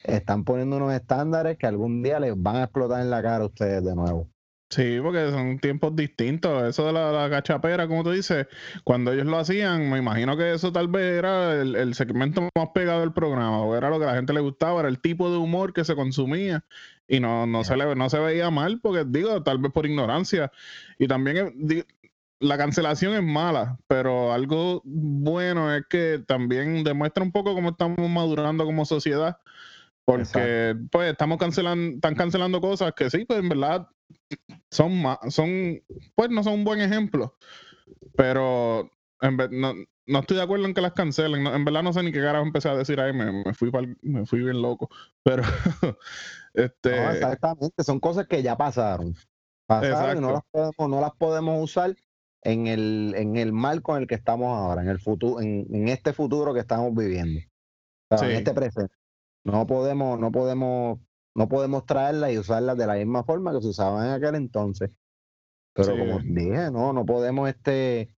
están 0.04 0.44
poniendo 0.44 0.78
unos 0.78 0.94
estándares 0.94 1.58
que 1.58 1.68
algún 1.68 2.04
día 2.04 2.20
les 2.20 2.34
van 2.36 2.58
a 2.58 2.64
explotar 2.64 3.02
en 3.02 3.10
la 3.10 3.22
cara 3.22 3.44
a 3.44 3.48
ustedes 3.48 3.84
de 3.84 3.96
nuevo. 3.96 4.30
Sí, 4.72 5.00
porque 5.04 5.30
son 5.32 5.60
tiempos 5.60 5.94
distintos. 5.98 6.64
Eso 6.64 6.86
de 6.86 6.94
la, 6.94 7.12
la 7.12 7.30
cachapera, 7.30 7.90
como 7.90 8.06
tú 8.06 8.12
dices, 8.12 8.48
cuando 8.86 9.12
ellos 9.12 9.26
lo 9.26 9.38
hacían, 9.38 9.90
me 9.90 9.98
imagino 9.98 10.38
que 10.38 10.54
eso 10.54 10.72
tal 10.72 10.88
vez 10.88 11.18
era 11.18 11.62
el, 11.62 11.94
segmento 11.94 12.48
más 12.56 12.70
pegado 12.74 13.02
del 13.02 13.12
programa, 13.12 13.62
o 13.64 13.76
era 13.76 13.90
lo 13.90 14.00
que 14.00 14.06
a 14.06 14.10
la 14.10 14.16
gente 14.16 14.32
le 14.32 14.40
gustaba, 14.40 14.80
era 14.80 14.88
el 14.88 15.02
tipo 15.02 15.30
de 15.30 15.38
humor 15.38 15.74
que 15.74 15.84
se 15.84 15.94
consumía 15.94 16.64
y 17.06 17.20
no, 17.20 17.46
no, 17.48 17.66
se, 17.66 17.76
le, 17.76 17.96
no 17.98 18.10
se 18.10 18.20
veía 18.20 18.50
mal, 18.50 18.80
porque 18.80 19.04
digo, 19.06 19.44
tal 19.44 19.58
vez 19.58 19.74
por 19.74 19.86
ignorancia. 19.86 20.54
Y 20.98 21.08
también 21.08 21.54
eh, 21.70 21.84
la 22.42 22.58
cancelación 22.58 23.14
es 23.14 23.24
mala, 23.24 23.78
pero 23.88 24.34
algo 24.34 24.82
bueno 24.84 25.74
es 25.74 25.84
que 25.90 26.22
también 26.28 26.84
demuestra 26.84 27.24
un 27.24 27.32
poco 27.32 27.54
cómo 27.54 27.70
estamos 27.70 28.10
madurando 28.10 28.66
como 28.66 28.84
sociedad. 28.86 29.38
Porque 30.04 30.76
pues 30.92 31.12
estamos 31.12 31.38
cancelando, 31.38 31.96
están 31.96 32.16
cancelando 32.16 32.60
cosas 32.60 32.92
que 32.96 33.10
sí, 33.10 33.24
pues 33.24 33.40
en 33.40 33.50
verdad 33.50 33.88
son 34.72 35.04
son 35.30 35.82
pues 36.16 36.30
no 36.32 36.44
son 36.44 36.54
un 36.54 36.64
buen 36.66 36.82
ejemplo 36.82 37.38
pero 38.16 38.92
en 39.22 39.38
ve- 39.38 39.50
no, 39.52 39.74
no 40.06 40.20
estoy 40.20 40.38
de 40.38 40.44
acuerdo 40.44 40.66
en 40.66 40.74
que 40.74 40.82
las 40.82 40.94
cancelen 40.94 41.44
no- 41.44 41.56
en 41.56 41.64
verdad 41.64 41.84
no 41.84 41.94
sé 41.94 42.04
ni 42.04 42.12
qué 42.12 42.20
carajo 42.22 42.46
empecé 42.46 42.70
a 42.70 42.76
decir 42.76 43.00
ahí 43.00 43.14
me, 43.14 43.32
me 43.46 43.54
fui 43.54 43.70
pa'l- 43.72 43.98
me 44.02 44.26
fui 44.26 44.40
bien 44.44 44.62
loco 44.62 44.90
pero 45.24 45.44
este 46.54 46.96
No, 46.96 47.12
exactamente, 47.12 47.84
son 47.84 48.00
cosas 48.00 48.28
que 48.28 48.44
ya 48.44 48.58
pasaron. 48.58 49.16
Pasaron 49.68 50.18
y 50.18 50.22
no 50.22 50.32
las 50.34 50.44
podemos, 50.52 50.90
no 50.90 51.00
las 51.02 51.12
podemos 51.18 51.64
usar 51.64 51.96
en 52.44 52.68
el, 52.68 53.14
en 53.18 53.36
el 53.38 53.54
marco 53.54 53.96
en 53.96 54.04
el 54.04 54.08
que 54.08 54.16
estamos 54.16 54.48
ahora, 54.58 54.82
en 54.82 54.90
el 54.90 55.00
futuro, 55.00 55.42
en, 55.42 55.68
en 55.74 55.88
este 55.90 56.14
futuro 56.14 56.54
que 56.54 56.60
estamos 56.62 56.94
viviendo. 56.96 57.40
O 58.10 58.18
sea, 58.18 58.30
En 58.30 58.36
este 58.38 58.54
presente. 58.54 58.94
No 59.44 59.66
podemos, 59.66 60.20
no 60.20 60.32
podemos, 60.32 61.00
no 61.36 61.48
podemos 61.50 61.86
traerlas 61.86 62.32
y 62.32 62.38
usarlas 62.38 62.78
de 62.78 62.86
la 62.88 62.96
misma 62.96 63.24
forma 63.24 63.54
que 63.54 63.62
se 63.62 63.68
usaban 63.70 64.06
en 64.08 64.14
aquel 64.14 64.36
entonces. 64.36 64.92
Pero 65.74 65.94
Sí. 65.94 66.00
como 66.00 66.20
dije, 66.20 66.70
no, 66.72 66.94
no 66.94 67.06
podemos 67.06 67.50
este 67.50 68.14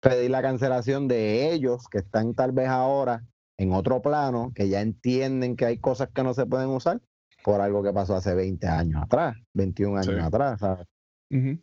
pedir 0.00 0.30
la 0.30 0.42
cancelación 0.42 1.08
de 1.08 1.52
ellos 1.52 1.88
que 1.90 1.98
están 1.98 2.34
tal 2.34 2.52
vez 2.52 2.68
ahora 2.68 3.24
en 3.56 3.72
otro 3.72 4.00
plano, 4.00 4.52
que 4.54 4.68
ya 4.68 4.80
entienden 4.80 5.56
que 5.56 5.64
hay 5.64 5.78
cosas 5.78 6.10
que 6.14 6.22
no 6.22 6.34
se 6.34 6.46
pueden 6.46 6.68
usar 6.68 7.00
por 7.42 7.60
algo 7.60 7.82
que 7.82 7.92
pasó 7.92 8.14
hace 8.14 8.34
20 8.34 8.66
años 8.68 9.02
atrás, 9.02 9.34
21 9.54 9.96
años 9.96 10.14
Sí. 10.14 10.20
atrás, 10.20 10.60
¿sabes? 10.60 10.86
ujú, 11.30 11.58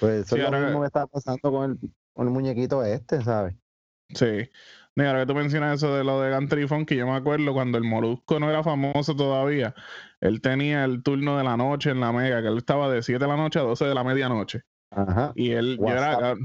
Pues 0.00 0.26
eso 0.26 0.36
Sí, 0.36 0.42
es 0.42 0.50
lo 0.50 0.60
mismo 0.60 0.80
que 0.80 0.86
está 0.86 1.06
pasando 1.06 1.50
con 1.50 1.70
el, 1.70 1.78
con 2.12 2.26
el 2.26 2.32
muñequito 2.32 2.84
este, 2.84 3.22
¿sabes? 3.22 3.54
sí 4.14 4.48
Mira, 4.96 5.10
ahora 5.10 5.22
que 5.22 5.26
tú 5.26 5.34
mencionas 5.34 5.78
eso 5.78 5.94
de 5.94 6.04
lo 6.04 6.20
de 6.20 6.30
Gantry 6.30 6.68
Funky, 6.68 6.94
yo 6.94 7.06
me 7.06 7.16
acuerdo 7.16 7.52
cuando 7.52 7.78
el 7.78 7.84
Molusco 7.84 8.38
no 8.38 8.48
era 8.48 8.62
famoso 8.62 9.16
todavía, 9.16 9.74
él 10.20 10.40
tenía 10.40 10.84
el 10.84 11.02
turno 11.02 11.36
de 11.36 11.42
la 11.42 11.56
noche 11.56 11.90
en 11.90 11.98
la 11.98 12.12
Mega, 12.12 12.40
que 12.42 12.48
él 12.48 12.58
estaba 12.58 12.88
de 12.88 13.02
7 13.02 13.18
de 13.18 13.28
la 13.28 13.36
noche 13.36 13.58
a 13.58 13.62
12 13.62 13.86
de 13.86 13.94
la 13.94 14.04
medianoche. 14.04 14.62
Ajá. 14.90 15.32
Y 15.34 15.50
él, 15.50 15.78
yo 15.80 15.88
era, 15.88 16.30
el 16.32 16.38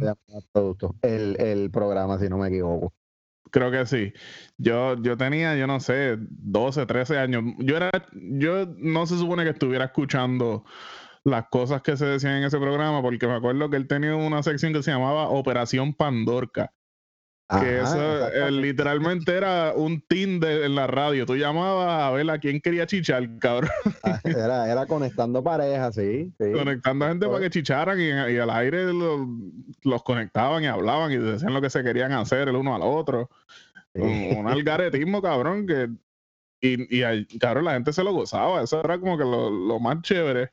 producto, 0.52 0.96
el, 1.04 1.40
el 1.40 1.70
programa, 1.70 2.18
si 2.18 2.28
no 2.28 2.40
me 2.40 2.48
equivoco. 2.48 2.92
Creo 3.52 3.70
que 3.70 3.86
sí. 3.86 4.14
Yo, 4.58 5.00
yo 5.02 5.16
tenía, 5.16 5.56
yo 5.56 5.68
no 5.68 5.80
sé, 5.80 6.18
12, 6.20 6.88
13 6.88 7.18
años. 7.20 7.44
Yo 7.60 7.78
era, 7.78 7.92
yo 8.14 8.66
no 8.78 9.06
se 9.06 9.18
supone 9.18 9.44
que 9.44 9.52
estuviera 9.52 9.86
escuchando 9.86 10.66
las 11.24 11.48
cosas 11.50 11.82
que 11.82 11.98
se 11.98 12.06
decían 12.06 12.38
en 12.38 12.44
ese 12.46 12.58
programa, 12.58 13.02
porque 13.02 13.28
me 13.28 13.34
acuerdo 13.34 13.70
que 13.70 13.78
él 13.78 13.88
tenía 13.88 14.16
una 14.16 14.42
sección 14.44 14.74
que 14.74 14.84
se 14.84 14.92
llamaba 14.92 15.30
Operación 15.30 15.94
Pandorca. 15.94 16.72
Que 17.52 17.80
eso 17.80 18.30
eh, 18.30 18.52
literalmente 18.52 19.36
era 19.36 19.74
un 19.76 20.04
de, 20.08 20.66
en 20.66 20.76
la 20.76 20.86
radio. 20.86 21.26
Tú 21.26 21.36
llamabas 21.36 22.04
a 22.04 22.12
ver 22.12 22.30
a 22.30 22.38
quién 22.38 22.62
quería 22.62 22.86
chichar, 22.86 23.28
cabrón. 23.40 23.72
Era, 24.24 24.72
era 24.72 24.86
conectando 24.86 25.44
parejas, 25.44 25.96
sí. 25.96 26.32
sí. 26.40 26.52
Conectando 26.54 27.06
a 27.06 27.08
gente 27.10 27.26
para 27.26 27.40
que 27.40 27.50
chicharan 27.50 28.00
y, 28.00 28.04
y 28.10 28.38
al 28.38 28.52
aire 28.52 28.94
lo- 28.94 29.28
los 29.82 30.04
conectaban 30.04 30.64
y 30.64 30.68
hablaban 30.68 31.12
y 31.12 31.18
decían 31.18 31.52
lo 31.52 31.60
que 31.60 31.72
se 31.72 31.84
querían 31.84 32.12
hacer 32.12 32.50
el 32.50 32.56
uno 32.56 32.76
al 32.76 32.84
otro. 32.84 33.32
Un, 33.96 34.38
un 34.38 34.48
algaretismo, 34.48 35.20
cabrón, 35.20 35.66
que. 35.66 35.90
Y, 36.62 37.02
y 37.02 37.40
cabrón, 37.40 37.66
la 37.66 37.74
gente 37.74 37.94
se 37.94 38.04
lo 38.04 38.14
gozaba. 38.14 38.62
Eso 38.62 38.80
era 38.80 39.00
como 39.00 39.18
que 39.18 39.24
lo, 39.24 39.50
lo 39.50 39.80
más 39.80 40.04
chévere. 40.04 40.52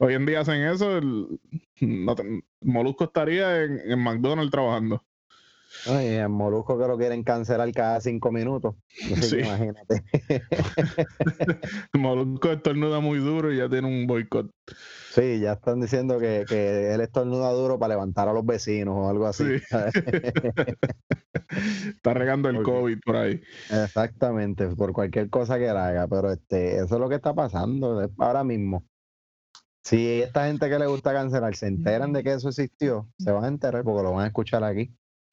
Hoy 0.00 0.14
en 0.14 0.26
día 0.26 0.40
hacen 0.40 0.62
eso, 0.62 0.98
el, 0.98 1.40
no 1.80 2.14
te- 2.14 2.44
Molusco 2.62 3.04
estaría 3.04 3.62
en, 3.62 3.80
en 3.90 3.98
McDonald's 4.00 4.50
trabajando. 4.50 5.04
Oye, 5.88 6.18
en 6.20 6.30
Molusco 6.30 6.78
que 6.78 6.86
lo 6.86 6.96
quieren 6.96 7.24
cancelar 7.24 7.70
cada 7.72 8.00
cinco 8.00 8.30
minutos. 8.30 8.76
Así 9.04 9.14
que 9.14 9.22
Sí. 9.22 9.38
imagínate. 9.40 10.04
Molusco 11.94 12.52
estornuda 12.52 13.00
muy 13.00 13.18
duro 13.18 13.52
y 13.52 13.58
ya 13.58 13.68
tiene 13.68 13.88
un 13.88 14.06
boicot. 14.06 14.50
Sí, 15.10 15.40
ya 15.40 15.52
están 15.54 15.80
diciendo 15.80 16.18
que, 16.18 16.44
que 16.48 16.92
él 16.94 17.00
estornuda 17.00 17.50
duro 17.52 17.78
para 17.78 17.94
levantar 17.94 18.28
a 18.28 18.32
los 18.32 18.44
vecinos 18.46 18.94
o 18.96 19.08
algo 19.08 19.26
así. 19.26 19.58
Sí. 19.58 19.64
Está 21.96 22.14
regando 22.14 22.48
el. 22.48 22.62
COVID 22.62 22.98
por 23.04 23.16
ahí. 23.16 23.40
Exactamente, 23.70 24.66
por 24.68 24.92
cualquier 24.92 25.28
cosa 25.30 25.58
que 25.58 25.68
haga, 25.68 26.06
pero 26.08 26.32
este, 26.32 26.76
eso 26.76 26.94
es 26.94 27.00
lo 27.00 27.08
que 27.08 27.16
está 27.16 27.34
pasando 27.34 28.02
es 28.02 28.10
ahora 28.18 28.44
mismo. 28.44 28.84
Si 29.84 30.22
esta 30.22 30.46
gente 30.46 30.68
que 30.70 30.78
le 30.78 30.86
gusta 30.86 31.12
cancelar 31.12 31.54
se 31.54 31.66
enteran 31.66 32.12
de 32.14 32.24
que 32.24 32.32
eso 32.32 32.48
existió, 32.48 33.06
se 33.18 33.30
van 33.30 33.44
a 33.44 33.48
enterar 33.48 33.84
porque 33.84 34.02
lo 34.02 34.12
van 34.12 34.24
a 34.24 34.28
escuchar 34.28 34.64
aquí. 34.64 34.90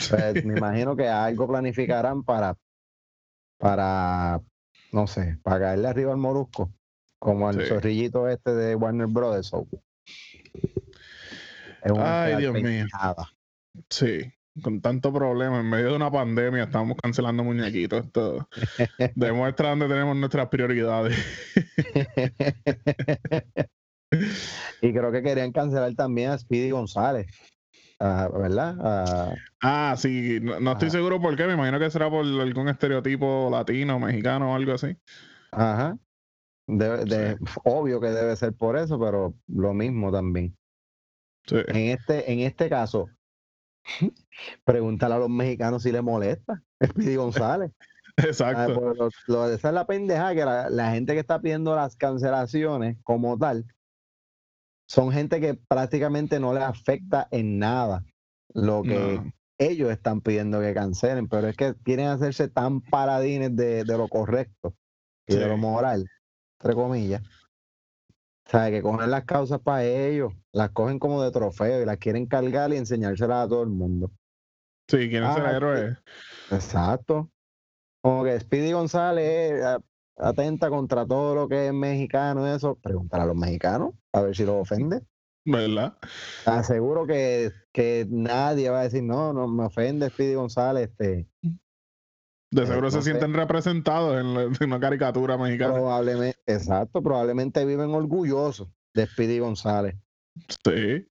Pues, 0.09 0.37
me 0.45 0.57
imagino 0.57 0.95
que 0.95 1.07
algo 1.07 1.47
planificarán 1.47 2.23
para, 2.23 2.57
para, 3.57 4.41
no 4.91 5.07
sé, 5.07 5.37
para 5.41 5.59
caerle 5.59 5.87
arriba 5.87 6.11
al 6.11 6.17
molusco, 6.17 6.71
como 7.17 7.47
al 7.47 7.61
Sí. 7.61 7.67
zorrillito 7.69 8.27
este 8.27 8.53
de 8.53 8.75
Warner 8.75 9.07
Brothers. 9.07 9.47
so. 9.47 9.65
Es 11.83 11.91
una 11.91 12.23
Ay, 12.23 12.35
Dios 12.37 12.53
mío. 12.53 12.85
Sí, 13.89 14.31
con 14.61 14.81
tanto 14.81 15.13
problema, 15.13 15.61
en 15.61 15.69
medio 15.69 15.91
de 15.91 15.95
una 15.95 16.11
pandemia, 16.11 16.63
estamos 16.63 16.97
cancelando 17.01 17.43
muñequitos. 17.43 18.05
Esto 18.05 18.49
demuestra 19.15 19.69
dónde 19.69 19.87
tenemos 19.87 20.15
nuestras 20.17 20.49
prioridades. 20.49 21.15
y 24.81 24.91
creo 24.93 25.11
que 25.11 25.21
querían 25.23 25.51
cancelar 25.51 25.93
también 25.95 26.31
a 26.31 26.37
Speedy 26.37 26.71
González, 26.71 27.27
ah, 27.99 28.29
¿verdad? 28.33 28.75
Ah, 28.81 29.33
Ah, 29.63 29.95
sí, 29.97 30.39
no, 30.41 30.59
no 30.59 30.71
estoy 30.71 30.89
seguro 30.89 31.21
por 31.21 31.35
qué, 31.35 31.45
me 31.45 31.53
imagino 31.53 31.77
que 31.79 31.89
será 31.91 32.09
por 32.09 32.25
algún 32.25 32.67
estereotipo 32.67 33.49
latino, 33.51 33.99
mexicano 33.99 34.51
o 34.51 34.55
algo 34.55 34.73
así. 34.73 34.97
Ajá. 35.51 35.97
Debe- 36.67 37.05
de- 37.05 37.37
obvio 37.63 37.99
que 37.99 38.07
debe 38.07 38.35
ser 38.35 38.53
por 38.53 38.77
eso, 38.77 38.99
pero 38.99 39.33
lo 39.47 39.73
mismo 39.73 40.11
también. 40.11 40.55
Sí. 41.45 41.57
En 41.67 41.75
este, 41.97 42.31
en 42.31 42.39
este 42.39 42.69
caso, 42.69 43.07
pregúntale 44.63 45.15
a 45.15 45.19
los 45.19 45.29
mexicanos 45.29 45.83
si 45.83 45.91
les 45.91 46.03
molesta. 46.03 46.61
Speedy 46.83 47.15
González. 47.15 47.71
Ah, 48.17 48.23
Exacto. 48.25 48.73
pues, 48.79 48.97
lo- 48.97 49.09
lo- 49.27 49.49
esa 49.53 49.69
es 49.69 49.73
la 49.73 49.87
pendeja 49.87 50.33
que 50.35 50.43
la, 50.43 50.69
la 50.69 50.91
gente 50.91 51.13
que 51.13 51.19
está 51.21 51.39
pidiendo 51.39 51.73
las 51.75 51.95
cancelaciones 51.95 52.97
como 53.03 53.37
tal 53.37 53.65
son 54.91 55.09
gente 55.13 55.39
que 55.39 55.53
prácticamente 55.53 56.37
no 56.37 56.53
les 56.53 56.63
afecta 56.63 57.25
en 57.31 57.59
nada 57.59 58.03
lo 58.53 58.83
que 58.83 59.21
No. 59.23 59.31
ellos 59.57 59.89
están 59.89 60.19
pidiendo 60.19 60.59
que 60.59 60.73
cancelen, 60.73 61.29
pero 61.29 61.47
es 61.47 61.55
que 61.55 61.75
quieren 61.85 62.07
hacerse 62.07 62.49
tan 62.49 62.81
paladines 62.81 63.55
de, 63.55 63.85
de 63.85 63.97
lo 63.97 64.09
correcto 64.09 64.75
y 65.25 65.35
de 65.35 65.47
lo 65.47 65.55
moral, 65.55 66.05
entre 66.59 66.75
comillas. 66.75 67.21
O 68.45 68.49
sea, 68.49 68.69
que 68.69 68.81
cogen 68.81 69.09
las 69.09 69.23
causas 69.23 69.61
para 69.61 69.85
ellos, 69.85 70.33
las 70.51 70.71
cogen 70.71 70.99
como 70.99 71.23
de 71.23 71.31
trofeo 71.31 71.81
y 71.81 71.85
las 71.85 71.95
quieren 71.97 72.25
cargar 72.25 72.73
y 72.73 72.75
enseñárselas 72.75 73.45
a 73.45 73.47
todo 73.47 73.63
el 73.63 73.69
mundo. 73.69 74.11
Sí, 74.89 75.07
quieren 75.07 75.33
ser 75.33 75.45
Ah, 75.45 75.55
héroes. 75.55 75.97
Exacto. 76.51 77.31
Como 78.03 78.25
que 78.25 78.37
Speedy 78.41 78.73
González 78.73 79.53
eh, 79.53 79.77
atenta 80.17 80.69
contra 80.69 81.05
todo 81.05 81.35
lo 81.35 81.47
que 81.49 81.67
es 81.67 81.73
mexicano 81.73 82.47
y 82.47 82.51
eso. 82.55 82.75
Pregúntale 82.75 83.23
a 83.23 83.25
los 83.27 83.35
mexicanos 83.35 83.93
a 84.13 84.21
ver 84.21 84.35
si 84.35 84.45
los 84.45 84.55
ofende. 84.61 85.01
¿Verdad? 85.43 85.97
Aseguro 86.45 87.07
que, 87.07 87.51
que 87.71 88.05
nadie 88.09 88.69
va 88.69 88.81
a 88.81 88.83
decir, 88.83 89.01
no, 89.03 89.33
no 89.33 89.47
me 89.47 89.65
ofende 89.65 90.09
Speedy 90.09 90.35
González. 90.35 90.89
Este, 90.91 91.27
De 92.51 92.67
seguro 92.67 92.91
se 92.91 92.97
no 92.97 93.01
sé. 93.03 93.09
sienten 93.09 93.33
representados 93.33 94.19
en, 94.19 94.33
la- 94.35 94.41
en 94.43 94.55
una 94.61 94.79
caricatura 94.79 95.37
mexicana. 95.37 95.73
probablemente, 95.73 96.39
exacto, 96.45 97.01
probablemente 97.01 97.65
viven 97.65 97.89
orgullosos 97.91 98.67
de 98.93 99.07
Speedy 99.07 99.39
González. 99.39 99.95
Sí. 100.63 101.07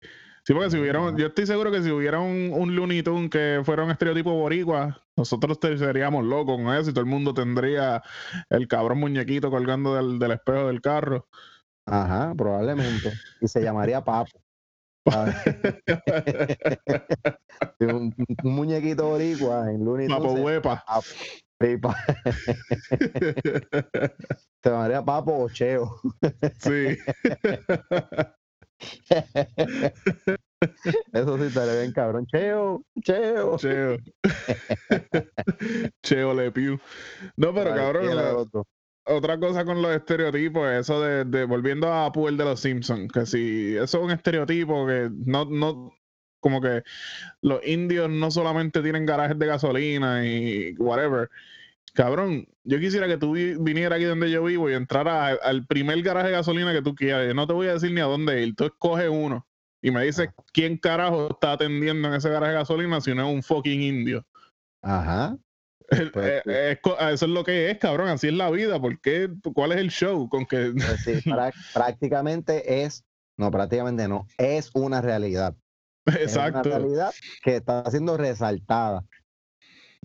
Sí, 0.47 0.53
porque 0.53 0.69
si 0.69 0.77
hubiera, 0.77 0.99
un- 1.01 1.07
Ajá. 1.09 1.17
yo 1.17 1.25
estoy 1.27 1.47
seguro 1.47 1.71
que 1.71 1.81
si 1.81 1.89
hubiera 1.89 2.19
un, 2.19 2.51
un 2.53 2.75
Looney 2.75 3.01
Tunes 3.01 3.31
que 3.31 3.61
fuera 3.65 3.83
un 3.83 3.89
estereotipo 3.89 4.31
boricua, 4.31 5.01
nosotros 5.17 5.57
seríamos 5.61 6.23
locos 6.23 6.57
con 6.57 6.71
eso 6.75 6.91
y 6.91 6.93
todo 6.93 7.03
el 7.03 7.09
mundo 7.09 7.33
tendría 7.33 8.03
el 8.49 8.67
cabrón 8.67 8.99
muñequito 8.99 9.49
colgando 9.49 9.95
del, 9.95 10.19
del 10.19 10.31
espejo 10.33 10.67
del 10.67 10.81
carro. 10.81 11.27
Ajá, 11.87 12.33
probablemente. 12.37 13.11
Y 13.41 13.47
se 13.47 13.61
llamaría 13.63 14.03
Papo. 14.03 14.39
un, 17.79 18.13
un 18.43 18.55
muñequito 18.55 19.07
boricua 19.09 19.71
en 19.71 19.83
Looney 19.85 20.07
Papo 20.07 20.21
Tunes 20.27 20.37
se- 20.37 20.43
huepa. 20.43 20.83
Sí, 21.61 21.77
pa- 21.77 21.95
se 24.63 24.69
llamaría 24.69 25.03
Papo 25.03 25.43
o 25.43 25.49
Cheo. 25.49 25.99
Sí. 26.59 26.97
Eso 31.13 31.37
sí 31.37 31.43
estaría 31.45 31.79
bien 31.81 31.91
cabrón. 31.93 32.25
Cheo, 32.27 32.83
Cheo. 33.01 33.57
Cheo. 33.57 33.97
Cheo 36.03 36.33
Le 36.33 36.51
Pew. 36.51 36.79
No, 37.37 37.53
pero 37.53 37.73
cabrón, 37.75 38.15
la- 38.15 38.45
otra 39.07 39.39
cosa 39.39 39.65
con 39.65 39.81
los 39.81 39.95
estereotipos, 39.95 40.67
eso 40.71 41.01
de, 41.01 41.25
de- 41.25 41.45
volviendo 41.45 41.87
a 41.87 42.07
Apu 42.07 42.27
el 42.27 42.37
de 42.37 42.45
los 42.45 42.59
Simpsons, 42.59 43.11
que 43.11 43.25
si 43.25 43.75
eso 43.75 43.99
es 43.99 44.03
un 44.03 44.11
estereotipo 44.11 44.87
que 44.87 45.09
no, 45.25 45.45
no, 45.45 45.91
como 46.39 46.59
que 46.59 46.81
los 47.41 47.65
indios 47.67 48.09
no 48.09 48.31
solamente 48.31 48.81
tienen 48.81 49.05
garajes 49.05 49.37
de 49.37 49.45
gasolina 49.45 50.25
y 50.25 50.73
whatever. 50.77 51.29
Cabrón, 51.95 52.45
yo 52.63 52.79
quisiera 52.79 53.07
que 53.07 53.17
tú 53.17 53.31
vi- 53.31 53.55
vinieras 53.57 53.95
aquí 53.97 54.03
donde 54.05 54.29
yo 54.29 54.43
vivo 54.43 54.69
y 54.69 54.73
entraras 54.73 55.39
al 55.41 55.65
primer 55.65 56.01
garaje 56.01 56.27
de 56.27 56.33
gasolina 56.33 56.73
que 56.73 56.81
tú 56.81 56.93
quieras. 56.93 57.25
Yo 57.27 57.33
no 57.33 57.47
te 57.47 57.53
voy 57.53 57.67
a 57.67 57.73
decir 57.73 57.91
ni 57.91 58.01
a 58.01 58.05
dónde 58.05 58.43
ir, 58.43 58.53
tú 58.55 58.65
escoges 58.65 59.09
uno 59.09 59.47
y 59.81 59.91
me 59.91 60.03
dices 60.03 60.29
quién 60.51 60.77
carajo 60.77 61.29
está 61.31 61.53
atendiendo 61.53 62.07
en 62.09 62.15
ese 62.15 62.29
garaje 62.29 62.51
de 62.51 62.57
gasolina 62.59 62.99
si 63.01 63.15
no 63.15 63.27
es 63.27 63.33
un 63.33 63.41
fucking 63.41 63.81
indio. 63.81 64.25
Ajá. 64.81 65.37
Pues, 65.87 66.11
eh, 66.15 66.41
sí. 66.43 66.51
es 66.51 66.79
co- 66.81 66.97
eso 66.99 67.25
es 67.25 67.31
lo 67.31 67.43
que 67.43 67.69
es, 67.71 67.77
cabrón. 67.77 68.09
Así 68.09 68.27
es 68.27 68.33
la 68.33 68.49
vida. 68.49 68.79
¿Por 68.81 68.99
qué? 68.99 69.29
¿Cuál 69.53 69.71
es 69.71 69.77
el 69.77 69.89
show? 69.91 70.27
Con 70.27 70.45
que 70.45 70.73
Pues 70.73 71.01
sí, 71.03 71.11
prá- 71.29 71.53
prácticamente 71.73 72.83
es, 72.83 73.05
no, 73.37 73.51
prácticamente 73.51 74.07
no, 74.07 74.27
es 74.37 74.71
una 74.73 75.01
realidad. 75.01 75.55
Es 76.07 76.13
una 76.15 76.21
Exacto. 76.23 76.69
realidad 76.69 77.11
que 77.43 77.55
está 77.55 77.89
siendo 77.89 78.17
resaltada. 78.17 79.03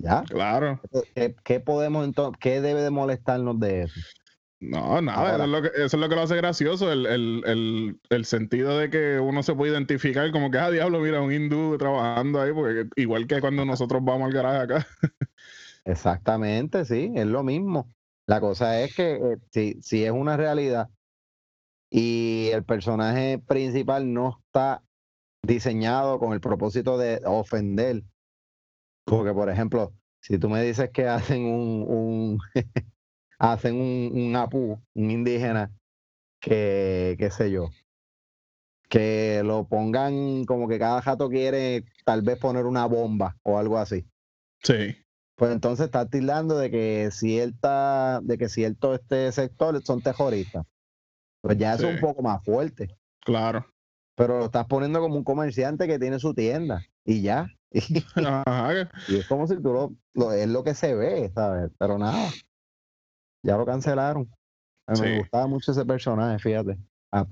¿Ya? 0.02 0.22
Claro. 0.22 0.80
¿Qué, 1.14 1.34
qué 1.44 1.60
podemos 1.60 2.04
entonces, 2.04 2.38
qué 2.40 2.60
debe 2.60 2.82
de 2.82 2.90
molestarnos 2.90 3.58
de 3.60 3.82
eso? 3.82 4.00
No, 4.60 5.00
nada. 5.00 5.34
Eso 5.34 5.44
es, 5.44 5.48
lo 5.50 5.62
que, 5.62 5.68
eso 5.68 5.84
es 5.84 5.94
lo 5.94 6.08
que 6.08 6.14
lo 6.14 6.22
hace 6.22 6.36
gracioso. 6.36 6.92
El, 6.92 7.06
el, 7.06 7.42
el, 7.46 8.00
el 8.10 8.24
sentido 8.26 8.78
de 8.78 8.90
que 8.90 9.18
uno 9.18 9.42
se 9.42 9.54
puede 9.54 9.72
identificar 9.72 10.30
como 10.32 10.50
que, 10.50 10.58
ah, 10.58 10.70
diablo, 10.70 11.00
mira, 11.00 11.22
un 11.22 11.32
hindú 11.32 11.78
trabajando 11.78 12.40
ahí. 12.40 12.52
Porque 12.52 12.86
igual 12.96 13.26
que 13.26 13.40
cuando 13.40 13.64
nosotros 13.64 14.04
vamos 14.04 14.26
al 14.26 14.32
garaje 14.34 14.58
acá. 14.58 14.86
Exactamente, 15.86 16.84
sí, 16.84 17.10
es 17.14 17.26
lo 17.26 17.42
mismo. 17.42 17.88
La 18.26 18.40
cosa 18.40 18.80
es 18.82 18.94
que 18.94 19.14
eh, 19.14 19.36
si, 19.50 19.80
si 19.80 20.04
es 20.04 20.12
una 20.12 20.36
realidad 20.36 20.88
y 21.90 22.50
el 22.52 22.62
personaje 22.64 23.38
principal 23.38 24.12
no 24.12 24.40
está 24.44 24.82
diseñado 25.42 26.18
con 26.18 26.34
el 26.34 26.40
propósito 26.40 26.98
de 26.98 27.20
ofender, 27.24 28.02
porque 29.10 29.32
por 29.32 29.50
ejemplo, 29.50 29.92
si 30.20 30.38
tú 30.38 30.48
me 30.48 30.62
dices 30.62 30.90
que 30.90 31.08
hacen 31.08 31.44
un, 31.44 31.84
un 31.88 32.38
hacen 33.38 33.74
un, 33.74 34.12
un 34.14 34.36
apú, 34.36 34.80
un 34.94 35.10
indígena, 35.10 35.72
que, 36.40 37.16
qué 37.18 37.30
sé 37.30 37.50
yo, 37.50 37.70
que 38.88 39.42
lo 39.44 39.66
pongan 39.66 40.44
como 40.44 40.68
que 40.68 40.78
cada 40.78 41.02
jato 41.02 41.28
quiere 41.28 41.84
tal 42.04 42.22
vez 42.22 42.38
poner 42.38 42.66
una 42.66 42.86
bomba 42.86 43.36
o 43.42 43.58
algo 43.58 43.78
así. 43.78 44.06
Sí. 44.62 44.96
Pues 45.34 45.50
entonces 45.50 45.86
está 45.86 46.06
tildando 46.06 46.56
de 46.56 46.70
que 46.70 47.08
cierta, 47.10 48.20
de 48.22 48.38
que 48.38 48.48
cierto 48.48 48.94
este 48.94 49.32
sector 49.32 49.82
son 49.82 50.02
terroristas. 50.02 50.66
Pues 51.40 51.58
ya 51.58 51.74
es 51.74 51.80
un 51.82 51.98
poco 51.98 52.22
más 52.22 52.44
fuerte. 52.44 52.96
Claro. 53.24 53.66
Pero 54.14 54.38
lo 54.38 54.44
estás 54.44 54.66
poniendo 54.66 55.00
como 55.00 55.16
un 55.16 55.24
comerciante 55.24 55.88
que 55.88 55.98
tiene 55.98 56.20
su 56.20 56.32
tienda. 56.32 56.84
Y 57.04 57.22
ya. 57.22 57.48
Y, 57.72 57.80
Ajá. 58.46 58.90
y 59.08 59.16
es 59.16 59.26
como 59.26 59.46
si 59.46 59.56
tú 59.56 59.72
lo, 59.72 59.94
lo- 60.14 60.32
es 60.32 60.48
lo 60.48 60.64
que 60.64 60.74
se 60.74 60.94
ve, 60.94 61.30
¿sabes? 61.34 61.70
Pero 61.78 61.98
nada. 61.98 62.30
Ya 63.42 63.56
lo 63.56 63.64
cancelaron. 63.64 64.28
A 64.86 64.92
mí 64.94 65.00
Me 65.00 65.18
gustaba 65.18 65.46
mucho 65.46 65.72
ese 65.72 65.84
personaje, 65.84 66.38
fíjate. 66.38 66.76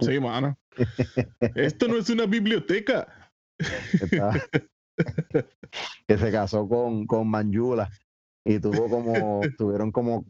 Sí, 0.01 0.19
mano. 0.21 0.57
Esto 1.55 1.89
no 1.89 1.97
es 1.97 2.09
una 2.11 2.27
biblioteca. 2.27 3.31
que 6.07 6.19
se 6.19 6.33
casó 6.33 6.69
con, 6.69 7.07
con 7.07 7.29
Manjula 7.29 7.91
y 8.45 8.59
tuvo 8.59 8.89
como, 8.89 9.43
tuvieron 9.57 9.93
como, 9.93 10.25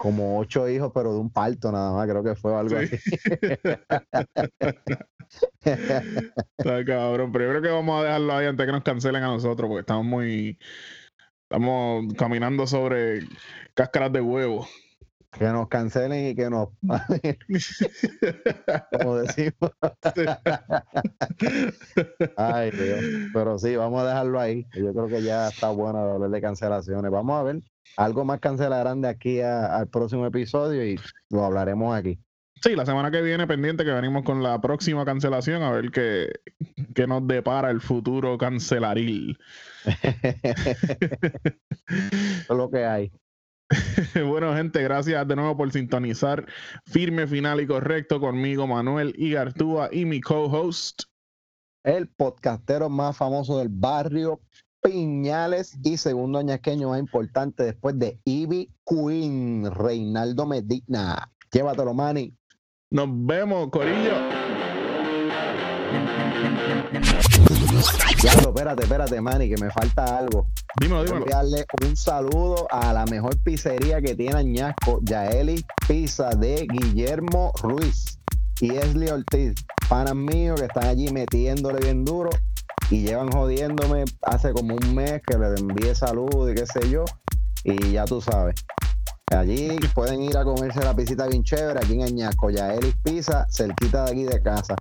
como 0.00 0.38
ocho 0.38 0.66
hijos, 0.66 0.92
pero 0.94 1.12
de 1.12 1.18
un 1.20 1.28
parto 1.30 1.70
nada 1.70 1.92
más, 1.92 2.08
creo 2.08 2.24
que 2.24 2.34
fue 2.34 2.56
algo 2.56 2.78
Sí. 2.78 2.80
así. 2.80 2.96
Está 6.58 6.84
cabrón, 6.84 7.30
pero 7.32 7.44
yo 7.44 7.50
creo 7.50 7.62
que 7.62 7.68
vamos 7.68 8.00
a 8.00 8.04
dejarlo 8.04 8.32
ahí 8.34 8.46
antes 8.46 8.64
que 8.66 8.72
nos 8.72 8.82
cancelen 8.82 9.22
a 9.22 9.26
nosotros, 9.28 9.68
porque 9.68 9.80
estamos 9.80 10.04
muy. 10.06 10.58
Estamos 11.50 12.14
caminando 12.14 12.66
sobre 12.66 13.20
cáscaras 13.74 14.10
de 14.12 14.20
huevo. 14.22 14.66
que 15.32 15.44
nos 15.46 15.68
cancelen 15.68 16.28
y 16.28 16.34
que 16.34 16.50
nos 16.50 16.68
como 19.02 19.16
decimos. 19.16 19.70
Ay, 22.36 22.70
Dios. 22.72 23.00
Pero 23.32 23.58
sí, 23.58 23.76
vamos 23.76 24.02
a 24.02 24.08
dejarlo 24.08 24.40
ahí. 24.40 24.66
Yo 24.74 24.92
creo 24.92 25.06
que 25.08 25.22
ya 25.22 25.48
está 25.48 25.70
bueno 25.70 25.98
hablar 25.98 26.30
de 26.30 26.40
cancelaciones. 26.40 27.10
Vamos 27.10 27.40
a 27.40 27.42
ver. 27.44 27.60
Algo 27.96 28.24
más 28.24 28.40
cancelarán 28.40 29.00
de 29.02 29.08
aquí 29.08 29.40
a- 29.40 29.76
al 29.76 29.88
próximo 29.88 30.26
episodio 30.26 30.84
y 30.86 30.98
lo 31.28 31.44
hablaremos 31.44 31.94
aquí. 31.94 32.18
Sí, 32.62 32.76
la 32.76 32.84
semana 32.84 33.10
que 33.10 33.22
viene 33.22 33.46
pendiente 33.46 33.84
que 33.86 33.90
venimos 33.90 34.22
con 34.22 34.42
la 34.42 34.60
próxima 34.60 35.06
cancelación 35.06 35.62
a 35.62 35.70
ver 35.70 35.90
qué, 35.90 36.30
qué 36.94 37.06
nos 37.06 37.26
depara 37.26 37.70
el 37.70 37.80
futuro 37.80 38.36
cancelaril. 38.36 39.38
Es 39.86 39.96
lo 42.50 42.70
que 42.70 42.84
hay. 42.84 43.12
bueno, 44.28 44.54
gente, 44.54 44.82
gracias 44.82 45.26
de 45.28 45.36
nuevo 45.36 45.56
por 45.56 45.72
sintonizar 45.72 46.44
firme, 46.86 47.26
final 47.26 47.60
y 47.60 47.66
correcto 47.66 48.20
conmigo, 48.20 48.66
Manuel 48.66 49.14
Igartúa 49.16 49.88
y 49.92 50.04
mi 50.04 50.20
co-host. 50.20 51.04
El 51.84 52.08
podcastero 52.08 52.90
más 52.90 53.16
famoso 53.16 53.58
del 53.58 53.68
barrio, 53.70 54.40
Piñales, 54.82 55.78
y 55.82 55.96
segundo 55.96 56.38
añasqueño 56.38 56.90
más 56.90 57.00
importante 57.00 57.64
después 57.64 57.98
de 57.98 58.18
Ivy 58.24 58.70
Queen, 58.86 59.70
Reinaldo 59.70 60.46
Medina. 60.46 61.30
Llévatelo, 61.52 61.92
Manny. 61.92 62.34
Nos 62.90 63.08
vemos, 63.10 63.68
Corillo. 63.70 64.14
Diablo, 68.22 68.48
espérate, 68.48 68.82
espérate, 68.82 69.20
Manny, 69.20 69.48
que 69.48 69.56
me 69.62 69.70
falta 69.70 70.18
algo. 70.18 70.46
Dímelo, 70.80 71.04
dímelo. 71.04 71.22
enviarle 71.24 71.66
un 71.86 71.96
saludo 71.96 72.66
a 72.70 72.92
la 72.92 73.04
mejor 73.06 73.36
pizzería 73.42 74.00
que 74.00 74.14
tiene 74.14 74.36
Añasco, 74.36 75.00
Yaeli 75.02 75.64
Pizza 75.86 76.30
de 76.30 76.66
Guillermo 76.70 77.52
Ruiz 77.62 78.18
y 78.60 78.74
Esli 78.76 79.08
Ortiz, 79.08 79.54
panas 79.88 80.14
míos 80.14 80.60
que 80.60 80.66
están 80.66 80.84
allí 80.84 81.10
metiéndole 81.12 81.80
bien 81.80 82.04
duro 82.04 82.30
y 82.90 83.02
llevan 83.02 83.30
jodiéndome 83.30 84.04
hace 84.22 84.52
como 84.52 84.74
un 84.74 84.94
mes 84.94 85.20
que 85.26 85.38
les 85.38 85.60
envié 85.60 85.94
saludos 85.94 86.50
y 86.50 86.54
qué 86.54 86.66
sé 86.66 86.90
yo, 86.90 87.04
y 87.64 87.92
ya 87.92 88.04
tú 88.04 88.20
sabes. 88.20 88.56
Allí 89.32 89.78
pueden 89.94 90.22
ir 90.22 90.36
a 90.36 90.42
comerse 90.44 90.80
la 90.80 90.94
pisita 90.94 91.26
bien 91.28 91.44
chévere, 91.44 91.78
aquí 91.78 91.92
en 91.94 92.02
Añasco, 92.02 92.50
Yaeli 92.50 92.92
Pizza, 93.04 93.46
cerquita 93.48 94.04
de 94.06 94.10
aquí 94.10 94.24
de 94.24 94.42
casa, 94.42 94.74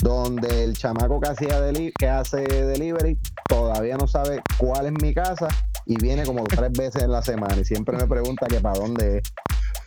donde 0.00 0.62
el 0.62 0.76
chamaco 0.78 1.20
que, 1.20 1.28
hacía 1.30 1.60
deli- 1.60 1.92
que 1.98 2.08
hace 2.08 2.38
delivery 2.46 3.18
todavía 3.48 3.96
no 3.96 4.06
sabe 4.06 4.40
cuál 4.56 4.86
es 4.86 4.92
mi 5.02 5.12
casa 5.12 5.48
y 5.84 5.96
viene 6.00 6.24
como 6.24 6.44
tres 6.44 6.70
veces 6.70 7.02
en 7.02 7.10
la 7.10 7.22
semana 7.22 7.56
y 7.56 7.64
siempre 7.64 7.96
me 7.96 8.06
pregunta 8.06 8.46
que 8.46 8.60
para 8.60 8.78
dónde 8.78 9.18
es. 9.18 9.32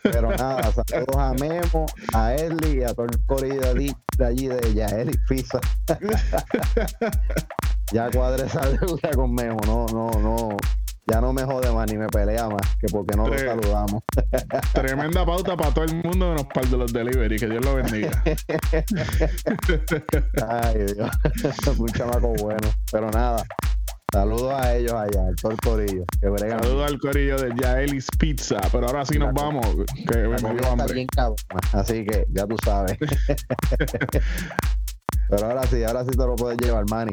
Pero 0.03 0.31
nada, 0.35 0.63
saludos 0.73 1.15
a 1.15 1.33
Memo, 1.35 1.85
a 2.13 2.33
Esli 2.33 2.79
y 2.79 2.83
a 2.83 2.93
todo 2.93 3.05
el 3.05 3.25
corillo 3.27 3.61
de 3.61 3.69
allí 3.69 3.95
de, 4.17 4.25
allí 4.25 4.47
de 4.47 4.73
Yaeli 4.73 5.17
Pizza. 5.29 5.59
ya 7.91 8.09
cuadré 8.09 8.45
esa 8.45 8.61
deuda 8.69 9.11
con 9.15 9.35
no, 9.67 9.85
no, 9.93 10.09
no. 10.19 10.57
Ya 11.07 11.19
no 11.19 11.33
me 11.33 11.43
jode 11.43 11.71
más 11.73 11.91
ni 11.91 11.97
me 11.97 12.07
pelea 12.07 12.47
más 12.47 12.61
que 12.79 12.87
porque 12.87 13.17
no 13.17 13.27
lo 13.27 13.35
Tre- 13.35 13.47
saludamos. 13.47 14.03
Tremenda 14.73 15.25
pauta 15.25 15.57
para 15.57 15.73
todo 15.73 15.83
el 15.85 15.95
mundo 15.95 16.29
menos 16.29 16.45
para 16.45 16.61
el 16.61 16.71
de 16.71 16.77
los 16.77 16.93
delivery. 16.93 17.37
Que 17.39 17.47
Dios 17.47 17.65
lo 17.65 17.75
bendiga. 17.75 18.23
Ay, 20.47 20.85
Dios. 20.95 21.09
Un 21.79 21.87
chamaco 21.87 22.33
bueno. 22.41 22.69
Pero 22.91 23.09
nada, 23.11 23.43
saludos 24.13 24.53
a 24.53 24.75
ellos 24.75 24.93
allá, 24.93 25.27
al 25.27 25.35
todo 25.35 25.51
el 25.51 25.57
corillo. 25.57 26.05
Saludos 26.21 26.87
al 26.91 26.99
corillo 26.99 27.37
de 27.37 27.51
Yaelis 27.61 28.07
Pizza. 28.17 28.59
Pero 28.71 28.87
ahora 28.87 29.03
sí 29.03 29.17
nos 29.17 29.33
vamos, 29.33 29.65
que 30.07 30.17
me 30.17 30.39
La 30.39 30.53
dio 30.53 30.71
hambre. 30.71 30.93
bien 30.93 31.07
así 31.73 32.05
que 32.05 32.25
ya 32.29 32.45
tú 32.45 32.55
sabes. 32.63 32.97
Pero 35.29 35.47
ahora 35.47 35.63
sí, 35.65 35.83
ahora 35.83 36.03
sí 36.03 36.11
te 36.11 36.25
lo 36.25 36.35
puedes 36.35 36.57
llevar, 36.59 36.85
Manny. 36.89 37.11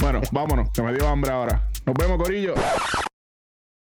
Bueno, 0.00 0.20
vámonos, 0.32 0.70
que 0.72 0.82
me 0.82 0.92
dio 0.92 1.06
hambre 1.08 1.30
ahora. 1.30 1.68
Nos 1.86 1.94
vemos, 1.94 2.18
Corillo. 2.18 2.54